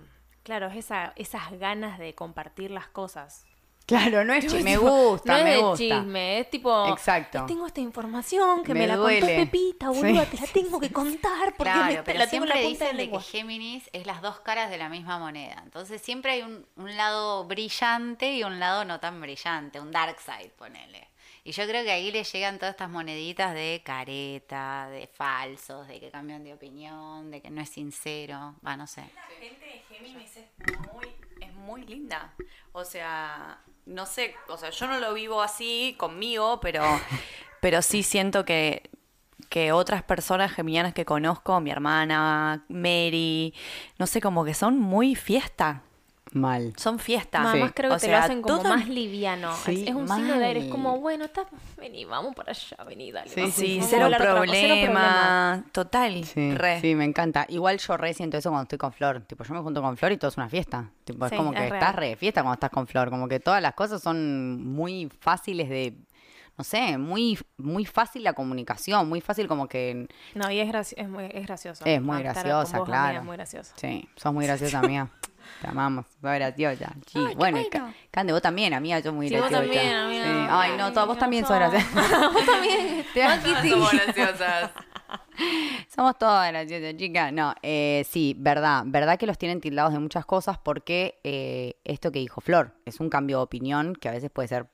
Claro, 0.42 0.66
es 0.66 0.76
esa, 0.76 1.12
esas 1.16 1.50
ganas 1.58 1.98
de 1.98 2.14
compartir 2.14 2.70
las 2.70 2.88
cosas. 2.88 3.46
Claro, 3.86 4.24
no 4.24 4.32
es 4.32 4.46
chi- 4.46 4.62
me 4.62 4.76
gusta, 4.76 5.32
no 5.32 5.38
es 5.38 5.44
me 5.44 5.50
de 5.50 5.58
gusta. 5.58 5.76
chisme, 5.76 6.38
es 6.40 6.50
tipo. 6.50 6.88
Exacto. 6.88 7.40
"Ay, 7.40 7.46
Tengo 7.46 7.66
esta 7.66 7.80
información 7.80 8.62
que 8.62 8.74
me, 8.74 8.80
Me 8.80 8.86
la 8.86 8.96
duele". 8.96 9.20
contó 9.20 9.34
Pepita, 9.36 9.88
boluda, 9.90 10.24
Sí, 10.24 10.36
te 10.36 10.40
la 10.40 10.46
tengo 10.52 10.80
que 10.80 10.92
contar 10.92 11.54
porque 11.56 11.72
Claro, 11.72 11.94
me- 11.96 12.02
pero 12.02 12.18
la 12.20 12.26
tengo 12.28 12.44
en 12.44 12.48
la 12.50 12.54
punta 12.54 12.68
dicen 12.68 12.96
la 12.96 13.02
de 13.02 13.10
que. 13.10 13.20
Géminis 13.20 13.90
es 13.92 14.06
las 14.06 14.22
dos 14.22 14.40
caras 14.40 14.70
de 14.70 14.78
la 14.78 14.88
misma 14.88 15.18
moneda. 15.18 15.60
Entonces 15.64 16.00
siempre 16.00 16.32
hay 16.32 16.42
un, 16.42 16.66
un 16.76 16.96
lado 16.96 17.44
brillante 17.44 18.32
y 18.34 18.44
un 18.44 18.58
lado 18.60 18.84
no 18.84 19.00
tan 19.00 19.20
brillante, 19.20 19.80
un 19.80 19.90
dark 19.90 20.18
side, 20.20 20.50
ponele. 20.56 21.08
Y 21.44 21.50
yo 21.50 21.66
creo 21.66 21.82
que 21.82 21.90
ahí 21.90 22.12
le 22.12 22.22
llegan 22.22 22.58
todas 22.58 22.74
estas 22.74 22.88
moneditas 22.88 23.52
de 23.52 23.82
careta, 23.84 24.88
de 24.90 25.08
falsos, 25.08 25.88
de 25.88 25.98
que 25.98 26.08
cambian 26.10 26.44
de 26.44 26.54
opinión, 26.54 27.32
de 27.32 27.42
que 27.42 27.50
no 27.50 27.60
es 27.60 27.68
sincero, 27.68 28.54
va, 28.64 28.76
no 28.76 28.86
sé. 28.86 29.02
La 29.14 29.22
gente 29.40 29.64
de 29.66 29.82
Géminis 29.88 30.36
es 30.36 30.46
muy, 30.92 31.08
es 31.40 31.52
muy 31.54 31.84
linda. 31.84 32.32
O 32.70 32.84
sea, 32.84 33.58
no 33.86 34.06
sé, 34.06 34.34
o 34.48 34.56
sea, 34.56 34.70
yo 34.70 34.86
no 34.86 34.98
lo 34.98 35.14
vivo 35.14 35.42
así 35.42 35.94
conmigo, 35.98 36.60
pero, 36.60 36.82
pero 37.60 37.82
sí 37.82 38.02
siento 38.02 38.44
que, 38.44 38.90
que 39.48 39.72
otras 39.72 40.02
personas 40.02 40.52
geminianas 40.52 40.94
que 40.94 41.04
conozco, 41.04 41.60
mi 41.60 41.70
hermana, 41.70 42.64
Mary, 42.68 43.54
no 43.98 44.06
sé, 44.06 44.20
como 44.20 44.44
que 44.44 44.54
son 44.54 44.78
muy 44.78 45.14
fiesta. 45.14 45.82
Mal. 46.32 46.72
Son 46.78 46.98
fiesta. 46.98 47.40
Mamás 47.40 47.68
Sí. 47.68 47.72
creo 47.74 47.90
que 47.90 47.96
O 47.96 47.98
te 47.98 48.06
sea, 48.06 48.18
lo 48.18 48.24
hacen 48.24 48.42
como 48.42 48.58
todo- 48.58 48.68
más 48.70 48.88
liviano. 48.88 49.54
Sí, 49.64 49.84
es, 49.86 49.94
un 49.94 50.08
signo 50.08 50.38
de 50.38 50.44
aire, 50.46 50.60
es 50.60 50.70
como, 50.70 50.98
bueno, 50.98 51.26
está, 51.26 51.46
vení, 51.76 52.04
vamos 52.06 52.34
para 52.34 52.52
allá, 52.52 52.76
vení, 52.86 53.12
dale. 53.12 53.28
Sí, 53.30 53.40
vamos, 53.40 53.54
Sí, 53.54 53.74
vamos 53.76 53.90
cero, 53.90 54.06
problema, 54.16 54.52
cero 54.54 54.74
problema. 54.74 55.64
Total. 55.72 56.24
Sí, 56.24 56.54
re. 56.54 56.80
sí, 56.80 56.94
me 56.94 57.04
encanta. 57.04 57.44
Igual 57.50 57.78
yo 57.78 57.96
re 57.96 58.14
siento 58.14 58.38
eso 58.38 58.48
cuando 58.50 58.62
estoy 58.62 58.78
con 58.78 58.92
Flor. 58.92 59.20
Tipo, 59.26 59.44
yo 59.44 59.54
me 59.54 59.60
junto 59.60 59.82
con 59.82 59.96
Flor 59.96 60.12
y 60.12 60.16
todo 60.16 60.30
es 60.30 60.36
una 60.38 60.48
fiesta. 60.48 60.88
Tipo, 61.04 61.26
es 61.26 61.32
como 61.32 61.52
que 61.52 61.66
es 61.66 61.72
estás 61.72 61.94
re 61.94 62.08
de 62.08 62.16
fiesta 62.16 62.40
cuando 62.42 62.54
estás 62.54 62.70
con 62.70 62.86
Flor. 62.86 63.10
Como 63.10 63.28
que 63.28 63.38
todas 63.38 63.60
las 63.60 63.74
cosas 63.74 64.02
son 64.02 64.64
muy 64.64 65.10
fáciles 65.20 65.68
de. 65.68 65.96
No 66.58 66.64
sé, 66.64 66.98
muy, 66.98 67.38
muy 67.56 67.86
fácil 67.86 68.22
la 68.24 68.34
comunicación, 68.34 69.08
muy 69.08 69.20
fácil 69.22 69.48
como 69.48 69.68
que. 69.68 70.06
No, 70.34 70.50
y 70.50 70.60
es, 70.60 70.68
graci- 70.70 70.94
es, 70.98 71.08
muy, 71.08 71.24
es 71.32 71.46
gracioso. 71.46 71.82
Es 71.86 72.00
muy 72.02 72.18
graciosa, 72.22 72.82
claro. 72.84 73.18
Es 73.20 73.24
muy 73.24 73.36
gracioso. 73.36 73.72
Sí, 73.76 74.06
sos 74.16 74.32
muy 74.34 74.44
graciosa, 74.46 74.78
amiga. 74.80 75.08
Te 75.60 75.68
amamos, 75.68 76.06
sos 76.06 76.20
graciosa. 76.22 76.92
Sí, 77.06 77.20
bueno, 77.36 77.60
y 77.60 77.68
Ca- 77.68 77.92
Cande, 78.10 78.32
vos 78.32 78.42
también, 78.42 78.74
amiga, 78.74 78.98
yo 79.00 79.12
muy 79.12 79.28
Sí, 79.28 79.36
vos 79.36 79.48
graciosa. 79.50 79.62
también, 79.74 79.94
amiga. 79.96 80.24
Sí. 80.24 80.46
Ay, 80.50 80.70
no, 80.76 80.90
vos 81.06 81.08
Ay, 81.14 81.20
también 81.20 81.42
no 81.42 81.48
sos 81.48 81.56
graciosa. 81.56 82.28
vos 82.32 82.46
también. 82.46 83.06
Te 83.14 83.22
amo. 83.22 83.42
Somos 83.68 83.92
graciosas. 83.92 84.70
Somos 85.94 86.18
todas 86.18 86.50
graciosas, 86.50 86.96
chicas. 86.96 87.32
No, 87.32 87.54
eh, 87.62 88.04
sí, 88.08 88.34
verdad. 88.38 88.82
Verdad 88.86 89.18
que 89.18 89.26
los 89.26 89.38
tienen 89.38 89.60
tildados 89.60 89.92
de 89.92 89.98
muchas 89.98 90.24
cosas 90.26 90.58
porque 90.58 91.20
eh, 91.24 91.76
esto 91.84 92.10
que 92.12 92.18
dijo 92.18 92.40
Flor 92.40 92.74
es 92.84 92.98
un 93.00 93.08
cambio 93.10 93.38
de 93.38 93.42
opinión 93.44 93.94
que 93.94 94.08
a 94.08 94.12
veces 94.12 94.30
puede 94.30 94.48
ser 94.48 94.66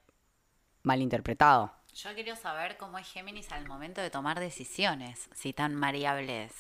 malinterpretado. 0.83 1.73
Yo 1.95 2.15
quiero 2.15 2.37
saber 2.37 2.77
cómo 2.77 2.99
es 2.99 3.09
Géminis 3.11 3.51
al 3.51 3.67
momento 3.67 4.01
de 4.01 4.11
tomar 4.11 4.39
decisiones, 4.39 5.29
si 5.35 5.53
tan 5.53 5.81
variable 5.81 6.45
es. 6.45 6.53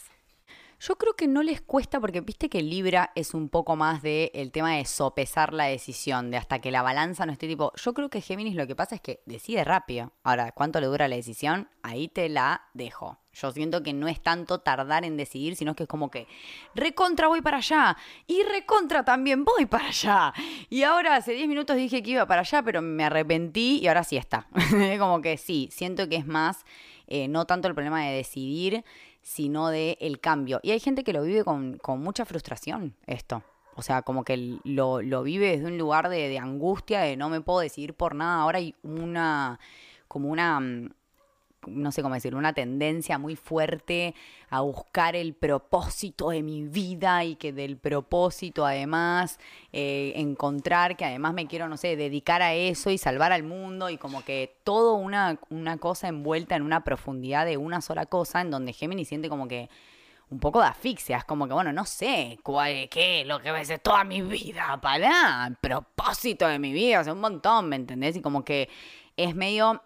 Yo 0.80 0.96
creo 0.96 1.14
que 1.14 1.26
no 1.26 1.42
les 1.42 1.60
cuesta 1.60 1.98
porque 1.98 2.20
viste 2.20 2.48
que 2.48 2.62
Libra 2.62 3.10
es 3.16 3.34
un 3.34 3.48
poco 3.48 3.74
más 3.74 4.00
de 4.00 4.30
el 4.32 4.52
tema 4.52 4.76
de 4.76 4.84
sopesar 4.84 5.52
la 5.52 5.64
decisión, 5.64 6.30
de 6.30 6.36
hasta 6.36 6.60
que 6.60 6.70
la 6.70 6.82
balanza 6.82 7.26
no 7.26 7.32
esté 7.32 7.48
tipo. 7.48 7.72
Yo 7.74 7.94
creo 7.94 8.08
que 8.08 8.20
Géminis 8.20 8.54
lo 8.54 8.66
que 8.68 8.76
pasa 8.76 8.94
es 8.94 9.00
que 9.00 9.20
decide 9.26 9.64
rápido. 9.64 10.12
Ahora, 10.22 10.52
¿cuánto 10.52 10.80
le 10.80 10.86
dura 10.86 11.08
la 11.08 11.16
decisión? 11.16 11.68
Ahí 11.82 12.06
te 12.06 12.28
la 12.28 12.68
dejo. 12.74 13.18
Yo 13.32 13.50
siento 13.50 13.82
que 13.82 13.92
no 13.92 14.06
es 14.06 14.20
tanto 14.20 14.60
tardar 14.60 15.04
en 15.04 15.16
decidir, 15.16 15.56
sino 15.56 15.74
que 15.74 15.84
es 15.84 15.88
como 15.88 16.10
que 16.10 16.28
recontra 16.76 17.26
voy 17.26 17.40
para 17.40 17.58
allá 17.58 17.96
y 18.28 18.42
recontra 18.44 19.04
también 19.04 19.44
voy 19.44 19.66
para 19.66 19.88
allá. 19.88 20.32
Y 20.70 20.84
ahora 20.84 21.16
hace 21.16 21.32
10 21.32 21.48
minutos 21.48 21.76
dije 21.76 22.04
que 22.04 22.10
iba 22.10 22.26
para 22.26 22.42
allá, 22.42 22.62
pero 22.62 22.82
me 22.82 23.04
arrepentí 23.04 23.80
y 23.82 23.88
ahora 23.88 24.04
sí 24.04 24.16
está. 24.16 24.46
como 24.98 25.20
que 25.22 25.38
sí, 25.38 25.68
siento 25.72 26.08
que 26.08 26.16
es 26.16 26.26
más, 26.26 26.64
eh, 27.08 27.26
no 27.26 27.46
tanto 27.46 27.68
el 27.68 27.74
problema 27.74 28.04
de 28.04 28.14
decidir, 28.14 28.84
sino 29.28 29.68
de 29.68 29.98
el 30.00 30.20
cambio. 30.20 30.58
Y 30.62 30.70
hay 30.70 30.80
gente 30.80 31.04
que 31.04 31.12
lo 31.12 31.22
vive 31.22 31.44
con, 31.44 31.76
con 31.76 32.00
mucha 32.00 32.24
frustración, 32.24 32.96
esto. 33.06 33.42
O 33.74 33.82
sea, 33.82 34.00
como 34.00 34.24
que 34.24 34.58
lo, 34.64 35.02
lo 35.02 35.22
vive 35.22 35.50
desde 35.50 35.66
un 35.66 35.76
lugar 35.76 36.08
de, 36.08 36.28
de, 36.28 36.38
angustia, 36.38 37.00
de 37.00 37.14
no 37.18 37.28
me 37.28 37.42
puedo 37.42 37.60
decidir 37.60 37.92
por 37.92 38.14
nada. 38.14 38.40
Ahora 38.40 38.56
hay 38.56 38.74
una, 38.82 39.60
como 40.08 40.30
una, 40.30 40.58
mm, 40.58 40.94
no 41.66 41.92
sé 41.92 42.02
cómo 42.02 42.14
decirlo, 42.14 42.38
una 42.38 42.52
tendencia 42.52 43.18
muy 43.18 43.36
fuerte 43.36 44.14
a 44.50 44.60
buscar 44.60 45.16
el 45.16 45.34
propósito 45.34 46.30
de 46.30 46.42
mi 46.42 46.64
vida 46.64 47.24
y 47.24 47.36
que 47.36 47.52
del 47.52 47.76
propósito 47.76 48.64
además 48.64 49.38
eh, 49.72 50.12
encontrar 50.16 50.96
que 50.96 51.04
además 51.04 51.34
me 51.34 51.46
quiero, 51.46 51.68
no 51.68 51.76
sé, 51.76 51.96
dedicar 51.96 52.42
a 52.42 52.54
eso 52.54 52.90
y 52.90 52.98
salvar 52.98 53.32
al 53.32 53.42
mundo 53.42 53.90
y 53.90 53.98
como 53.98 54.24
que 54.24 54.56
todo 54.64 54.94
una, 54.94 55.38
una 55.50 55.78
cosa 55.78 56.08
envuelta 56.08 56.56
en 56.56 56.62
una 56.62 56.84
profundidad 56.84 57.46
de 57.46 57.56
una 57.56 57.80
sola 57.80 58.06
cosa 58.06 58.40
en 58.40 58.50
donde 58.50 58.72
Géminis 58.72 59.08
siente 59.08 59.28
como 59.28 59.48
que 59.48 59.68
un 60.30 60.40
poco 60.40 60.60
de 60.60 60.66
asfixia, 60.66 61.18
es 61.18 61.24
como 61.24 61.46
que, 61.46 61.54
bueno, 61.54 61.72
no 61.72 61.86
sé 61.86 62.38
cuál, 62.42 62.88
qué, 62.90 63.24
lo 63.24 63.40
que 63.40 63.50
va 63.50 63.60
a 63.60 63.64
ser 63.64 63.78
toda 63.78 64.04
mi 64.04 64.20
vida, 64.20 64.78
para, 64.80 65.46
el 65.46 65.56
propósito 65.56 66.46
de 66.46 66.58
mi 66.58 66.72
vida, 66.72 67.00
o 67.00 67.04
sea, 67.04 67.14
un 67.14 67.20
montón, 67.20 67.68
¿me 67.68 67.76
entendés? 67.76 68.16
Y 68.16 68.20
como 68.20 68.44
que 68.44 68.68
es 69.16 69.34
medio 69.34 69.82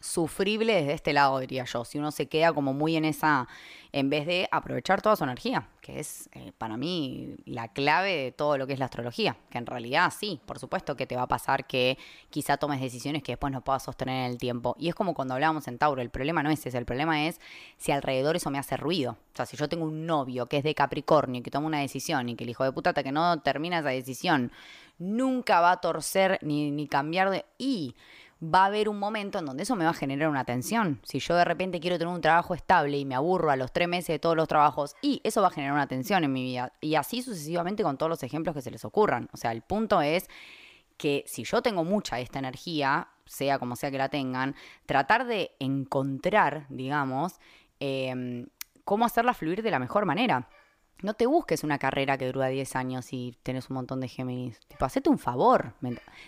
sufrible 0.00 0.74
desde 0.74 0.94
este 0.94 1.12
lado, 1.12 1.38
diría 1.38 1.64
yo. 1.64 1.84
Si 1.84 1.98
uno 1.98 2.10
se 2.10 2.26
queda 2.26 2.52
como 2.52 2.72
muy 2.72 2.96
en 2.96 3.04
esa, 3.04 3.46
en 3.92 4.08
vez 4.08 4.26
de 4.26 4.48
aprovechar 4.50 5.02
toda 5.02 5.14
su 5.14 5.24
energía, 5.24 5.68
que 5.82 6.00
es 6.00 6.30
eh, 6.32 6.52
para 6.56 6.76
mí 6.76 7.36
la 7.44 7.68
clave 7.68 8.16
de 8.16 8.32
todo 8.32 8.56
lo 8.56 8.66
que 8.66 8.72
es 8.72 8.78
la 8.78 8.86
astrología. 8.86 9.36
Que 9.50 9.58
en 9.58 9.66
realidad 9.66 10.12
sí, 10.16 10.40
por 10.46 10.58
supuesto 10.58 10.96
que 10.96 11.06
te 11.06 11.16
va 11.16 11.22
a 11.22 11.28
pasar 11.28 11.66
que 11.66 11.98
quizá 12.30 12.56
tomes 12.56 12.80
decisiones 12.80 13.22
que 13.22 13.32
después 13.32 13.52
no 13.52 13.60
puedas 13.60 13.82
sostener 13.82 14.24
en 14.24 14.32
el 14.32 14.38
tiempo. 14.38 14.74
Y 14.78 14.88
es 14.88 14.94
como 14.94 15.12
cuando 15.12 15.34
hablábamos 15.34 15.68
en 15.68 15.76
Tauro, 15.76 16.00
el 16.00 16.10
problema 16.10 16.42
no 16.42 16.50
es 16.50 16.64
ese, 16.64 16.78
el 16.78 16.86
problema 16.86 17.26
es 17.26 17.38
si 17.76 17.92
alrededor 17.92 18.36
eso 18.36 18.50
me 18.50 18.58
hace 18.58 18.78
ruido. 18.78 19.12
O 19.12 19.36
sea, 19.36 19.44
si 19.44 19.56
yo 19.56 19.68
tengo 19.68 19.84
un 19.84 20.06
novio 20.06 20.46
que 20.46 20.58
es 20.58 20.64
de 20.64 20.74
Capricornio 20.74 21.40
y 21.40 21.42
que 21.42 21.50
toma 21.50 21.66
una 21.66 21.80
decisión 21.80 22.28
y 22.28 22.36
que 22.36 22.44
el 22.44 22.50
hijo 22.50 22.64
de 22.64 22.72
puta 22.72 22.94
que 22.94 23.12
no 23.12 23.40
termina 23.42 23.80
esa 23.80 23.90
decisión 23.90 24.50
nunca 24.98 25.60
va 25.60 25.72
a 25.72 25.80
torcer 25.80 26.38
ni, 26.42 26.70
ni 26.70 26.86
cambiar 26.86 27.30
de... 27.30 27.44
Y 27.58 27.94
va 28.42 28.62
a 28.62 28.66
haber 28.66 28.88
un 28.88 28.98
momento 28.98 29.38
en 29.38 29.46
donde 29.46 29.64
eso 29.64 29.76
me 29.76 29.84
va 29.84 29.90
a 29.90 29.94
generar 29.94 30.28
una 30.28 30.44
tensión. 30.44 31.00
Si 31.04 31.18
yo 31.18 31.34
de 31.36 31.44
repente 31.44 31.80
quiero 31.80 31.98
tener 31.98 32.12
un 32.12 32.20
trabajo 32.20 32.54
estable 32.54 32.98
y 32.98 33.04
me 33.04 33.14
aburro 33.14 33.50
a 33.50 33.56
los 33.56 33.72
tres 33.72 33.88
meses 33.88 34.08
de 34.08 34.18
todos 34.18 34.36
los 34.36 34.48
trabajos, 34.48 34.96
y 35.02 35.20
eso 35.24 35.42
va 35.42 35.48
a 35.48 35.50
generar 35.50 35.74
una 35.74 35.86
tensión 35.86 36.24
en 36.24 36.32
mi 36.32 36.42
vida. 36.42 36.72
Y 36.80 36.94
así 36.94 37.22
sucesivamente 37.22 37.82
con 37.82 37.98
todos 37.98 38.10
los 38.10 38.22
ejemplos 38.22 38.54
que 38.54 38.62
se 38.62 38.70
les 38.70 38.84
ocurran. 38.84 39.28
O 39.32 39.36
sea, 39.36 39.52
el 39.52 39.62
punto 39.62 40.00
es 40.00 40.28
que 40.96 41.24
si 41.26 41.44
yo 41.44 41.62
tengo 41.62 41.84
mucha 41.84 42.20
esta 42.20 42.38
energía, 42.38 43.08
sea 43.26 43.58
como 43.58 43.76
sea 43.76 43.90
que 43.90 43.98
la 43.98 44.08
tengan, 44.08 44.54
tratar 44.86 45.26
de 45.26 45.52
encontrar, 45.58 46.66
digamos, 46.68 47.40
eh, 47.78 48.46
cómo 48.84 49.04
hacerla 49.04 49.34
fluir 49.34 49.62
de 49.62 49.70
la 49.70 49.78
mejor 49.78 50.06
manera. 50.06 50.48
No 51.02 51.14
te 51.14 51.26
busques 51.26 51.64
una 51.64 51.78
carrera 51.78 52.18
que 52.18 52.30
dura 52.30 52.48
10 52.48 52.76
años 52.76 53.12
y 53.12 53.36
tenés 53.42 53.70
un 53.70 53.74
montón 53.74 54.00
de 54.00 54.08
Géminis. 54.08 54.60
Tipo, 54.68 54.84
hacete 54.84 55.08
un 55.08 55.18
favor. 55.18 55.74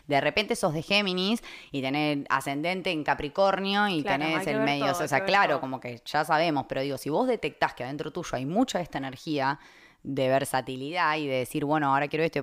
De 0.06 0.20
repente 0.20 0.56
sos 0.56 0.72
de 0.72 0.82
Géminis 0.82 1.42
y 1.70 1.82
tenés 1.82 2.24
ascendente 2.30 2.90
en 2.90 3.04
Capricornio 3.04 3.88
y 3.88 4.02
tenés 4.02 4.46
el 4.46 4.60
medio. 4.60 4.92
o 4.92 5.08
sea, 5.08 5.24
claro, 5.24 5.60
como 5.60 5.80
que 5.80 6.00
ya 6.04 6.24
sabemos, 6.24 6.66
pero 6.68 6.80
digo, 6.80 6.98
si 6.98 7.10
vos 7.10 7.26
detectás 7.26 7.74
que 7.74 7.84
adentro 7.84 8.10
tuyo 8.10 8.30
hay 8.32 8.46
mucha 8.46 8.78
de 8.78 8.84
esta 8.84 8.98
energía 8.98 9.58
de 10.02 10.28
versatilidad 10.28 11.16
y 11.16 11.26
de 11.26 11.36
decir, 11.36 11.64
bueno, 11.64 11.92
ahora 11.92 12.08
quiero 12.08 12.24
esto, 12.24 12.42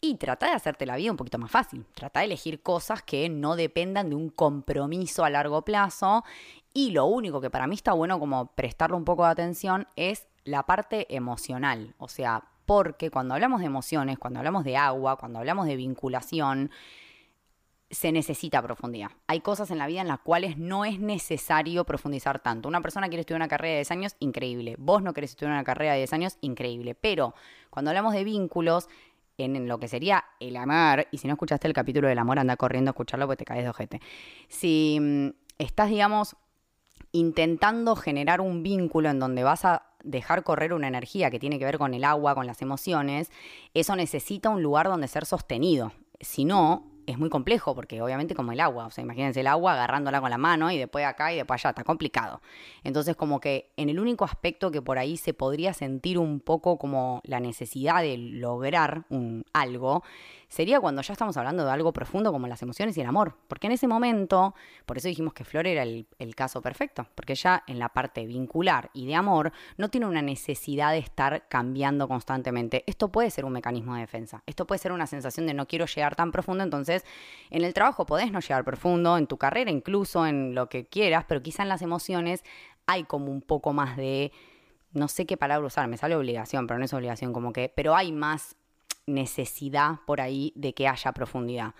y 0.00 0.16
trata 0.16 0.46
de 0.46 0.52
hacerte 0.52 0.86
la 0.86 0.96
vida 0.96 1.10
un 1.10 1.16
poquito 1.16 1.38
más 1.38 1.50
fácil. 1.50 1.86
Trata 1.94 2.20
de 2.20 2.26
elegir 2.26 2.62
cosas 2.62 3.02
que 3.02 3.28
no 3.28 3.56
dependan 3.56 4.10
de 4.10 4.16
un 4.16 4.28
compromiso 4.28 5.24
a 5.24 5.30
largo 5.30 5.62
plazo. 5.62 6.24
Y 6.72 6.90
lo 6.90 7.06
único 7.06 7.40
que 7.40 7.50
para 7.50 7.66
mí 7.66 7.74
está 7.74 7.92
bueno 7.92 8.20
como 8.20 8.46
prestarle 8.54 8.96
un 8.96 9.04
poco 9.04 9.24
de 9.24 9.30
atención 9.30 9.88
es 9.96 10.28
la 10.44 10.64
parte 10.64 11.14
emocional, 11.14 11.94
o 11.98 12.08
sea, 12.08 12.44
porque 12.66 13.10
cuando 13.10 13.34
hablamos 13.34 13.60
de 13.60 13.66
emociones, 13.66 14.18
cuando 14.18 14.38
hablamos 14.38 14.64
de 14.64 14.76
agua, 14.76 15.16
cuando 15.16 15.38
hablamos 15.40 15.66
de 15.66 15.76
vinculación, 15.76 16.70
se 17.90 18.12
necesita 18.12 18.62
profundidad. 18.62 19.10
Hay 19.26 19.40
cosas 19.40 19.72
en 19.72 19.78
la 19.78 19.88
vida 19.88 20.00
en 20.00 20.06
las 20.08 20.20
cuales 20.20 20.56
no 20.56 20.84
es 20.84 21.00
necesario 21.00 21.84
profundizar 21.84 22.38
tanto. 22.38 22.68
Una 22.68 22.80
persona 22.80 23.08
quiere 23.08 23.22
estudiar 23.22 23.40
una 23.40 23.48
carrera 23.48 23.72
de 23.72 23.78
10 23.78 23.90
años, 23.90 24.16
increíble. 24.20 24.76
Vos 24.78 25.02
no 25.02 25.12
querés 25.12 25.30
estudiar 25.30 25.52
una 25.52 25.64
carrera 25.64 25.92
de 25.92 25.98
10 25.98 26.12
años, 26.12 26.38
increíble. 26.40 26.94
Pero 26.94 27.34
cuando 27.68 27.90
hablamos 27.90 28.14
de 28.14 28.22
vínculos, 28.22 28.88
en 29.38 29.66
lo 29.66 29.78
que 29.80 29.88
sería 29.88 30.24
el 30.38 30.56
amar, 30.56 31.08
y 31.10 31.18
si 31.18 31.26
no 31.26 31.34
escuchaste 31.34 31.66
el 31.66 31.74
capítulo 31.74 32.06
del 32.06 32.18
amor, 32.18 32.38
anda 32.38 32.56
corriendo 32.56 32.90
a 32.90 32.92
escucharlo 32.92 33.26
porque 33.26 33.38
te 33.38 33.44
caes 33.44 33.64
de 33.64 33.70
ojete. 33.70 34.00
Si 34.48 34.98
mm, 35.00 35.28
estás, 35.58 35.90
digamos, 35.90 36.36
intentando 37.12 37.96
generar 37.96 38.40
un 38.40 38.62
vínculo 38.62 39.08
en 39.10 39.18
donde 39.18 39.42
vas 39.42 39.64
a 39.64 39.89
dejar 40.04 40.42
correr 40.42 40.72
una 40.72 40.88
energía 40.88 41.30
que 41.30 41.38
tiene 41.38 41.58
que 41.58 41.64
ver 41.64 41.78
con 41.78 41.94
el 41.94 42.04
agua, 42.04 42.34
con 42.34 42.46
las 42.46 42.62
emociones, 42.62 43.30
eso 43.74 43.96
necesita 43.96 44.50
un 44.50 44.62
lugar 44.62 44.88
donde 44.88 45.08
ser 45.08 45.26
sostenido. 45.26 45.92
Si 46.20 46.44
no, 46.44 46.86
es 47.06 47.18
muy 47.18 47.28
complejo 47.28 47.74
porque 47.74 48.00
obviamente 48.02 48.34
como 48.34 48.52
el 48.52 48.60
agua, 48.60 48.86
o 48.86 48.90
sea, 48.90 49.02
imagínense 49.02 49.40
el 49.40 49.46
agua 49.46 49.74
agarrándola 49.74 50.20
con 50.20 50.30
la 50.30 50.38
mano 50.38 50.70
y 50.70 50.78
después 50.78 51.04
acá 51.04 51.32
y 51.32 51.36
después 51.36 51.64
allá, 51.64 51.70
está 51.70 51.84
complicado. 51.84 52.40
Entonces 52.84 53.16
como 53.16 53.40
que 53.40 53.70
en 53.76 53.88
el 53.88 53.98
único 53.98 54.24
aspecto 54.24 54.70
que 54.70 54.82
por 54.82 54.98
ahí 54.98 55.16
se 55.16 55.34
podría 55.34 55.72
sentir 55.72 56.18
un 56.18 56.40
poco 56.40 56.78
como 56.78 57.20
la 57.24 57.40
necesidad 57.40 58.02
de 58.02 58.16
lograr 58.16 59.04
algo, 59.52 60.02
sería 60.50 60.80
cuando 60.80 61.00
ya 61.00 61.12
estamos 61.12 61.36
hablando 61.36 61.64
de 61.64 61.70
algo 61.70 61.92
profundo 61.92 62.32
como 62.32 62.46
las 62.48 62.60
emociones 62.60 62.96
y 62.98 63.00
el 63.00 63.06
amor. 63.06 63.36
Porque 63.48 63.68
en 63.68 63.72
ese 63.72 63.86
momento, 63.86 64.54
por 64.84 64.98
eso 64.98 65.08
dijimos 65.08 65.32
que 65.32 65.44
Flor 65.44 65.66
era 65.66 65.82
el, 65.82 66.06
caso 66.34 66.62
perfecto, 66.62 67.06
porque 67.14 67.32
ella 67.32 67.64
en 67.66 67.78
la 67.78 67.90
parte 67.90 68.24
vincular 68.26 68.90
y 68.94 69.06
de 69.06 69.14
amor 69.14 69.52
no 69.76 69.90
tiene 69.90 70.06
una 70.06 70.22
necesidad 70.22 70.92
de 70.92 70.98
estar 70.98 71.48
cambiando 71.48 72.08
constantemente. 72.08 72.84
Esto 72.86 73.08
puede 73.08 73.30
ser 73.30 73.44
un 73.44 73.52
mecanismo 73.52 73.94
de 73.94 74.00
defensa, 74.00 74.42
esto 74.46 74.66
puede 74.66 74.78
ser 74.78 74.92
una 74.92 75.06
sensación 75.06 75.46
de 75.46 75.54
no 75.54 75.66
quiero 75.66 75.86
llegar 75.86 76.16
tan 76.16 76.32
profundo, 76.32 76.64
entonces 76.64 76.99
en 77.50 77.64
el 77.64 77.74
trabajo 77.74 78.06
podés 78.06 78.32
no 78.32 78.40
llegar 78.40 78.64
profundo, 78.64 79.18
en 79.18 79.26
tu 79.26 79.36
carrera 79.36 79.70
incluso, 79.70 80.26
en 80.26 80.54
lo 80.54 80.68
que 80.68 80.86
quieras, 80.86 81.24
pero 81.28 81.42
quizá 81.42 81.62
en 81.62 81.68
las 81.68 81.82
emociones 81.82 82.44
hay 82.86 83.04
como 83.04 83.30
un 83.30 83.42
poco 83.42 83.72
más 83.72 83.96
de 83.96 84.32
no 84.92 85.08
sé 85.08 85.26
qué 85.26 85.36
palabra 85.36 85.66
usar, 85.66 85.86
me 85.88 85.96
sale 85.96 86.16
obligación, 86.16 86.66
pero 86.66 86.78
no 86.78 86.84
es 86.84 86.92
obligación, 86.92 87.32
como 87.32 87.52
que, 87.52 87.72
pero 87.74 87.94
hay 87.94 88.12
más 88.12 88.56
necesidad 89.06 90.00
por 90.06 90.20
ahí 90.20 90.52
de 90.56 90.74
que 90.74 90.88
haya 90.88 91.12
profundidad. 91.12 91.74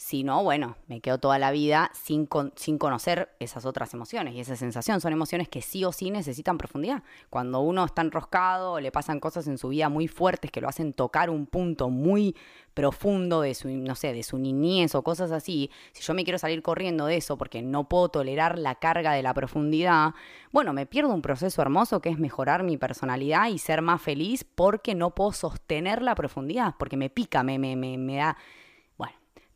Si 0.00 0.22
no, 0.22 0.44
bueno, 0.44 0.76
me 0.86 1.00
quedo 1.00 1.18
toda 1.18 1.40
la 1.40 1.50
vida 1.50 1.90
sin, 1.92 2.28
sin 2.54 2.78
conocer 2.78 3.30
esas 3.40 3.66
otras 3.66 3.92
emociones 3.94 4.32
y 4.32 4.38
esa 4.38 4.54
sensación. 4.54 5.00
Son 5.00 5.12
emociones 5.12 5.48
que 5.48 5.60
sí 5.60 5.84
o 5.84 5.90
sí 5.90 6.12
necesitan 6.12 6.56
profundidad. 6.56 7.02
Cuando 7.30 7.58
uno 7.62 7.84
está 7.84 8.02
enroscado 8.02 8.78
le 8.78 8.92
pasan 8.92 9.18
cosas 9.18 9.48
en 9.48 9.58
su 9.58 9.70
vida 9.70 9.88
muy 9.88 10.06
fuertes 10.06 10.52
que 10.52 10.60
lo 10.60 10.68
hacen 10.68 10.92
tocar 10.92 11.30
un 11.30 11.46
punto 11.46 11.90
muy 11.90 12.36
profundo 12.74 13.40
de 13.40 13.56
su, 13.56 13.68
no 13.70 13.96
sé, 13.96 14.12
de 14.12 14.22
su 14.22 14.38
niñez 14.38 14.94
o 14.94 15.02
cosas 15.02 15.32
así, 15.32 15.68
si 15.90 16.04
yo 16.04 16.14
me 16.14 16.22
quiero 16.22 16.38
salir 16.38 16.62
corriendo 16.62 17.06
de 17.06 17.16
eso 17.16 17.36
porque 17.36 17.60
no 17.60 17.88
puedo 17.88 18.08
tolerar 18.08 18.56
la 18.56 18.76
carga 18.76 19.14
de 19.14 19.24
la 19.24 19.34
profundidad, 19.34 20.14
bueno, 20.52 20.72
me 20.72 20.86
pierdo 20.86 21.12
un 21.12 21.22
proceso 21.22 21.60
hermoso 21.60 22.00
que 22.00 22.10
es 22.10 22.20
mejorar 22.20 22.62
mi 22.62 22.76
personalidad 22.76 23.48
y 23.48 23.58
ser 23.58 23.82
más 23.82 24.00
feliz 24.00 24.44
porque 24.44 24.94
no 24.94 25.12
puedo 25.12 25.32
sostener 25.32 26.02
la 26.02 26.14
profundidad, 26.14 26.76
porque 26.78 26.96
me 26.96 27.10
pica, 27.10 27.42
me, 27.42 27.58
me, 27.58 27.74
me, 27.74 27.98
me 27.98 28.14
da 28.18 28.36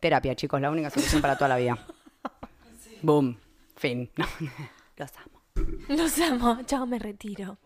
Terapia, 0.03 0.35
chicos, 0.35 0.61
la 0.61 0.69
única 0.69 0.91
solución 0.91 1.23
para 1.23 1.37
toda 1.37 1.47
la 1.47 1.57
vida. 1.59 1.79
Boom. 3.03 3.39
Fin. 3.77 4.11
Los 4.97 5.13
amo. 5.17 5.41
Los 5.89 6.19
amo. 6.19 6.59
Chao, 6.67 6.87
me 6.87 6.99
retiro. 6.99 7.57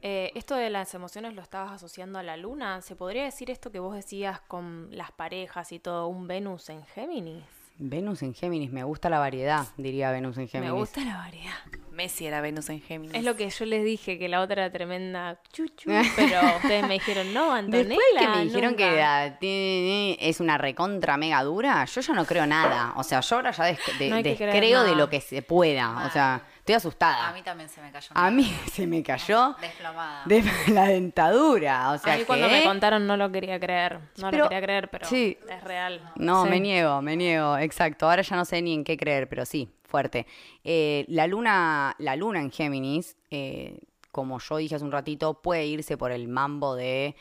Eh, 0.00 0.32
esto 0.34 0.54
de 0.54 0.70
las 0.70 0.94
emociones 0.94 1.34
lo 1.34 1.42
estabas 1.42 1.72
asociando 1.72 2.18
a 2.18 2.22
la 2.22 2.38
luna. 2.38 2.80
¿Se 2.80 2.96
podría 2.96 3.24
decir 3.24 3.50
esto 3.50 3.70
que 3.70 3.80
vos 3.80 3.94
decías 3.94 4.40
con 4.40 4.88
las 4.96 5.12
parejas 5.12 5.72
y 5.72 5.78
todo, 5.78 6.08
un 6.08 6.26
Venus 6.26 6.70
en 6.70 6.86
Géminis? 6.86 7.44
Venus 7.76 8.22
en 8.22 8.32
Géminis, 8.32 8.72
me 8.72 8.84
gusta 8.84 9.10
la 9.10 9.18
variedad, 9.18 9.66
diría 9.76 10.10
Venus 10.10 10.38
en 10.38 10.48
Géminis. 10.48 10.72
Me 10.72 10.78
gusta 10.78 11.04
la 11.04 11.18
variedad. 11.18 11.58
Messi 11.92 12.26
era 12.26 12.40
Venus 12.40 12.68
en 12.70 12.80
Géminis. 12.80 13.14
Es 13.14 13.24
lo 13.24 13.36
que 13.36 13.48
yo 13.48 13.64
les 13.66 13.84
dije, 13.84 14.18
que 14.18 14.28
la 14.28 14.40
otra 14.40 14.64
era 14.64 14.72
tremenda 14.72 15.38
chuchu, 15.52 15.90
pero 16.16 16.40
ustedes 16.56 16.86
me 16.86 16.94
dijeron, 16.94 17.32
no, 17.34 17.52
Antonella. 17.52 17.88
Después 17.88 18.06
que 18.18 18.28
me 18.28 18.44
dijeron 18.44 18.74
que 18.76 20.16
es 20.20 20.40
una 20.40 20.58
recontra 20.58 21.16
mega 21.16 21.42
dura, 21.42 21.84
yo 21.84 22.00
ya 22.00 22.14
no 22.14 22.24
creo 22.24 22.46
nada. 22.46 22.92
O 22.96 23.02
sea, 23.02 23.20
yo 23.20 23.36
ahora 23.36 23.50
ya 23.52 23.64
descreo 23.64 24.82
de 24.84 24.96
lo 24.96 25.08
que 25.08 25.20
se 25.20 25.42
pueda. 25.42 26.06
O 26.06 26.10
sea, 26.10 26.42
Estoy 26.62 26.76
asustada. 26.76 27.28
A 27.28 27.32
mí 27.32 27.42
también 27.42 27.68
se 27.68 27.80
me 27.82 27.90
cayó. 27.90 28.10
A 28.14 28.30
mí 28.30 28.44
se 28.72 28.86
me 28.86 29.02
cayó 29.02 29.56
Desplomada. 29.60 30.22
de 30.26 30.44
la 30.68 30.84
dentadura. 30.84 31.90
O 31.90 31.98
sea 31.98 32.14
a 32.14 32.16
mí 32.18 32.24
cuando 32.24 32.48
me 32.48 32.62
contaron 32.62 33.04
no 33.04 33.16
lo 33.16 33.32
quería 33.32 33.58
creer. 33.58 33.98
No 34.18 34.30
Pero- 34.30 34.44
lo 34.44 34.48
quería 34.48 34.62
creer, 34.62 34.88
pero 34.88 35.08
sí. 35.08 35.36
es 35.50 35.64
real. 35.64 36.00
No, 36.14 36.44
Sí. 36.44 36.50
me 36.50 36.60
niego, 36.60 37.02
me 37.02 37.16
niego, 37.16 37.58
exacto. 37.58 38.08
Ahora 38.08 38.22
ya 38.22 38.36
no 38.36 38.44
sé 38.44 38.62
ni 38.62 38.74
en 38.74 38.84
qué 38.84 38.96
creer, 38.96 39.28
pero 39.28 39.44
sí, 39.44 39.70
fuerte. 39.92 40.26
Eh, 40.64 41.04
la 41.08 41.26
luna, 41.26 41.94
la 41.98 42.16
luna 42.16 42.40
en 42.40 42.50
Géminis, 42.50 43.16
eh, 43.30 43.78
como 44.10 44.38
yo 44.38 44.56
dije 44.56 44.74
hace 44.74 44.84
un 44.84 44.92
ratito, 44.92 45.34
puede 45.34 45.66
irse 45.66 45.96
por 45.96 46.12
el 46.12 46.28
mambo 46.28 46.74
de 46.74 47.14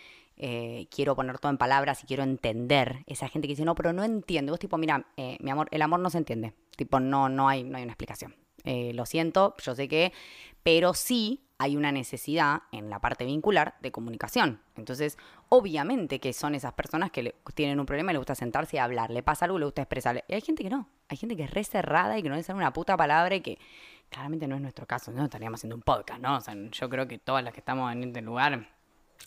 eh, 0.43 0.87
quiero 0.89 1.15
poner 1.15 1.37
todo 1.37 1.51
en 1.51 1.57
palabras 1.57 2.03
y 2.03 2.07
quiero 2.07 2.23
entender. 2.23 3.03
Esa 3.05 3.27
gente 3.27 3.47
que 3.47 3.53
dice, 3.53 3.65
no, 3.65 3.75
pero 3.75 3.93
no 3.93 4.03
entiende. 4.03 4.51
Vos 4.51 4.59
tipo, 4.59 4.77
mira, 4.77 5.05
eh, 5.15 5.37
mi 5.41 5.51
amor, 5.51 5.67
el 5.71 5.81
amor 5.81 5.99
no 5.99 6.09
se 6.09 6.17
entiende. 6.17 6.53
Tipo, 6.75 6.99
no, 6.99 7.29
no 7.29 7.47
hay, 7.47 7.63
no 7.63 7.77
hay 7.77 7.83
una 7.83 7.91
explicación. 7.91 8.33
Eh, 8.63 8.91
lo 8.93 9.05
siento, 9.05 9.55
yo 9.63 9.75
sé 9.75 9.87
que, 9.87 10.11
pero 10.63 10.93
sí 10.93 11.43
hay 11.57 11.77
una 11.77 11.91
necesidad 11.91 12.63
en 12.71 12.89
la 12.89 12.99
parte 12.99 13.23
vincular 13.25 13.75
de 13.81 13.91
comunicación. 13.91 14.61
Entonces, 14.75 15.17
obviamente 15.49 16.19
que 16.19 16.33
son 16.33 16.55
esas 16.55 16.73
personas 16.73 17.11
que 17.11 17.21
le- 17.23 17.35
tienen 17.53 17.79
un 17.79 17.85
problema 17.85 18.11
y 18.11 18.13
le 18.13 18.17
gusta 18.17 18.33
sentarse 18.35 18.77
y 18.77 18.79
hablar, 18.79 19.11
le 19.11 19.21
pasa 19.21 19.45
algo 19.45 19.59
le 19.59 19.65
gusta 19.65 19.81
expresar. 19.83 20.23
Y 20.27 20.33
hay 20.33 20.41
gente 20.41 20.63
que 20.63 20.69
no, 20.71 20.87
hay 21.07 21.17
gente 21.17 21.35
que 21.35 21.43
es 21.43 21.51
re 21.51 21.63
cerrada 21.63 22.17
y 22.17 22.23
que 22.23 22.29
no 22.29 22.35
le 22.35 22.41
sale 22.43 22.57
una 22.57 22.73
puta 22.73 22.97
palabra 22.97 23.35
y 23.35 23.41
que 23.41 23.59
claramente 24.09 24.47
no 24.47 24.55
es 24.55 24.61
nuestro 24.61 24.87
caso, 24.87 25.11
no 25.11 25.25
estaríamos 25.25 25.59
haciendo 25.59 25.75
un 25.75 25.83
podcast, 25.83 26.19
¿no? 26.19 26.37
O 26.37 26.41
sea, 26.41 26.55
yo 26.55 26.89
creo 26.89 27.07
que 27.07 27.19
todas 27.19 27.43
las 27.43 27.53
que 27.53 27.59
estamos 27.59 27.91
en 27.91 28.03
este 28.05 28.21
lugar 28.21 28.67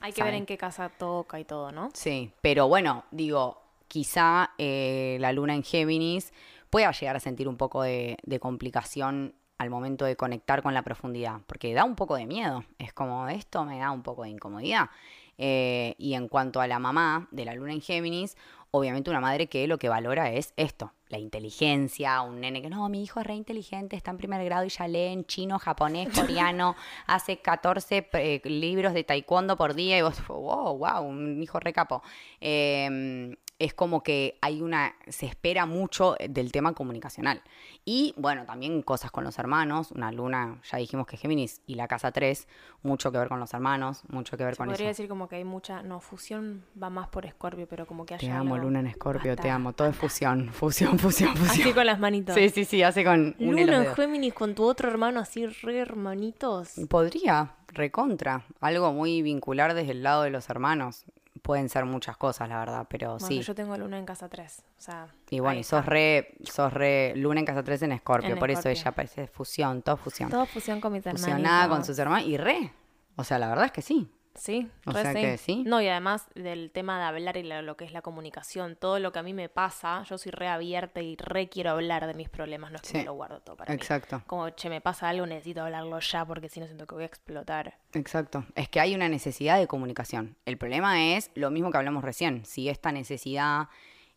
Hay 0.00 0.12
que 0.12 0.22
ver 0.24 0.34
en 0.34 0.44
qué 0.46 0.58
casa 0.58 0.88
toca 0.88 1.38
y 1.38 1.44
todo, 1.44 1.70
¿no? 1.70 1.90
Sí, 1.94 2.32
pero 2.42 2.66
bueno, 2.66 3.04
digo, 3.12 3.62
quizá 3.86 4.50
eh, 4.58 5.18
la 5.20 5.32
luna 5.32 5.54
en 5.54 5.62
Géminis 5.62 6.32
pueda 6.74 6.90
llegar 6.90 7.14
a 7.14 7.20
sentir 7.20 7.46
un 7.46 7.56
poco 7.56 7.82
de, 7.82 8.16
de 8.24 8.40
complicación 8.40 9.36
al 9.58 9.70
momento 9.70 10.06
de 10.06 10.16
conectar 10.16 10.60
con 10.60 10.74
la 10.74 10.82
profundidad, 10.82 11.40
porque 11.46 11.72
da 11.72 11.84
un 11.84 11.94
poco 11.94 12.16
de 12.16 12.26
miedo, 12.26 12.64
es 12.80 12.92
como 12.92 13.28
esto 13.28 13.64
me 13.64 13.78
da 13.78 13.92
un 13.92 14.02
poco 14.02 14.24
de 14.24 14.30
incomodidad. 14.30 14.90
Eh, 15.38 15.94
y 15.98 16.14
en 16.14 16.26
cuanto 16.26 16.60
a 16.60 16.66
la 16.66 16.80
mamá 16.80 17.28
de 17.30 17.44
la 17.44 17.54
luna 17.54 17.74
en 17.74 17.80
Géminis, 17.80 18.36
obviamente 18.72 19.08
una 19.08 19.20
madre 19.20 19.46
que 19.46 19.68
lo 19.68 19.78
que 19.78 19.88
valora 19.88 20.32
es 20.32 20.52
esto, 20.56 20.92
la 21.10 21.18
inteligencia, 21.18 22.20
un 22.22 22.40
nene 22.40 22.60
que 22.60 22.70
no, 22.70 22.88
mi 22.88 23.04
hijo 23.04 23.20
es 23.20 23.26
re 23.28 23.36
inteligente, 23.36 23.94
está 23.94 24.10
en 24.10 24.16
primer 24.16 24.44
grado 24.44 24.64
y 24.64 24.70
ya 24.70 24.88
lee 24.88 25.12
en 25.12 25.26
chino, 25.26 25.60
japonés, 25.60 26.08
coreano, 26.18 26.74
hace 27.06 27.36
14 27.36 28.08
eh, 28.14 28.40
libros 28.46 28.94
de 28.94 29.04
taekwondo 29.04 29.56
por 29.56 29.74
día 29.74 29.96
y 29.96 30.02
vos, 30.02 30.26
wow, 30.26 30.76
wow, 30.76 31.04
un 31.04 31.40
hijo 31.40 31.60
re 31.60 31.72
capo. 31.72 32.02
Eh, 32.40 33.36
es 33.64 33.74
como 33.74 34.02
que 34.02 34.38
hay 34.42 34.60
una, 34.60 34.94
se 35.08 35.26
espera 35.26 35.64
mucho 35.64 36.16
del 36.28 36.52
tema 36.52 36.74
comunicacional. 36.74 37.42
Y 37.84 38.14
bueno, 38.16 38.44
también 38.44 38.82
cosas 38.82 39.10
con 39.10 39.24
los 39.24 39.38
hermanos, 39.38 39.90
una 39.90 40.12
luna, 40.12 40.60
ya 40.70 40.78
dijimos 40.78 41.06
que 41.06 41.16
Géminis 41.16 41.62
y 41.66 41.74
la 41.74 41.88
casa 41.88 42.12
3, 42.12 42.46
mucho 42.82 43.10
que 43.10 43.18
ver 43.18 43.28
con 43.28 43.40
los 43.40 43.54
hermanos, 43.54 44.02
mucho 44.08 44.36
que 44.36 44.44
ver 44.44 44.54
Se 44.54 44.58
con 44.58 44.68
podría 44.68 44.90
eso. 44.90 44.96
decir 45.02 45.08
como 45.08 45.28
que 45.28 45.36
hay 45.36 45.44
mucha, 45.44 45.82
no, 45.82 46.00
fusión 46.00 46.64
va 46.80 46.90
más 46.90 47.08
por 47.08 47.24
Escorpio, 47.24 47.66
pero 47.66 47.86
como 47.86 48.04
que 48.04 48.16
Te 48.18 48.30
amo, 48.30 48.58
luna 48.58 48.80
en 48.80 48.86
Escorpio, 48.86 49.34
te 49.36 49.48
amo. 49.48 49.72
Todo 49.72 49.88
es 49.88 49.96
fusión, 49.96 50.50
fusión, 50.52 50.98
fusión, 50.98 51.34
fusión. 51.34 51.62
Así 51.62 51.72
con 51.72 51.86
las 51.86 51.98
manitos. 51.98 52.34
Sí, 52.34 52.50
sí, 52.50 52.64
sí, 52.64 52.82
hace 52.82 53.02
con 53.04 53.34
Luna 53.38 53.84
en. 53.84 53.94
Géminis 53.94 54.34
con 54.34 54.54
tu 54.54 54.64
otro 54.64 54.90
hermano 54.90 55.20
así 55.20 55.46
re 55.46 55.78
hermanitos. 55.78 56.74
Podría, 56.88 57.54
recontra. 57.68 58.44
Algo 58.60 58.92
muy 58.92 59.22
vincular 59.22 59.74
desde 59.74 59.92
el 59.92 60.02
lado 60.02 60.22
de 60.22 60.30
los 60.30 60.50
hermanos. 60.50 61.04
Pueden 61.44 61.68
ser 61.68 61.84
muchas 61.84 62.16
cosas, 62.16 62.48
la 62.48 62.58
verdad, 62.58 62.86
pero 62.88 63.18
Bueno, 63.18 63.26
sí. 63.26 63.42
yo 63.42 63.54
tengo 63.54 63.76
luna 63.76 63.98
en 63.98 64.06
casa 64.06 64.30
3. 64.30 64.64
O 64.78 64.80
sea, 64.80 65.08
Y 65.28 65.40
bueno, 65.40 65.60
y 65.60 65.62
sos 65.62 65.84
re, 65.84 66.38
sos 66.42 66.72
re 66.72 67.12
luna 67.16 67.40
en 67.40 67.44
casa 67.44 67.62
3 67.62 67.82
en 67.82 67.92
Escorpio, 67.92 68.38
por 68.38 68.50
eso 68.50 68.70
ella 68.70 68.92
parece 68.92 69.26
fusión, 69.26 69.82
todo 69.82 69.98
fusión. 69.98 70.30
Todo 70.30 70.46
fusión 70.46 70.80
con 70.80 70.94
mis 70.94 71.04
hermanos. 71.04 71.20
Fusionada 71.20 71.68
con 71.68 71.84
sus 71.84 71.98
hermanos 71.98 72.26
y 72.26 72.38
re. 72.38 72.72
O 73.16 73.24
sea, 73.24 73.38
la 73.38 73.48
verdad 73.50 73.66
es 73.66 73.72
que 73.72 73.82
sí. 73.82 74.10
Sí, 74.34 74.68
O 74.84 74.92
sea 74.92 75.12
sí. 75.12 75.20
que 75.20 75.38
sí. 75.38 75.62
No, 75.64 75.80
y 75.80 75.88
además 75.88 76.26
del 76.34 76.70
tema 76.72 76.98
de 76.98 77.04
hablar 77.04 77.36
y 77.36 77.44
lo 77.44 77.76
que 77.76 77.84
es 77.84 77.92
la 77.92 78.02
comunicación, 78.02 78.74
todo 78.76 78.98
lo 78.98 79.12
que 79.12 79.20
a 79.20 79.22
mí 79.22 79.32
me 79.32 79.48
pasa, 79.48 80.02
yo 80.08 80.18
soy 80.18 80.32
re 80.32 80.48
abierta 80.48 81.00
y 81.00 81.16
re 81.16 81.48
quiero 81.48 81.70
hablar 81.70 82.06
de 82.06 82.14
mis 82.14 82.28
problemas, 82.28 82.70
no 82.72 82.76
es 82.76 82.82
que 82.82 82.88
Sí. 82.88 82.96
me 82.98 83.04
lo 83.04 83.14
guardo 83.14 83.40
todo 83.40 83.56
para 83.56 83.70
mí. 83.72 83.76
Exacto. 83.76 84.22
Como, 84.26 84.50
che, 84.50 84.68
me 84.68 84.80
pasa 84.80 85.08
algo, 85.08 85.24
necesito 85.26 85.62
hablarlo 85.62 85.98
ya 86.00 86.24
porque 86.24 86.48
si 86.48 86.58
no 86.60 86.66
siento 86.66 86.86
que 86.86 86.94
voy 86.94 87.04
a 87.04 87.06
explotar. 87.06 87.78
Exacto. 87.92 88.44
Es 88.56 88.68
que 88.68 88.80
hay 88.80 88.94
una 88.94 89.08
necesidad 89.08 89.58
de 89.58 89.66
comunicación. 89.68 90.36
El 90.46 90.58
problema 90.58 91.14
es 91.14 91.30
lo 91.34 91.50
mismo 91.50 91.70
que 91.70 91.78
hablamos 91.78 92.02
recién. 92.02 92.44
Si 92.44 92.68
esta 92.68 92.90
necesidad 92.92 93.68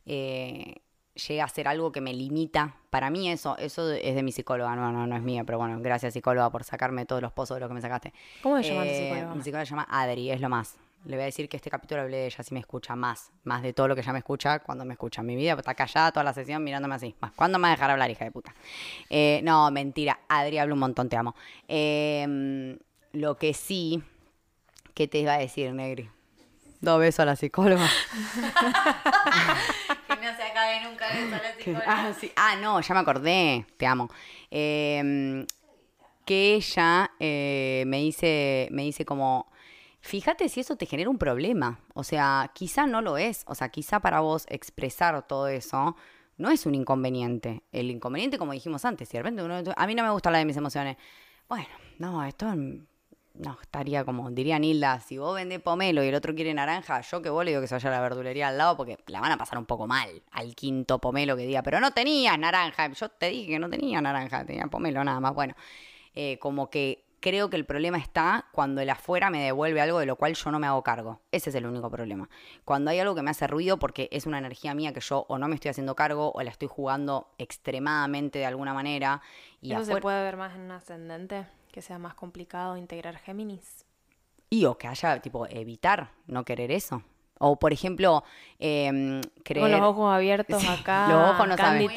eh, 0.05 0.77
llega 1.27 1.43
a 1.43 1.49
ser 1.49 1.67
algo 1.67 1.91
que 1.91 2.01
me 2.01 2.13
limita, 2.13 2.75
para 2.89 3.09
mí 3.09 3.29
eso, 3.29 3.57
eso 3.57 3.91
es 3.91 4.15
de 4.15 4.23
mi 4.23 4.31
psicóloga, 4.31 4.75
no, 4.75 4.91
no, 4.91 5.05
no 5.07 5.15
es 5.15 5.21
mía, 5.21 5.43
pero 5.43 5.57
bueno, 5.57 5.77
gracias 5.81 6.13
psicóloga 6.13 6.49
por 6.49 6.63
sacarme 6.63 7.05
todos 7.05 7.21
los 7.21 7.31
pozos 7.33 7.55
de 7.55 7.61
lo 7.61 7.67
que 7.67 7.73
me 7.73 7.81
sacaste. 7.81 8.13
¿Cómo 8.43 8.57
se 8.57 8.63
llama 8.69 8.83
tu 8.83 8.89
Eh, 8.89 9.09
psicóloga? 9.09 9.35
Mi 9.35 9.43
psicóloga 9.43 9.65
se 9.65 9.69
llama 9.71 9.87
Adri, 9.89 10.31
es 10.31 10.41
lo 10.41 10.49
más. 10.49 10.75
Le 11.05 11.15
voy 11.15 11.23
a 11.23 11.25
decir 11.25 11.47
que 11.47 11.57
este 11.57 11.69
capítulo 11.69 12.01
hablé 12.01 12.17
de 12.17 12.25
ella, 12.25 12.43
si 12.43 12.53
me 12.53 12.59
escucha 12.59 12.95
más, 12.95 13.31
más 13.43 13.61
de 13.61 13.71
todo 13.71 13.87
lo 13.87 13.95
que 13.95 14.01
ella 14.01 14.11
me 14.13 14.19
escucha 14.19 14.59
cuando 14.59 14.83
me 14.83 14.93
escucha. 14.93 15.21
Mi 15.21 15.35
vida 15.35 15.53
está 15.53 15.73
callada 15.75 16.11
toda 16.11 16.23
la 16.23 16.33
sesión 16.33 16.63
mirándome 16.63 16.95
así. 16.95 17.15
¿Cuándo 17.35 17.59
me 17.59 17.63
va 17.63 17.67
a 17.69 17.75
dejar 17.75 17.91
hablar, 17.91 18.09
hija 18.09 18.25
de 18.25 18.31
puta? 18.31 18.53
Eh, 19.09 19.39
no, 19.43 19.69
mentira. 19.71 20.19
Adri 20.27 20.57
habla 20.57 20.73
un 20.73 20.79
montón, 20.79 21.07
te 21.07 21.15
amo. 21.15 21.35
Eh, 21.67 22.77
lo 23.13 23.37
que 23.37 23.53
sí, 23.53 24.03
¿qué 24.95 25.07
te 25.07 25.19
iba 25.19 25.33
a 25.33 25.37
decir, 25.37 25.71
Negri? 25.71 26.09
Dos 26.81 26.99
besos 26.99 27.21
a 27.21 27.25
la 27.25 27.35
psicóloga. 27.35 27.87
Ah, 31.85 32.13
sí. 32.17 32.31
Ah, 32.35 32.55
no, 32.61 32.79
ya 32.81 32.93
me 32.93 32.99
acordé. 33.01 33.65
Te 33.77 33.85
amo. 33.85 34.09
Eh, 34.51 35.45
que 36.27 36.55
ella 36.55 37.11
eh, 37.19 37.85
me 37.87 37.99
dice, 37.99 38.67
me 38.71 38.83
dice 38.83 39.05
como, 39.05 39.49
fíjate 40.01 40.49
si 40.49 40.59
eso 40.59 40.75
te 40.75 40.85
genera 40.85 41.09
un 41.09 41.17
problema. 41.17 41.79
O 41.93 42.03
sea, 42.03 42.51
quizá 42.53 42.85
no 42.85 43.01
lo 43.01 43.17
es. 43.17 43.43
O 43.47 43.55
sea, 43.55 43.69
quizá 43.69 44.01
para 44.01 44.19
vos 44.19 44.45
expresar 44.49 45.25
todo 45.25 45.47
eso 45.47 45.95
no 46.37 46.51
es 46.51 46.65
un 46.65 46.75
inconveniente. 46.75 47.63
El 47.71 47.89
inconveniente, 47.89 48.37
como 48.37 48.51
dijimos 48.51 48.83
antes, 48.83 49.07
si 49.07 49.17
de 49.17 49.23
repente 49.23 49.41
uno, 49.41 49.55
a 49.75 49.87
mí 49.87 49.95
no 49.95 50.03
me 50.03 50.11
gusta 50.11 50.29
hablar 50.29 50.41
de 50.41 50.45
mis 50.45 50.57
emociones. 50.57 50.97
Bueno, 51.47 51.69
no, 51.97 52.23
esto 52.25 52.53
no, 53.39 53.57
estaría 53.61 54.03
como, 54.03 54.31
diría 54.31 54.59
Nilda, 54.59 54.99
si 54.99 55.17
vos 55.17 55.35
vendés 55.35 55.61
pomelo 55.61 56.03
y 56.03 56.07
el 56.07 56.15
otro 56.15 56.33
quiere 56.33 56.53
naranja, 56.53 57.01
yo 57.01 57.21
que 57.21 57.29
vos 57.29 57.45
le 57.45 57.51
digo 57.51 57.61
que 57.61 57.67
se 57.67 57.75
vaya 57.75 57.89
a 57.89 57.93
la 57.93 58.01
verdulería 58.01 58.47
al 58.47 58.57
lado 58.57 58.75
porque 58.75 58.97
la 59.07 59.21
van 59.21 59.31
a 59.31 59.37
pasar 59.37 59.57
un 59.59 59.65
poco 59.65 59.87
mal 59.87 60.09
al 60.31 60.55
quinto 60.55 60.99
pomelo 60.99 61.35
que 61.35 61.45
diga, 61.45 61.61
pero 61.63 61.79
no 61.79 61.91
tenías 61.91 62.37
naranja, 62.37 62.91
yo 62.91 63.09
te 63.09 63.29
dije 63.29 63.51
que 63.51 63.59
no 63.59 63.69
tenía 63.69 64.01
naranja, 64.01 64.45
tenía 64.45 64.67
pomelo 64.67 65.03
nada 65.03 65.19
más. 65.19 65.33
Bueno, 65.33 65.55
eh, 66.15 66.39
como 66.39 66.69
que 66.69 67.05
creo 67.19 67.49
que 67.49 67.57
el 67.57 67.65
problema 67.65 67.97
está 67.97 68.45
cuando 68.51 68.81
el 68.81 68.89
afuera 68.89 69.29
me 69.29 69.43
devuelve 69.43 69.81
algo 69.81 69.99
de 69.99 70.05
lo 70.05 70.15
cual 70.15 70.33
yo 70.33 70.51
no 70.51 70.59
me 70.59 70.67
hago 70.67 70.83
cargo. 70.83 71.21
Ese 71.31 71.49
es 71.49 71.55
el 71.55 71.65
único 71.65 71.89
problema. 71.89 72.29
Cuando 72.65 72.91
hay 72.91 72.99
algo 72.99 73.15
que 73.15 73.21
me 73.21 73.31
hace 73.31 73.47
ruido 73.47 73.77
porque 73.77 74.09
es 74.11 74.25
una 74.25 74.37
energía 74.37 74.73
mía 74.73 74.93
que 74.93 74.99
yo 74.99 75.25
o 75.27 75.37
no 75.37 75.47
me 75.47 75.55
estoy 75.55 75.69
haciendo 75.69 75.95
cargo 75.95 76.31
o 76.33 76.41
la 76.41 76.51
estoy 76.51 76.67
jugando 76.67 77.33
extremadamente 77.37 78.39
de 78.39 78.45
alguna 78.45 78.73
manera. 78.73 79.21
Y 79.61 79.73
¿Eso 79.73 79.85
se 79.85 79.97
puede 79.97 80.23
ver 80.23 80.37
más 80.37 80.55
en 80.55 80.61
un 80.61 80.71
ascendente? 80.71 81.45
Que 81.77 81.83
sea 81.83 81.99
más 81.99 82.15
complicado 82.15 82.75
integrar 82.75 83.19
Géminis. 83.19 83.85
Y 84.49 84.65
o 84.65 84.79
que 84.79 84.87
haya, 84.87 85.19
tipo, 85.21 85.45
evitar 85.45 86.09
no 86.25 86.43
querer 86.43 86.71
eso. 86.71 87.03
O, 87.37 87.59
por 87.59 87.71
ejemplo, 87.71 88.23
em, 88.57 89.21
creer... 89.43 89.61
Con 89.69 89.71
los 89.79 89.81
ojos 89.81 90.11
abiertos 90.11 90.59
Sí, 90.59 90.67
acá. 90.67 91.07
los 91.07 91.35
ojos 91.35 91.47
no 91.47 91.55
saben. 91.55 91.87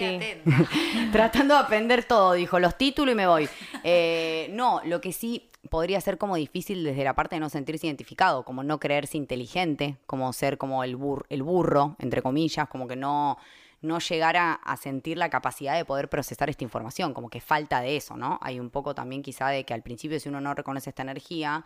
Tratando 1.13 1.55
de 1.55 1.61
aprender 1.61 2.05
todo, 2.05 2.35
dijo, 2.35 2.59
los 2.59 2.77
títulos 2.77 3.15
y 3.15 3.17
me 3.17 3.27
voy. 3.27 3.49
Eh, 3.83 4.49
no, 4.53 4.83
lo 4.85 5.01
que 5.01 5.15
sí 5.15 5.49
podría 5.71 5.99
ser 6.03 6.19
como 6.19 6.37
difícil 6.37 6.85
desde 6.85 7.03
la 7.03 7.15
parte 7.15 7.37
de 7.37 7.41
no 7.41 7.49
sentirse 7.49 7.87
identificado, 7.87 8.45
como 8.45 8.63
no 8.63 8.79
creerse 8.79 9.17
inteligente, 9.17 9.97
como 10.05 10.31
ser 10.35 10.59
como 10.59 10.85
el, 10.85 10.99
bur- 10.99 11.25
el 11.31 11.43
burro, 11.43 11.97
entre 12.01 12.21
comillas, 12.21 12.69
como 12.69 12.87
que 12.87 12.97
no, 12.97 13.39
no 13.83 13.99
llegar 13.99 14.37
a, 14.37 14.61
sentir 14.77 15.19
la 15.19 15.31
capacidad 15.31 15.77
de 15.77 15.85
poder 15.85 16.09
procesar 16.09 16.51
esta 16.51 16.65
información, 16.65 17.15
como 17.15 17.31
que 17.31 17.41
falta 17.41 17.81
de 17.81 17.97
eso, 17.97 18.17
¿no? 18.17 18.39
Hay 18.43 18.61
un 18.61 18.71
poco 18.71 18.95
también 18.95 19.23
quizá 19.23 19.49
de 19.49 19.65
que 19.65 19.75
al 19.75 19.83
principio 19.83 20.21
si 20.21 20.29
uno 20.29 20.41
no 20.41 20.55
reconoce 20.55 20.91
esta 20.91 21.03
energía, 21.03 21.65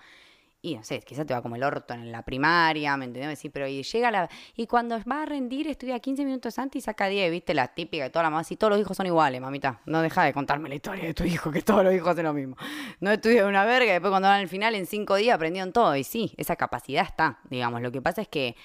y 0.65 0.77
no 0.77 0.83
sé, 0.83 1.01
quizás 1.01 1.27
te 1.27 1.35
va 1.35 1.43
como 1.43 1.57
el 1.57 1.63
orto 1.63 1.93
en 1.93 2.11
la 2.11 2.23
primaria, 2.23 2.97
¿me 2.97 3.05
entendés? 3.05 3.39
Sí, 3.39 3.51
pero 3.51 3.69
llega 3.69 4.11
la. 4.11 4.31
Y 4.57 4.67
cuando 4.67 4.99
va 5.05 5.23
a 5.23 5.27
rendir, 5.27 5.69
estudia 5.69 6.01
15 6.01 6.25
minutos 6.25 6.59
antes 6.59 6.81
y 6.81 6.81
saca 6.83 7.07
10, 7.07 7.31
¿viste? 7.31 7.53
La 7.53 7.69
típica 7.69 8.05
de 8.05 8.09
toda 8.09 8.23
la 8.23 8.31
mamá. 8.31 8.47
Y 8.49 8.57
todos 8.57 8.71
los 8.71 8.81
hijos 8.81 8.97
son 8.97 9.05
iguales, 9.05 9.43
mamita. 9.43 9.83
No 9.85 10.01
deja 10.01 10.25
de 10.25 10.33
contarme 10.33 10.71
la 10.71 10.77
historia 10.77 11.05
de 11.05 11.13
tu 11.13 11.25
hijo, 11.25 11.51
que 11.51 11.61
todos 11.61 11.85
los 11.85 11.93
hijos 11.93 12.09
hacen 12.09 12.25
lo 12.25 12.33
mismo. 12.33 12.57
No 13.01 13.11
estudia 13.11 13.45
una 13.45 13.67
verga, 13.67 13.91
y 13.91 13.93
después 13.93 14.11
cuando 14.11 14.29
van 14.29 14.41
al 14.41 14.49
final, 14.49 14.75
en 14.75 14.87
5 14.87 15.17
días 15.17 15.35
aprendieron 15.35 15.71
todo. 15.71 15.95
Y 15.97 16.03
sí, 16.03 16.33
esa 16.39 16.57
capacidad 16.57 17.05
está, 17.05 17.41
digamos. 17.51 17.83
Lo 17.83 17.93
que 17.93 18.01
pasa 18.01 18.23
es 18.23 18.29
que 18.29 18.57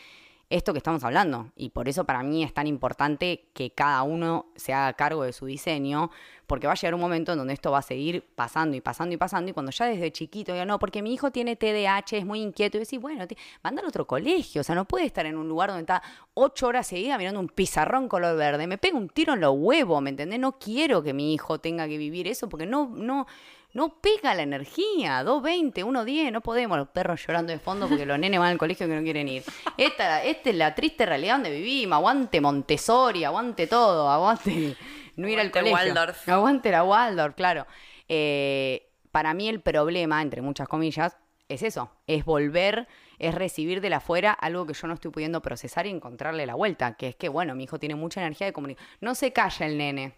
esto 0.50 0.74
que 0.74 0.80
estamos 0.80 1.04
hablando. 1.04 1.52
Y 1.56 1.70
por 1.70 1.88
eso 1.88 2.06
para 2.06 2.24
mí 2.24 2.44
es 2.44 2.54
tan 2.54 2.66
importante 2.66 3.50
que 3.54 3.72
cada 3.72 4.02
uno 4.04 4.48
se 4.56 4.74
haga 4.74 4.94
cargo 4.94 5.24
de 5.24 5.32
su 5.32 5.46
diseño, 5.46 6.10
porque 6.48 6.66
va 6.66 6.74
a 6.74 6.76
llegar 6.76 6.96
un 6.96 7.02
momento 7.02 7.32
en 7.32 7.38
donde 7.38 7.54
esto 7.54 7.70
va 7.70 7.78
a 7.78 7.84
seguir 7.84 8.26
pasando 8.36 8.76
y 8.76 8.82
pasando 8.82 9.14
y 9.14 9.18
pasando. 9.18 9.52
Y 9.52 9.54
cuando 9.54 9.72
ya 9.72 9.86
desde 9.86 10.12
chiquito 10.12 10.52
diga, 10.52 10.66
no, 10.66 10.80
porque 10.80 11.04
mi 11.04 11.14
hijo 11.14 11.30
tiene 11.30 11.56
TDAH, 11.56 12.18
es 12.18 12.26
muy 12.26 12.42
inquieto, 12.42 12.78
y 12.78 12.80
decís, 12.80 13.00
bueno, 13.00 13.24
manda 13.62 13.84
a 13.84 13.88
otro 13.88 14.08
colegio. 14.08 14.62
O 14.62 14.64
sea, 14.64 14.74
no 14.74 14.86
puede 14.86 15.06
estar 15.06 15.28
en 15.28 15.38
un 15.38 15.48
lugar 15.48 15.70
donde 15.70 15.82
está 15.82 16.02
ocho 16.34 16.68
horas 16.68 16.88
seguidas 16.88 17.20
mirando 17.20 17.40
un 17.40 17.50
pizarrón 17.50 18.08
color 18.08 18.36
verde. 18.36 18.66
Me 18.66 18.80
pega 18.80 18.98
un 18.98 19.10
tiro 19.10 19.34
en 19.34 19.42
los 19.42 19.54
huevos, 19.56 20.02
¿me 20.02 20.10
entendés? 20.10 20.40
No 20.40 20.58
quiero 20.58 21.04
que 21.04 21.14
mi 21.14 21.34
hijo 21.36 21.60
tenga 21.60 21.88
que 21.88 22.00
vivir 22.00 22.28
eso, 22.28 22.50
porque 22.50 22.66
no, 22.66 22.90
no, 22.96 23.28
No 23.74 24.00
pega 24.02 24.34
la 24.34 24.42
energía. 24.42 25.24
2.20, 25.24 25.86
1.10, 25.86 26.32
no 26.32 26.42
podemos. 26.42 26.78
Los 26.78 26.88
perros 26.90 27.26
llorando 27.26 27.52
de 27.52 27.60
fondo 27.60 27.88
porque 27.88 28.06
los 28.06 28.18
nenes 28.18 28.40
van 28.40 28.50
al 28.50 28.58
colegio 28.58 28.88
que 28.88 28.96
no 28.96 29.04
quieren 29.04 29.28
ir. 29.28 29.44
Esta, 29.78 30.24
esta 30.24 30.50
es 30.50 30.56
la 30.56 30.74
triste 30.74 31.06
realidad 31.06 31.36
donde 31.36 31.52
vivimos. 31.52 31.98
Aguante 31.98 32.42
Montessori, 32.42 33.24
aguante 33.24 33.68
todo, 33.68 34.10
aguante 34.10 34.76
no 35.16 35.28
ir 35.28 35.40
al 35.40 35.52
colegio. 35.52 35.76
Waldorf. 35.76 36.28
Aguante 36.30 36.72
la 36.72 36.84
Waldorf, 36.84 37.36
claro. 37.36 37.68
Eh, 38.08 38.90
para 39.12 39.34
mí 39.34 39.50
el 39.50 39.62
problema, 39.62 40.22
entre 40.22 40.42
muchas 40.42 40.68
comillas, 40.68 41.18
es 41.48 41.62
eso. 41.62 41.92
Es 42.08 42.26
volver, 42.26 42.88
es 43.20 43.36
recibir 43.36 43.82
de 43.82 43.90
la 43.90 43.98
afuera 43.98 44.32
algo 44.32 44.66
que 44.66 44.74
yo 44.74 44.88
no 44.88 44.94
estoy 44.96 45.12
pudiendo 45.12 45.42
procesar 45.42 45.86
y 45.86 45.90
encontrarle 45.90 46.46
la 46.46 46.56
vuelta. 46.56 46.96
Que 46.96 47.10
es 47.10 47.16
que, 47.16 47.30
bueno, 47.30 47.54
mi 47.54 47.66
hijo 47.66 47.78
tiene 47.80 47.96
mucha 47.96 48.22
energía 48.22 48.48
de 48.48 48.54
comunicación. 48.54 48.90
No 49.02 49.14
se 49.14 49.32
calla 49.34 49.66
el 49.66 49.78
nene. 49.78 50.16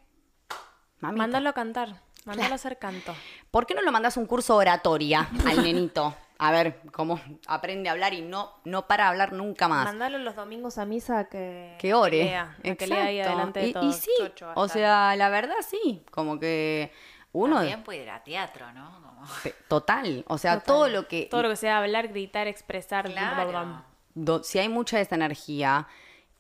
Mándalo 1.00 1.50
a 1.50 1.54
cantar, 1.54 2.02
mándalo 2.26 2.52
a 2.54 2.56
hacer 2.56 2.78
canto. 2.78 3.14
¿Por 3.50 3.66
qué 3.66 3.74
no 3.74 3.82
lo 3.82 3.92
mandas 3.92 4.18
un 4.18 4.26
curso 4.26 4.56
oratoria 4.56 5.30
al 5.46 5.64
nenito? 5.64 6.16
A 6.44 6.52
ver 6.52 6.82
cómo 6.92 7.20
aprende 7.46 7.88
a 7.88 7.92
hablar 7.92 8.16
y 8.16 8.22
no, 8.24 8.52
no 8.64 8.88
para 8.88 9.08
hablar 9.10 9.32
nunca 9.32 9.68
más. 9.68 9.86
Mándalo 9.86 10.18
los 10.18 10.36
domingos 10.36 10.80
a 10.80 10.86
misa 10.86 11.26
que, 11.30 11.76
que 11.80 11.94
ore. 11.94 12.24
lea, 12.24 12.58
que 12.78 12.88
lea 12.88 13.04
ahí 13.06 13.18
Exacto. 13.20 13.30
adelante 13.38 13.60
de 13.60 13.68
y, 13.68 13.74
todos. 13.74 13.86
y 13.98 14.00
sí, 14.00 14.12
Chocho 14.18 14.52
o 14.56 14.68
sea, 14.68 15.16
la 15.16 15.30
verdad 15.30 15.54
sí, 15.68 16.04
como 16.10 16.40
que 16.40 16.92
uno 17.32 17.58
También 17.58 17.84
puede 17.84 18.02
ir 18.02 18.10
a 18.10 18.24
teatro, 18.24 18.72
¿no? 18.74 18.92
Como... 19.04 19.24
total, 19.68 20.26
o 20.28 20.40
sea, 20.40 20.54
Total. 20.62 20.66
todo 20.66 20.88
lo 20.90 21.08
que 21.08 21.28
Todo 21.30 21.44
lo 21.44 21.50
que 21.50 21.56
sea 21.58 21.78
hablar, 21.78 22.08
gritar, 22.08 22.48
expresar. 22.48 23.06
Claro. 23.06 23.84
do- 24.16 24.44
si 24.44 24.58
hay 24.58 24.68
mucha 24.68 24.98
de 24.98 25.04
esa 25.04 25.14
energía 25.16 25.88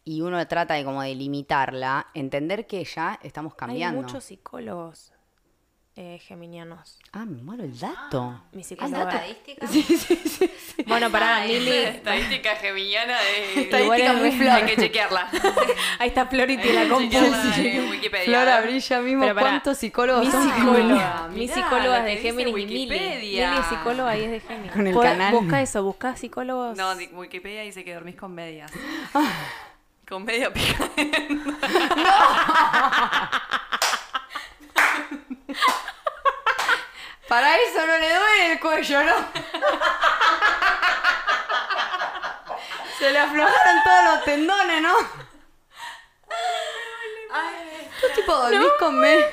y 0.03 0.21
uno 0.21 0.47
trata 0.47 0.73
de 0.73 0.83
como 0.83 1.03
de 1.03 1.13
limitarla, 1.13 2.07
entender 2.15 2.65
que 2.65 2.83
ya 2.83 3.19
estamos 3.21 3.53
Hay 3.53 3.57
cambiando. 3.57 4.01
muchos 4.01 4.23
psicólogos 4.23 5.13
eh, 6.01 6.17
geminianos. 6.19 6.97
Ah, 7.13 7.25
me 7.25 7.43
muero 7.43 7.63
el 7.63 7.77
dato. 7.79 8.41
Mi 8.53 8.61
¿Es 8.61 8.67
psicóloga. 8.69 9.03
estadística? 9.09 9.67
Bueno, 10.87 11.11
pará, 11.11 11.41
Mili. 11.45 11.69
Estadística 11.77 12.55
geminiana 12.55 13.17
de... 13.19 13.61
Estadística 13.61 14.13
muy 14.13 14.31
flor. 14.31 14.49
Hay 14.49 14.63
que 14.65 14.75
chequearla. 14.77 15.29
Ahí 15.99 16.07
está 16.09 16.25
Flor 16.25 16.49
y 16.49 16.57
te 16.57 16.73
la 16.73 16.89
compu. 16.89 17.17
Wikipedia. 17.91 18.25
Flora 18.25 18.61
brilla 18.61 18.99
mismo. 19.01 19.21
Pero 19.21 19.35
pará, 19.35 19.47
¿Cuántos 19.49 19.77
psicólogos 19.77 20.25
Mi 20.25 20.31
son 20.31 20.51
psicóloga, 20.51 21.27
mi 21.31 21.47
psicóloga 21.47 21.85
lo 21.85 21.95
es 21.97 22.03
de 22.05 22.17
Géminis 22.17 22.51
y. 22.51 22.53
Wikipedia. 22.55 23.49
Mili 23.51 23.61
es 23.61 23.67
psicóloga 23.67 24.17
y 24.17 24.23
es 24.23 24.31
de 24.31 24.39
Géminis. 24.39 24.71
Con 24.71 24.87
el 24.87 24.97
canal. 24.99 25.33
Busca 25.33 25.61
eso, 25.61 25.83
busca 25.83 26.15
psicólogos. 26.15 26.75
No, 26.77 26.95
di- 26.95 27.09
Wikipedia 27.13 27.61
dice 27.61 27.83
que 27.83 27.93
dormís 27.93 28.15
con 28.15 28.33
medias. 28.33 28.71
Ah. 29.13 29.29
Con 30.09 30.25
media 30.25 30.51
pica. 30.51 30.89
Para 37.27 37.55
eso 37.57 37.85
no 37.85 37.97
le 37.97 38.13
duele 38.13 38.51
el 38.51 38.59
cuello, 38.59 39.03
¿no? 39.03 39.15
Se 42.99 43.11
le 43.11 43.19
aflojaron 43.19 43.83
todos 43.83 44.03
los 44.05 44.23
tendones, 44.25 44.81
¿no? 44.81 44.93
Tú 48.01 48.07
tipo 48.15 48.35
dormís 48.35 48.71
con 48.79 48.99
me... 48.99 49.15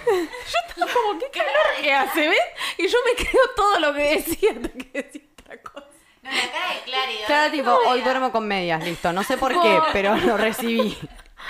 como, 0.92 1.18
¿qué 1.18 1.30
calor 1.30 1.82
que 1.82 1.92
hace, 1.92 2.28
ves? 2.28 2.38
Y 2.76 2.86
yo 2.86 2.98
me 3.04 3.14
creo 3.24 3.42
todo 3.56 3.78
lo 3.80 3.94
que 3.94 4.16
decía 4.16 4.52
hasta 4.52 4.68
que 4.68 4.90
decía 4.92 5.22
otra 5.40 5.62
cosa. 5.62 5.86
No, 6.22 6.30
la 6.30 6.52
cara 6.52 6.74
de 6.74 6.80
Clary. 6.82 7.18
Claro, 7.26 7.50
tipo, 7.50 7.70
hoy 7.86 8.02
duermo 8.02 8.30
con 8.30 8.46
medias, 8.46 8.84
listo. 8.84 9.12
No 9.12 9.22
sé 9.22 9.38
por 9.38 9.52
qué, 9.60 9.80
pero 9.92 10.16
lo 10.16 10.36
recibí. 10.36 10.98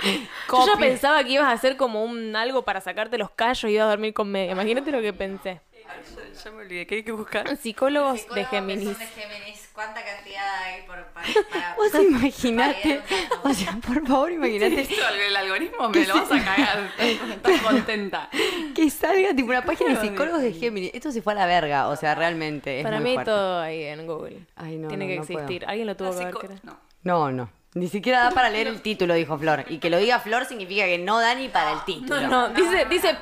Yo 0.03 0.65
ya 0.65 0.77
pensaba 0.77 1.23
que 1.23 1.31
ibas 1.31 1.47
a 1.47 1.51
hacer 1.51 1.77
como 1.77 2.03
un 2.03 2.35
algo 2.35 2.63
para 2.63 2.81
sacarte 2.81 3.17
los 3.17 3.29
callos 3.31 3.65
y 3.69 3.75
ibas 3.75 3.85
a 3.87 3.89
dormir 3.89 4.13
con 4.13 4.29
media. 4.31 4.51
Imagínate 4.51 4.91
lo 4.91 5.01
que 5.01 5.13
pensé. 5.13 5.61
Ya, 5.73 6.43
ya 6.43 6.51
me 6.51 6.61
olvidé. 6.63 6.85
¿Qué 6.87 6.95
hay 6.95 7.03
que 7.03 7.11
buscar? 7.11 7.57
Psicólogos 7.57 8.27
de 8.29 8.41
que 8.41 8.45
Géminis. 8.45 8.85
son 8.85 8.99
de 8.99 9.07
Géminis. 9.07 9.69
¿Cuánta 9.73 10.03
cantidad 10.03 10.61
hay 10.63 10.81
por, 10.85 11.05
para, 11.13 11.25
para- 11.49 11.75
Vos 11.77 11.93
imaginate, 11.95 13.01
o 13.43 13.53
sea, 13.53 13.77
por 13.85 14.05
favor, 14.05 14.29
imaginate 14.31 14.81
Esto, 14.81 14.95
el 15.27 15.35
algoritmo 15.35 15.87
me 15.89 16.05
lo 16.05 16.15
vas 16.15 16.31
a 16.33 16.43
cagar. 16.43 16.91
Estás 16.99 17.61
contenta. 17.61 18.29
que 18.75 18.89
salga 18.89 19.33
tipo 19.33 19.49
una 19.49 19.63
página 19.63 19.95
de 19.95 20.01
psicólogos 20.09 20.41
de 20.41 20.51
Géminis. 20.53 20.91
Esto 20.93 21.11
se 21.13 21.21
fue 21.21 21.31
a 21.33 21.37
la 21.37 21.45
verga, 21.45 21.87
o 21.87 21.95
sea, 21.95 22.13
realmente 22.13 22.79
es 22.79 22.83
Para 22.83 22.99
muy 22.99 23.09
mí 23.11 23.13
fuerte. 23.15 23.31
todo 23.31 23.59
ahí 23.61 23.83
en 23.83 24.05
Google. 24.05 24.39
Ay, 24.57 24.77
no, 24.77 24.89
Tiene 24.89 25.05
no, 25.05 25.09
que 25.11 25.19
no 25.19 25.25
puedo. 25.25 25.39
existir. 25.39 25.65
Alguien 25.65 25.87
lo 25.87 25.95
tuvo 25.95 26.11
que 26.17 26.47
ver. 26.47 26.59
No. 26.63 26.77
No, 27.03 27.31
no. 27.31 27.49
Ni 27.75 27.87
siquiera 27.87 28.23
da 28.23 28.31
para 28.31 28.49
leer 28.49 28.67
el 28.67 28.81
título, 28.81 29.13
dijo 29.13 29.37
Flor. 29.37 29.65
Y 29.69 29.77
que 29.77 29.89
lo 29.89 29.97
diga 29.97 30.19
Flor 30.19 30.45
significa 30.45 30.85
que 30.85 30.97
no 30.97 31.19
da 31.19 31.35
ni 31.35 31.49
para 31.49 31.73
el 31.73 31.83
título. 31.85 32.21
No, 32.21 32.47
no, 32.47 32.49
dice, 32.49 32.85
dice, 32.89 33.17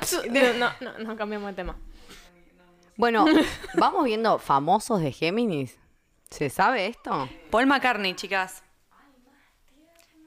no, 0.58 0.70
no, 0.80 0.98
no, 0.98 1.16
cambiamos 1.16 1.48
de 1.50 1.54
tema. 1.54 1.76
Bueno, 2.96 3.26
vamos 3.74 4.04
viendo 4.04 4.38
famosos 4.38 5.00
de 5.00 5.12
Géminis. 5.12 5.78
¿Se 6.30 6.50
sabe 6.50 6.86
esto? 6.86 7.28
Paul 7.50 7.66
McCartney, 7.66 8.14
chicas. 8.14 8.62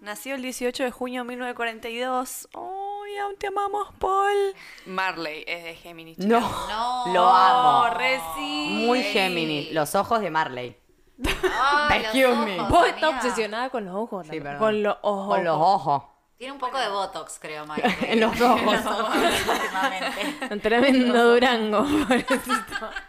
Nació 0.02 0.36
el 0.36 0.42
18 0.42 0.84
de 0.84 0.92
junio 0.92 1.22
de 1.22 1.28
1942. 1.30 2.50
¡Ay, 2.54 3.18
aún 3.18 3.36
te 3.38 3.48
amamos, 3.48 3.88
Paul! 4.00 4.56
Marley 4.86 5.44
es 5.48 5.64
de 5.64 5.76
Géminis. 5.76 6.18
chicas. 6.18 6.30
No. 6.42 7.06
No. 7.06 7.14
Lo 7.14 7.30
amo. 7.30 7.94
re 7.94 8.20
sí. 8.36 8.84
Muy 8.86 9.04
Géminis. 9.04 9.72
Los 9.74 9.94
ojos 9.96 10.22
de 10.22 10.32
Marley. 10.32 10.81
Excuse 11.24 12.36
me. 12.46 12.58
Vos 12.70 12.88
estás 12.88 13.14
obsesionada 13.16 13.70
con 13.70 13.86
los 13.86 13.96
ojos. 13.96 14.28
Sí, 14.30 14.40
perdón. 14.40 14.60
con 14.60 14.84
los 14.84 14.98
ojos. 15.02 15.36
Con 15.36 15.44
los 15.46 15.58
ojos. 15.58 16.04
Tiene 16.38 16.54
un 16.54 16.60
poco 16.60 16.80
de 16.80 16.90
Botox, 16.90 17.38
creo, 17.40 17.66
Mike. 17.68 17.98
En 18.14 18.20
los 18.20 18.42
ojos. 18.42 18.62
En 18.74 18.84
los 18.84 18.86
ojos, 18.88 19.16
últimamente. 19.16 20.48
Un 20.54 20.60
tremendo 20.60 21.32
Durango. 21.34 21.86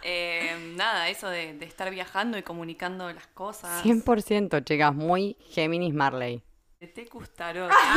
Eh, 0.03 0.73
nada, 0.77 1.09
eso 1.09 1.29
de, 1.29 1.55
de 1.55 1.65
estar 1.65 1.89
viajando 1.91 2.37
y 2.37 2.43
comunicando 2.43 3.11
las 3.11 3.27
cosas. 3.29 3.83
100%, 3.85 4.65
chicas. 4.65 4.95
Muy 4.95 5.37
Géminis 5.51 5.95
Marley. 5.95 6.43
De 6.81 6.89
Tecu 6.89 7.23
Starot. 7.23 7.71
Ah, 7.73 7.95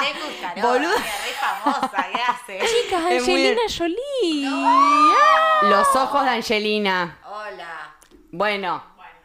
de 0.00 0.06
Tecu 0.12 0.26
Starot, 0.38 0.62
Boluda. 0.62 0.96
amiga, 0.96 1.12
re 1.26 1.32
famosa, 1.70 2.06
¿qué 2.10 2.20
hace? 2.22 2.66
Chicas, 2.66 3.02
muy- 3.02 3.16
Angelina 3.18 3.60
Jolie. 3.78 5.70
Los 5.70 5.94
ojos 5.94 6.24
de 6.24 6.30
Angelina. 6.30 7.18
Hola. 7.26 7.94
Bueno. 8.32 8.82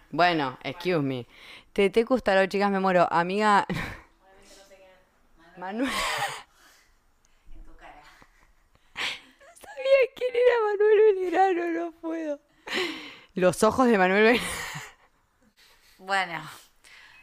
Bueno, 0.10 0.58
excuse 0.64 1.01
me. 1.01 1.28
Te, 1.74 1.89
te 1.89 2.03
gustaron, 2.03 2.47
chicas, 2.47 2.72
me 2.72 2.80
muero. 2.80 3.08
Amiga. 3.12 3.66
Manuel. 5.58 5.89
En 7.53 7.64
tu 7.64 7.76
cara. 7.76 8.01
sabía 8.95 9.99
quién 10.16 10.34
era 10.36 10.55
Manuel 10.72 11.16
Belgrano, 11.16 11.64
no 11.86 11.91
puedo. 11.99 12.39
Los 13.34 13.64
ojos 13.64 13.88
de 13.88 13.97
Manuel 13.97 14.24
Belgrano. 14.24 14.51
Bueno, 15.97 16.41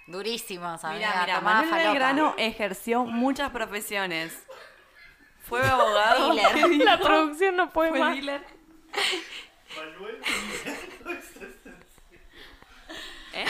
durísimos, 0.08 0.82
amiga. 0.84 1.08
Mira, 1.10 1.20
mira, 1.22 1.34
tomá 1.38 1.50
Manuel 1.54 1.70
falopa. 1.70 1.88
Belgrano 1.88 2.34
ejerció 2.38 3.04
muchas 3.04 3.50
profesiones. 3.50 4.36
Fue 5.40 5.62
abogado. 5.62 6.32
La 6.84 6.98
producción 6.98 7.56
no 7.56 7.70
puede 7.72 7.90
Fue 7.90 8.00
más. 8.00 8.14
dealer. 8.14 8.44
¿Eh? 13.34 13.44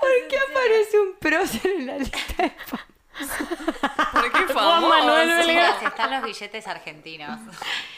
¿Por 0.00 0.28
qué 0.28 0.38
aparece 0.38 1.00
un 1.00 1.14
prócer 1.18 1.70
en 1.72 1.86
la 1.86 1.98
lista 1.98 2.18
de? 2.38 2.52
¿Por 4.12 4.32
qué 4.32 4.52
Juan 4.52 4.82
famoso? 4.82 4.88
Manuel 4.88 5.28
Belgrano. 5.28 5.74
Chicas, 5.78 5.82
están 5.82 6.10
los 6.10 6.22
billetes 6.22 6.66
argentinos. 6.66 7.40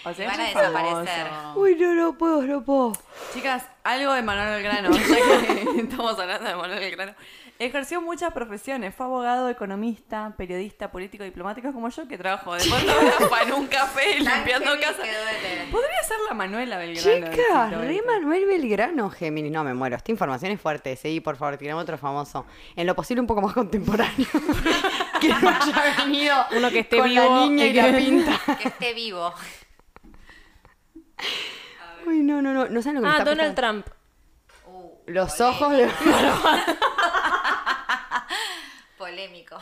O 0.05 0.15
sea, 0.15 0.29
van 0.29 0.41
a 0.41 0.45
desaparecer. 0.45 1.27
famoso. 1.29 1.61
Uy, 1.61 1.75
no, 1.75 1.95
no 1.95 2.19
puedo, 2.19 2.43
no 2.43 2.65
puedo. 2.65 2.93
Chicas, 3.35 3.65
algo 3.85 4.13
de 4.13 4.23
Manuel 4.23 4.63
Belgrano, 4.63 4.91
ya 4.97 5.47
que 5.75 5.81
estamos 5.81 6.19
hablando 6.19 6.49
de 6.49 6.57
Manuel 6.57 6.81
Belgrano. 6.81 7.15
Ejerció 7.61 8.01
muchas 8.01 8.33
profesiones, 8.33 8.95
fue 8.95 9.07
abogado, 9.07 9.49
economista, 9.49 10.33
periodista, 10.37 10.93
político, 10.93 11.25
diplomático 11.25 11.73
como 11.73 11.89
yo, 11.89 12.07
que 12.07 12.17
trabajo 12.17 12.55
de 12.55 12.61
fotógrafa 12.61 13.43
en 13.47 13.53
un 13.53 13.67
café 13.67 14.15
limpiando 14.21 14.71
Géminis 14.75 14.81
casa. 14.81 15.03
que 15.03 15.11
duele. 15.11 15.67
Podría 15.73 16.03
ser 16.05 16.17
la 16.29 16.35
Manuela 16.35 16.79
Belgrano. 16.79 17.31
Chicas, 17.35 17.71
re 17.81 18.01
Manuel 18.07 18.45
Belgrano, 18.47 19.11
Géminis. 19.11 19.51
No, 19.51 19.65
me 19.65 19.75
muero. 19.75 19.97
Esta 19.97 20.13
información 20.13 20.53
es 20.53 20.61
fuerte. 20.61 20.95
Seguí, 20.95 21.19
por 21.19 21.35
favor, 21.37 21.57
tirame 21.57 21.81
otro 21.81 21.99
famoso. 21.99 22.47
En 22.77 22.87
lo 22.87 22.95
posible 22.95 23.21
un 23.23 23.27
poco 23.27 23.43
más 23.43 23.53
contemporáneo. 23.55 24.27
que 25.21 25.29
no 25.29 25.49
haya 25.49 25.95
venido 26.05 26.37
Uno 26.57 26.71
que 26.71 26.79
esté 26.79 26.99
con 26.99 27.13
la 27.13 27.23
vivo 27.23 27.41
niña 27.41 27.65
y 27.67 27.73
la 27.73 27.85
que- 27.87 27.93
pinta. 27.99 28.41
Que 28.63 28.69
esté 28.69 28.95
vivo. 28.95 29.35
Uy, 32.07 32.21
no, 32.23 32.41
no, 32.41 32.55
no. 32.55 32.67
No 32.69 32.83
saben 32.83 32.97
lo 32.97 33.01
que 33.01 33.07
me 33.09 33.13
Ah, 33.15 33.19
está 33.19 33.25
Donald 33.31 33.55
pasando. 33.57 33.83
Trump. 33.83 33.99
Uh, 34.67 34.93
Los 35.07 35.41
ojos 35.41 35.73
de... 35.73 35.89
polémico. 39.19 39.57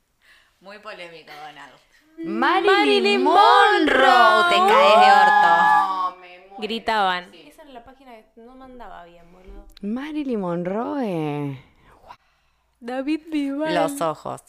Muy 0.60 0.78
polémico, 0.80 1.30
Donald. 1.30 1.72
Marilyn, 2.18 2.72
Marilyn 2.72 3.22
Monroe. 3.22 4.50
Te 4.50 4.56
caes 4.56 5.00
de 5.00 5.12
orto. 5.22 6.58
Gritaban. 6.58 7.32
Esa 7.32 7.62
era 7.62 7.70
la 7.70 7.84
página 7.84 8.10
que 8.34 8.40
no 8.40 8.56
mandaba 8.56 9.04
bien, 9.04 9.24
boludo. 9.32 9.66
Marilyn 9.82 10.40
Monroe. 10.40 11.62
David 12.80 13.20
Vival. 13.30 13.72
Los 13.72 14.00
ojos. 14.00 14.42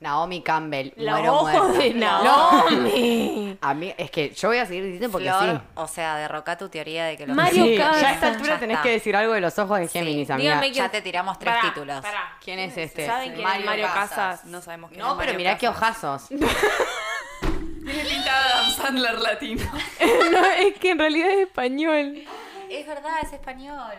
Naomi 0.00 0.42
Campbell. 0.42 0.92
Los 0.96 1.14
muero 1.18 1.34
ojos 1.34 1.52
muerta. 1.52 1.78
de 1.78 1.94
Naomi. 1.94 3.58
A 3.60 3.74
mí, 3.74 3.94
es 3.98 4.10
que 4.10 4.30
yo 4.30 4.48
voy 4.48 4.56
a 4.58 4.64
seguir 4.66 4.84
diciendo 4.84 5.10
porque 5.10 5.28
Flor, 5.30 5.56
sí. 5.58 5.62
o 5.74 5.86
sea, 5.86 6.16
derroca 6.16 6.56
tu 6.56 6.68
teoría 6.70 7.04
de 7.04 7.16
que 7.18 7.26
los 7.26 7.36
Mario 7.36 7.64
Sí, 7.64 7.76
Casas. 7.76 8.00
ya 8.00 8.08
a 8.08 8.12
esta 8.14 8.26
altura 8.28 8.58
tenés 8.58 8.74
está. 8.76 8.82
que 8.82 8.90
decir 8.92 9.14
algo 9.14 9.34
de 9.34 9.40
los 9.42 9.58
ojos 9.58 9.78
de 9.78 9.88
Géminis, 9.88 10.30
amiga. 10.30 10.52
Dígame 10.54 10.72
Ya 10.72 10.84
que- 10.84 10.96
te 10.98 11.02
tiramos 11.02 11.38
tres 11.38 11.54
Pará, 11.54 11.68
títulos. 11.68 12.00
pará. 12.00 12.36
¿Quién 12.42 12.58
es 12.60 12.76
este? 12.78 13.06
¿Saben 13.06 13.34
quién 13.34 13.46
es 13.46 13.64
Mario 13.64 13.86
Casas? 13.92 14.44
No 14.46 14.62
sabemos 14.62 14.90
quién 14.90 15.00
No, 15.00 15.08
es 15.08 15.12
pero 15.18 15.32
Mario 15.32 15.36
mirá 15.38 15.58
qué 15.58 15.68
ojazos. 15.68 16.28
Tiene 16.28 18.04
pinta 18.04 18.24
de 18.24 18.52
Adam 18.52 18.70
Sandler 18.70 19.18
latino. 19.18 19.64
no, 20.32 20.44
es 20.46 20.74
que 20.78 20.90
en 20.90 20.98
realidad 20.98 21.30
es 21.30 21.40
español. 21.46 22.24
Es 22.70 22.86
verdad, 22.86 23.12
es 23.22 23.32
español. 23.32 23.92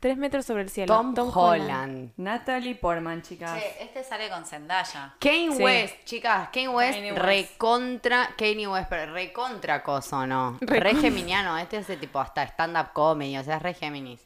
Tres 0.00 0.16
metros 0.18 0.44
sobre 0.44 0.62
el 0.62 0.68
cielo. 0.70 0.94
Tom, 1.14 1.30
Holland. 1.34 2.12
Natalie 2.18 2.74
Portman, 2.74 3.22
chicas. 3.22 3.58
Che, 3.58 3.82
este 3.82 4.04
sale 4.04 4.28
con 4.28 4.44
Zendaya. 4.44 5.14
Kane 5.18 5.56
Sí. 5.56 5.62
West, 5.62 6.04
chicas, 6.04 6.48
Kane 6.52 6.68
West, 6.68 6.94
Kanye 6.94 7.12
West. 7.12 7.22
recontra, 7.24 8.30
Kanye 8.36 8.68
West, 8.68 8.88
pero 8.90 9.12
recontra 9.12 9.82
coso, 9.82 10.26
¿no? 10.26 10.58
Re 10.60 10.94
geminiano, 10.96 11.56
este 11.58 11.78
es 11.78 11.86
de 11.86 11.96
tipo 11.96 12.20
hasta 12.20 12.42
stand-up 12.44 12.92
comedy, 12.92 13.38
o 13.38 13.42
sea, 13.42 13.56
es 13.56 13.62
re 13.62 13.74
Géminis. 13.74 14.20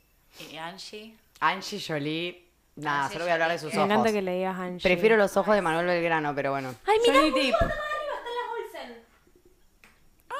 Y 0.50 0.56
Angie. 0.56 1.14
Angie 1.40 1.80
Jolie, 1.86 2.44
nada, 2.76 3.04
Angie 3.04 3.12
solo 3.14 3.24
voy 3.24 3.30
a 3.30 3.34
hablar 3.34 3.50
de 3.52 3.58
sus 3.58 3.72
Jolie, 3.72 3.86
Me 3.86 3.94
ojos. 3.94 4.00
encanta 4.06 4.12
que 4.12 4.22
le 4.22 4.34
digas 4.36 4.58
Angie. 4.58 4.82
Prefiero 4.82 5.16
los 5.16 5.36
ojos 5.36 5.54
de 5.54 5.62
Manuel 5.62 5.86
Belgrano, 5.86 6.34
pero 6.34 6.50
bueno. 6.50 6.74
Ay, 6.86 6.98
mira, 7.06 7.20
Johnny 7.20 7.30
Depp. 7.30 7.54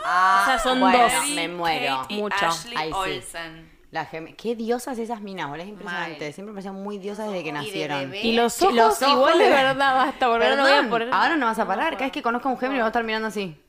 Ah, 0.03 0.43
sea, 0.47 0.59
son 0.59 0.81
bueno, 0.81 0.99
dos. 0.99 1.13
me 1.35 1.47
muero. 1.49 1.99
Kate 2.03 2.15
y 2.15 2.21
Mucho. 2.21 2.47
Ashley 2.47 2.77
Ahí 2.77 2.89
sí. 2.89 2.95
Olsen. 2.97 3.80
La 3.91 4.07
gem- 4.07 4.37
Qué 4.37 4.55
diosas 4.55 4.99
esas 4.99 5.21
minas, 5.21 5.49
boludo, 5.49 5.65
es 5.65 5.69
impresionante. 5.71 6.25
Mal. 6.25 6.33
Siempre 6.33 6.53
me 6.53 6.57
parecían 6.63 6.81
muy 6.83 6.99
diosas 6.99 7.27
desde 7.27 7.43
que 7.43 7.49
Y 7.49 7.53
de 7.53 7.59
nacieron. 7.59 7.99
bebé. 8.03 8.21
Y 8.23 8.33
los 8.37 8.63
ojos, 8.63 8.75
los 8.75 9.03
ojos 9.03 9.13
igual 9.15 9.39
de 9.39 9.49
verdad, 9.49 9.95
basta, 9.97 10.29
porque 10.29 10.49
no 10.57 10.63
voy 10.63 10.73
a 10.73 10.89
poner... 10.89 11.09
ahora 11.13 11.37
no 11.37 11.47
vas 11.47 11.59
a 11.59 11.67
parar. 11.67 11.95
Cada 11.95 12.05
vez 12.05 12.13
que 12.13 12.23
conozco 12.23 12.49
a 12.49 12.53
un 12.53 12.59
Géminis 12.59 12.81
voy 12.83 12.85
a 12.85 12.89
estar 12.89 13.03
mirando 13.05 13.29
así. 13.29 13.61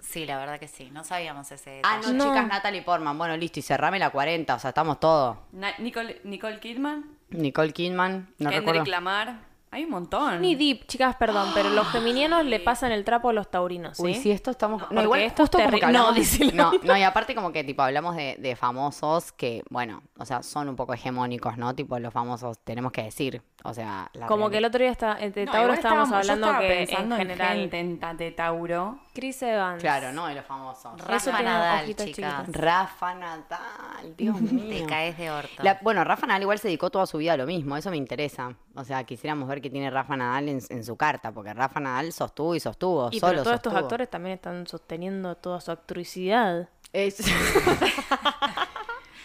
Sí, 0.00 0.26
la 0.26 0.38
verdad 0.38 0.58
que 0.58 0.66
sí. 0.66 0.90
No 0.92 1.04
sabíamos 1.04 1.52
ese 1.52 1.80
Ah, 1.84 2.00
no, 2.02 2.12
No. 2.12 2.24
chicas, 2.24 2.48
Natalie 2.48 2.82
Portman. 2.82 3.16
Bueno, 3.16 3.36
listo, 3.36 3.60
y 3.60 3.62
cerrame 3.62 4.00
la 4.00 4.10
40, 4.10 4.54
o 4.54 4.58
sea, 4.58 4.70
estamos 4.70 4.98
todos. 4.98 5.36
Nicole, 5.78 6.20
Nicole 6.24 6.58
Kidman. 6.58 7.04
Nicole 7.28 7.72
Kidman, 7.72 8.34
no 8.38 8.50
Kendrick 8.50 8.66
recuerdo. 8.74 8.90
Lamar. 8.90 9.49
Hay 9.72 9.84
un 9.84 9.90
montón. 9.90 10.40
Ni 10.40 10.56
deep, 10.56 10.86
chicas, 10.88 11.14
perdón, 11.14 11.50
pero 11.54 11.70
los 11.70 11.86
geminianos 11.88 12.44
le 12.44 12.58
pasan 12.58 12.90
el 12.90 13.04
trapo 13.04 13.28
a 13.28 13.32
los 13.32 13.48
taurinos, 13.50 13.98
¿sí? 13.98 14.02
Uy, 14.02 14.14
sí, 14.14 14.32
esto 14.32 14.50
estamos. 14.50 14.82
No, 14.90 15.00
igual 15.02 15.20
esto 15.20 15.44
es 15.44 15.50
como 15.50 15.70
que 15.70 15.76
terri- 15.76 15.84
hablamos. 15.84 16.08
No, 16.08 16.14
dice 16.14 16.52
no, 16.52 16.72
no, 16.82 16.96
y 16.96 17.02
aparte, 17.04 17.36
como 17.36 17.52
que 17.52 17.62
tipo 17.62 17.82
hablamos 17.82 18.16
de, 18.16 18.36
de 18.40 18.56
famosos 18.56 19.30
que, 19.30 19.62
bueno, 19.70 20.02
o 20.18 20.24
sea, 20.24 20.42
son 20.42 20.68
un 20.68 20.74
poco 20.74 20.92
hegemónicos, 20.92 21.56
¿no? 21.56 21.72
Tipo, 21.76 21.98
los 22.00 22.12
famosos 22.12 22.58
tenemos 22.64 22.90
que 22.90 23.04
decir. 23.04 23.42
O 23.62 23.74
sea, 23.74 24.08
la 24.14 24.26
Como 24.26 24.48
que 24.48 24.56
el 24.58 24.64
otro 24.64 24.80
día 24.80 24.90
está, 24.90 25.18
entre 25.20 25.44
No, 25.44 25.52
Tauro 25.52 25.72
estábamos 25.74 26.08
yo 26.08 26.16
hablando 26.16 26.46
estaba 26.46 26.60
que 26.60 26.80
en 26.80 26.86
pensando 26.86 27.14
en 27.16 27.20
general... 27.20 27.70
gente 27.70 28.24
de 28.24 28.30
Tauro. 28.32 28.98
Chris 29.12 29.42
Evans. 29.42 29.80
Claro, 29.82 30.12
no, 30.12 30.30
y 30.30 30.34
los 30.34 30.44
famosos. 30.46 30.98
Rafa 31.04 31.42
Nadal, 31.42 31.86
chicas. 31.86 32.06
chiquitos. 32.06 32.48
Rafa 32.48 33.14
Nadal, 33.14 34.16
Dios 34.16 34.40
mío. 34.40 34.78
Te 34.78 34.86
caes 34.86 35.18
de 35.18 35.30
orto. 35.30 35.62
La- 35.62 35.78
bueno, 35.82 36.04
Rafa 36.04 36.26
Nadal 36.26 36.42
igual 36.42 36.58
se 36.58 36.68
dedicó 36.68 36.88
toda 36.90 37.06
su 37.06 37.18
vida 37.18 37.34
a 37.34 37.36
lo 37.36 37.44
mismo, 37.46 37.76
eso 37.76 37.90
me 37.90 37.96
interesa. 37.98 38.54
O 38.74 38.84
sea, 38.84 39.04
quisiéramos 39.04 39.46
ver 39.48 39.60
qué 39.60 39.68
tiene 39.68 39.90
Rafa 39.90 40.16
Nadal 40.16 40.48
en, 40.48 40.60
en 40.68 40.84
su 40.84 40.96
carta, 40.96 41.32
porque 41.32 41.52
Rafa 41.52 41.80
Nadal 41.80 42.12
sostuvo 42.12 42.54
y 42.54 42.60
sostuvo, 42.60 43.10
Y 43.12 43.20
solo 43.20 43.32
pero 43.32 43.42
todos 43.42 43.56
estos 43.56 43.74
actores 43.74 44.08
también 44.08 44.34
están 44.36 44.66
sosteniendo 44.66 45.34
toda 45.36 45.60
su 45.60 45.70
actricidad. 45.70 46.68
Es- 46.92 47.18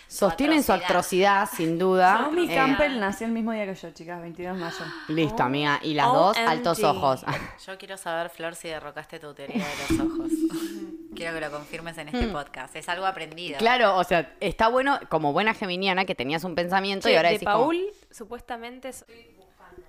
Sostienen 0.07 0.63
su 0.63 0.71
atrocidad. 0.71 1.41
atrocidad, 1.43 1.49
sin 1.57 1.79
duda. 1.79 2.13
Naomi 2.21 2.45
Eh, 2.51 2.55
Campbell 2.55 2.99
nació 2.99 3.27
el 3.27 3.33
mismo 3.33 3.51
día 3.51 3.65
que 3.65 3.75
yo, 3.75 3.91
chicas, 3.91 4.21
22 4.21 4.55
de 4.55 4.63
mayo. 4.63 4.85
Listo, 5.09 5.43
amiga. 5.43 5.79
Y 5.83 5.93
las 5.93 6.05
dos, 6.07 6.37
OMG. 6.37 6.47
altos 6.49 6.83
ojos. 6.83 7.25
Yo 7.65 7.77
quiero 7.77 7.97
saber, 7.97 8.29
Flor, 8.29 8.55
si 8.55 8.67
derrocaste 8.67 9.19
tu 9.19 9.33
teoría 9.33 9.63
de 9.65 9.95
los 9.97 10.05
ojos. 10.05 10.31
quiero 11.15 11.33
que 11.33 11.41
lo 11.41 11.51
confirmes 11.51 11.97
en 11.97 12.09
este 12.09 12.27
podcast. 12.27 12.75
Es 12.75 12.87
algo 12.89 13.05
aprendido. 13.05 13.57
claro, 13.57 13.97
o 13.97 14.03
sea, 14.03 14.33
está 14.41 14.67
bueno 14.67 14.99
como 15.09 15.33
buena 15.33 15.53
geminiana 15.53 16.05
que 16.05 16.13
tenías 16.15 16.43
un 16.43 16.55
pensamiento 16.55 17.09
y 17.09 17.15
ahora 17.15 17.29
de 17.29 17.35
decís 17.35 17.47
como- 17.47 17.65
Paul, 17.65 17.85
supuestamente... 18.11 18.89
es- 18.89 19.05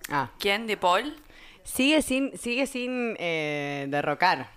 Ah, 0.08 0.30
¿Quién? 0.38 0.66
¿De 0.66 0.76
Paul? 0.76 1.16
sigue 1.64 2.00
sin, 2.00 2.36
sigue 2.38 2.66
sin 2.68 3.16
eh, 3.18 3.86
derrocar. 3.88 4.48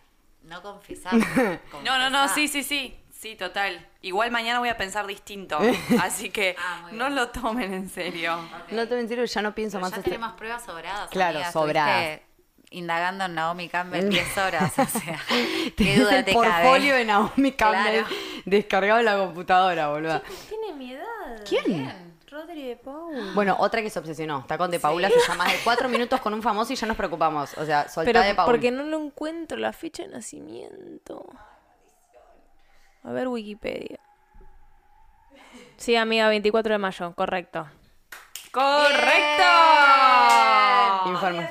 No 0.43 0.61
confesás. 0.61 1.13
No, 1.83 1.97
no, 1.97 2.09
no, 2.11 2.27
sí, 2.29 2.47
sí, 2.47 2.61
sí. 2.63 2.95
Sí, 3.11 3.35
total. 3.35 3.85
Igual 4.01 4.31
mañana 4.31 4.59
voy 4.59 4.69
a 4.69 4.77
pensar 4.77 5.05
distinto. 5.07 5.59
Así 6.01 6.29
que 6.29 6.55
Ah, 6.57 6.87
no 6.91 7.09
lo 7.09 7.29
tomen 7.29 7.73
en 7.73 7.89
serio. 7.89 8.37
No 8.71 8.87
te 8.87 8.97
en 8.99 9.07
serio, 9.09 9.25
ya 9.25 9.41
no 9.41 9.53
pienso 9.53 9.77
Pero 9.77 9.81
más. 9.81 9.91
ya 9.91 9.97
este- 9.97 10.09
tenemos 10.11 10.33
pruebas 10.33 10.63
sobradas. 10.63 11.09
Claro, 11.09 11.37
amiga. 11.39 11.51
sobradas. 11.51 12.19
Indagando 12.71 13.25
en 13.25 13.33
Naomi 13.35 13.67
Campbell 13.67 14.09
10 14.09 14.37
horas. 14.37 14.71
O 14.77 14.85
sea, 14.85 15.19
qué 15.75 15.97
duda 15.99 16.19
el 16.19 16.25
te 16.25 16.33
portfolio 16.33 16.89
cabe. 16.91 16.97
de 16.99 17.05
Naomi 17.05 17.51
Campbell 17.53 18.03
Claro. 18.05 18.07
descargado 18.45 18.99
en 18.99 19.05
la 19.05 19.17
computadora, 19.17 19.89
boludo. 19.89 20.21
Tiene 20.47 20.73
mi 20.77 20.93
edad. 20.93 21.43
¿Quién? 21.47 22.09
Rodri 22.29 22.67
de 22.67 22.75
Paul. 22.75 23.33
Bueno, 23.33 23.55
otra 23.59 23.81
que 23.81 23.89
se 23.89 23.97
obsesionó. 23.97 24.39
Está 24.41 24.55
con 24.57 24.69
De 24.69 24.79
Paula, 24.79 25.09
se 25.09 25.19
llama 25.27 25.45
de 25.51 25.57
cuatro 25.63 25.89
minutos 25.89 26.21
con 26.21 26.31
un 26.33 26.43
famoso 26.43 26.71
y 26.71 26.75
ya 26.75 26.85
nos 26.85 26.95
preocupamos. 26.95 27.57
O 27.57 27.65
sea, 27.65 27.89
soltá 27.89 28.05
Pero 28.11 28.21
de 28.21 28.35
Paul. 28.35 28.45
porque 28.45 28.69
no 28.69 28.83
lo 28.83 29.03
encuentro 29.03 29.57
la 29.57 29.73
fecha 29.73 30.03
de 30.03 30.09
nacimiento. 30.09 31.25
A 33.03 33.11
ver 33.11 33.27
Wikipedia. 33.27 33.99
Sí, 35.77 35.95
amiga, 35.95 36.27
24 36.29 36.73
de 36.73 36.77
mayo, 36.77 37.13
correcto. 37.15 37.67
¡Correcto! 38.51 39.43
Informa. 41.09 41.49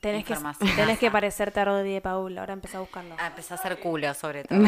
Tenés 0.00 0.24
que, 0.24 0.34
Información. 0.34 0.76
tenés 0.76 0.98
que 0.98 1.10
parecerte 1.10 1.58
a 1.58 1.64
Rodri 1.64 1.92
de 1.94 2.00
Paul, 2.00 2.36
ahora 2.38 2.52
empezá 2.52 2.76
a 2.78 2.80
buscarlo. 2.82 3.16
Ah, 3.18 3.28
empezó 3.28 3.54
a 3.54 3.56
hacer 3.56 3.80
culo, 3.80 4.12
sobre 4.14 4.44
todo. 4.44 4.60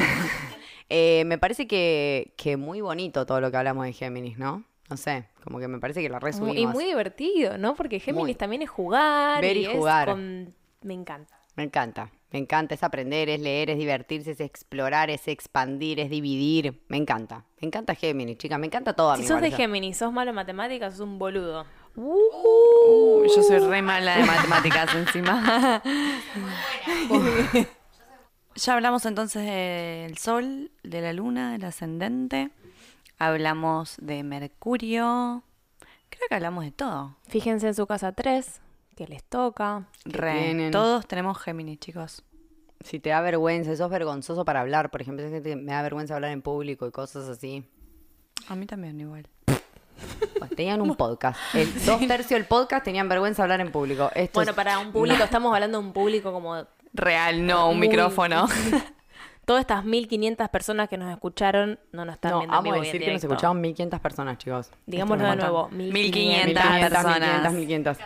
Eh, 0.89 1.23
me 1.27 1.39
parece 1.39 1.69
que, 1.69 2.33
que 2.37 2.57
muy 2.57 2.81
bonito 2.81 3.25
todo 3.27 3.41
lo 3.41 3.51
que 3.51 3.57
hablamos 3.57 3.85
de 3.85 3.93
Géminis, 3.93 4.39
¿no? 4.39 4.65
No 4.89 4.97
sé, 4.97 5.29
como 5.45 5.59
que 5.61 5.69
me 5.69 5.79
parece 5.79 6.01
que 6.01 6.09
la 6.09 6.19
Muy- 6.19 6.31
resumimos. 6.31 6.57
y 6.59 6.67
muy 6.67 6.85
divertido, 6.87 7.59
¿no? 7.59 7.75
Porque 7.75 8.01
Géminis 8.01 8.25
Muy. 8.25 8.35
también 8.35 8.63
es 8.63 8.71
jugar. 8.71 9.41
Ver 9.43 9.57
y 9.59 9.67
es 9.67 9.73
jugar. 9.73 10.09
con- 10.09 10.55
Me 10.83 10.95
encanta. 10.95 11.39
Me 11.57 11.63
encanta, 11.65 12.11
me 12.31 12.39
encanta, 12.39 12.75
es 12.75 12.83
aprender, 12.83 13.29
es 13.31 13.41
leer, 13.41 13.71
es 13.71 13.79
divertirse, 13.79 14.33
es 14.33 14.41
explorar, 14.41 15.09
es 15.09 15.29
expandir, 15.29 15.99
es 15.99 16.11
dividir. 16.11 16.83
Me 16.89 16.99
encanta, 16.99 17.45
me 17.61 17.67
encanta 17.69 17.95
Géminis, 17.95 18.37
chicas, 18.37 18.59
me 18.59 18.67
encanta 18.67 18.93
todo 18.93 19.13
a 19.13 19.17
Si 19.17 19.23
mí. 19.23 19.29
sos 19.29 19.41
de. 19.41 19.51
Géminis, 19.51 19.97
sos 19.97 20.13
malo 20.13 20.31
en 20.31 20.37
matemáticas, 20.37 20.93
sos 20.93 21.01
un 21.01 21.19
boludo. 21.19 21.65
Uh, 21.97 23.25
yo 23.35 23.43
soy 23.43 23.59
re 23.59 23.83
mala 23.83 24.19
de 24.19 24.25
matemáticas 24.25 24.95
encima. 24.95 25.83
ya 28.55 28.75
hablamos 28.75 29.05
entonces 29.07 29.45
del 29.45 30.17
Sol, 30.19 30.71
de 30.83 31.01
la 31.01 31.13
Luna, 31.13 31.53
del 31.53 31.65
ascendente. 31.65 32.51
Hablamos 33.19 33.97
de 34.01 34.23
Mercurio. 34.23 35.43
Creo 36.11 36.29
que 36.29 36.35
hablamos 36.35 36.65
de 36.65 36.73
todo. 36.73 37.17
Fíjense 37.27 37.67
en 37.69 37.75
su 37.75 37.87
casa 37.87 38.13
3, 38.13 38.61
que 38.99 39.07
les 39.07 39.23
toca. 39.23 39.85
Todos 40.73 41.07
tenemos 41.07 41.39
Géminis, 41.39 41.79
chicos. 41.79 42.25
Si 42.81 42.99
te 42.99 43.11
da 43.11 43.21
vergüenza, 43.21 43.77
sos 43.77 43.89
vergonzoso 43.91 44.45
para 44.45 44.61
hablar, 44.61 44.91
por 44.91 45.01
ejemplo, 45.01 45.25
me 45.29 45.73
da 45.73 45.83
vergüenza 45.83 46.17
hablar 46.17 46.33
en 46.33 46.43
público 46.43 46.85
y 46.85 46.91
cosas 46.91 47.29
así. 47.29 47.65
A 48.49 48.57
mí 48.57 48.67
también 48.67 49.01
igual. 49.01 49.29
Pues 50.39 50.51
tenían 50.57 50.81
un 50.81 50.97
podcast. 50.97 51.39
El 51.55 51.73
dos 51.87 52.01
tercios 52.09 52.31
del 52.31 52.47
podcast 52.47 52.85
tenían 52.85 53.09
vergüenza 53.09 53.43
de 53.43 53.45
hablar 53.45 53.61
en 53.61 53.71
público. 53.71 54.11
Esto 54.17 54.41
Bueno, 54.41 54.51
es- 54.51 54.57
para 54.57 54.81
un 54.81 54.91
público, 54.91 55.23
estamos 55.23 55.55
hablando 55.55 55.81
de 55.81 55.87
un 55.87 55.93
público 55.93 56.33
como 56.33 56.57
Real, 56.93 57.47
no, 57.47 57.71
un 57.71 57.79
Muy- 57.79 57.87
micrófono. 57.89 58.49
todas 59.45 59.61
estas 59.61 59.85
1500 59.85 60.49
personas 60.49 60.89
que 60.89 60.99
nos 60.99 61.11
escucharon 61.13 61.79
no 61.93 62.05
nos 62.05 62.15
están 62.17 62.33
No, 62.33 62.39
viendo 62.41 62.57
en 62.57 62.65
vamos 62.65 62.79
a 62.79 62.85
decir 62.85 63.01
que 63.01 63.13
nos 63.13 63.23
escuchaban 63.23 63.61
1500 63.61 64.01
personas, 64.01 64.39
chicos. 64.39 64.71
Digámoslo 64.87 65.25
de 65.25 65.37
nuevo, 65.37 65.69
1500 65.69 66.65
1500, 66.65 66.91
personas. 66.91 67.53
1500, 67.53 67.53
1500. 67.55 67.99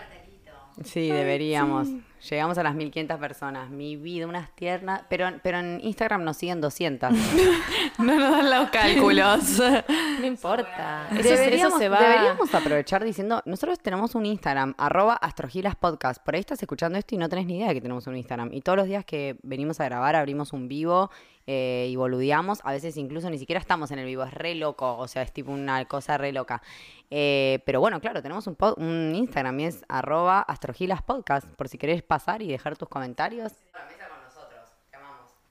Sí, 0.85 1.09
deberíamos. 1.09 1.89
Llegamos 2.31 2.57
a 2.57 2.63
las 2.63 2.75
1500 2.77 3.19
personas. 3.19 3.69
Mi 3.71 3.97
vida, 3.97 4.27
unas 4.29 4.55
tiernas. 4.55 5.03
Pero, 5.11 5.29
pero 5.43 5.59
en 5.59 5.81
Instagram 5.83 6.23
nos 6.23 6.37
siguen 6.37 6.61
200. 6.61 7.11
no 7.99 8.05
nos 8.19 8.31
dan 8.31 8.51
los 8.51 8.71
cálculos. 8.71 9.61
No 10.21 10.27
importa. 10.27 11.09
Eso, 11.11 11.23
se- 11.23 11.29
eso 11.35 11.43
deberíamos, 11.43 11.79
se 11.81 11.89
va. 11.89 12.01
deberíamos 12.01 12.55
aprovechar 12.55 13.03
diciendo, 13.03 13.43
nosotros 13.45 13.81
tenemos 13.81 14.15
un 14.15 14.25
Instagram, 14.27 14.75
arroba 14.79 15.15
astrogilaspodcast. 15.15 16.23
Por 16.23 16.35
ahí 16.35 16.41
estás 16.41 16.63
escuchando 16.63 16.97
esto 16.99 17.15
y 17.17 17.19
no 17.19 17.29
tenés 17.29 17.47
ni 17.47 17.57
idea 17.57 17.69
de 17.69 17.75
que 17.75 17.81
tenemos 17.81 18.07
un 18.07 18.17
Instagram. 18.17 18.51
Y 18.53 18.61
todos 18.61 18.77
los 18.79 18.87
días 18.87 19.05
que 19.05 19.37
venimos 19.43 19.81
a 19.81 19.85
grabar 19.87 20.15
abrimos 20.15 20.53
un 20.53 20.69
vivo 20.69 21.11
eh, 21.53 21.89
y 21.91 21.97
boludeamos. 21.97 22.61
A 22.65 22.73
veces 22.73 22.97
incluso 22.97 23.29
ni 23.29 23.39
siquiera 23.39 23.61
estamos 23.61 23.91
en 23.91 23.99
el 23.99 24.07
vivo, 24.07 24.23
es 24.25 24.33
re 24.33 24.55
loco. 24.55 24.97
O 24.97 25.07
sea, 25.07 25.23
es 25.23 25.33
tipo 25.33 25.51
una 25.53 25.85
cosa 25.85 26.17
re 26.17 26.33
loca. 26.33 26.63
Eh, 27.11 27.61
pero 27.67 27.81
bueno, 27.81 28.01
claro, 28.01 28.23
tenemos 28.23 28.47
un, 28.47 28.57
pod- 28.57 28.79
un 28.79 29.15
Instagram 29.15 29.61
y 29.61 29.65
es 29.67 29.85
arroba 29.89 30.41
astrogilaspodcast. 30.41 31.47
Por 31.49 31.69
si 31.69 31.77
querés 31.77 32.03
pasar 32.03 32.41
y 32.43 32.49
dejar 32.49 32.77
tus 32.77 32.89
comentarios. 32.89 33.53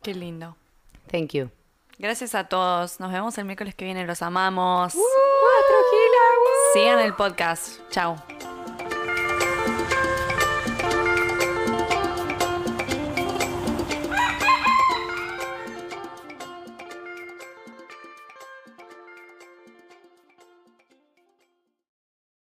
Qué 0.01 0.15
lindo. 0.15 0.55
Thank 1.11 1.33
you. 1.33 1.49
Gracias 1.99 2.33
a 2.33 2.47
todos. 2.47 2.99
Nos 2.99 3.11
vemos 3.11 3.37
el 3.37 3.45
miércoles 3.45 3.75
que 3.75 3.85
viene. 3.85 4.07
Los 4.07 4.23
amamos. 4.23 4.93
Sigan 6.73 6.99
el 6.99 7.13
podcast. 7.13 7.79
Chao. 7.91 8.15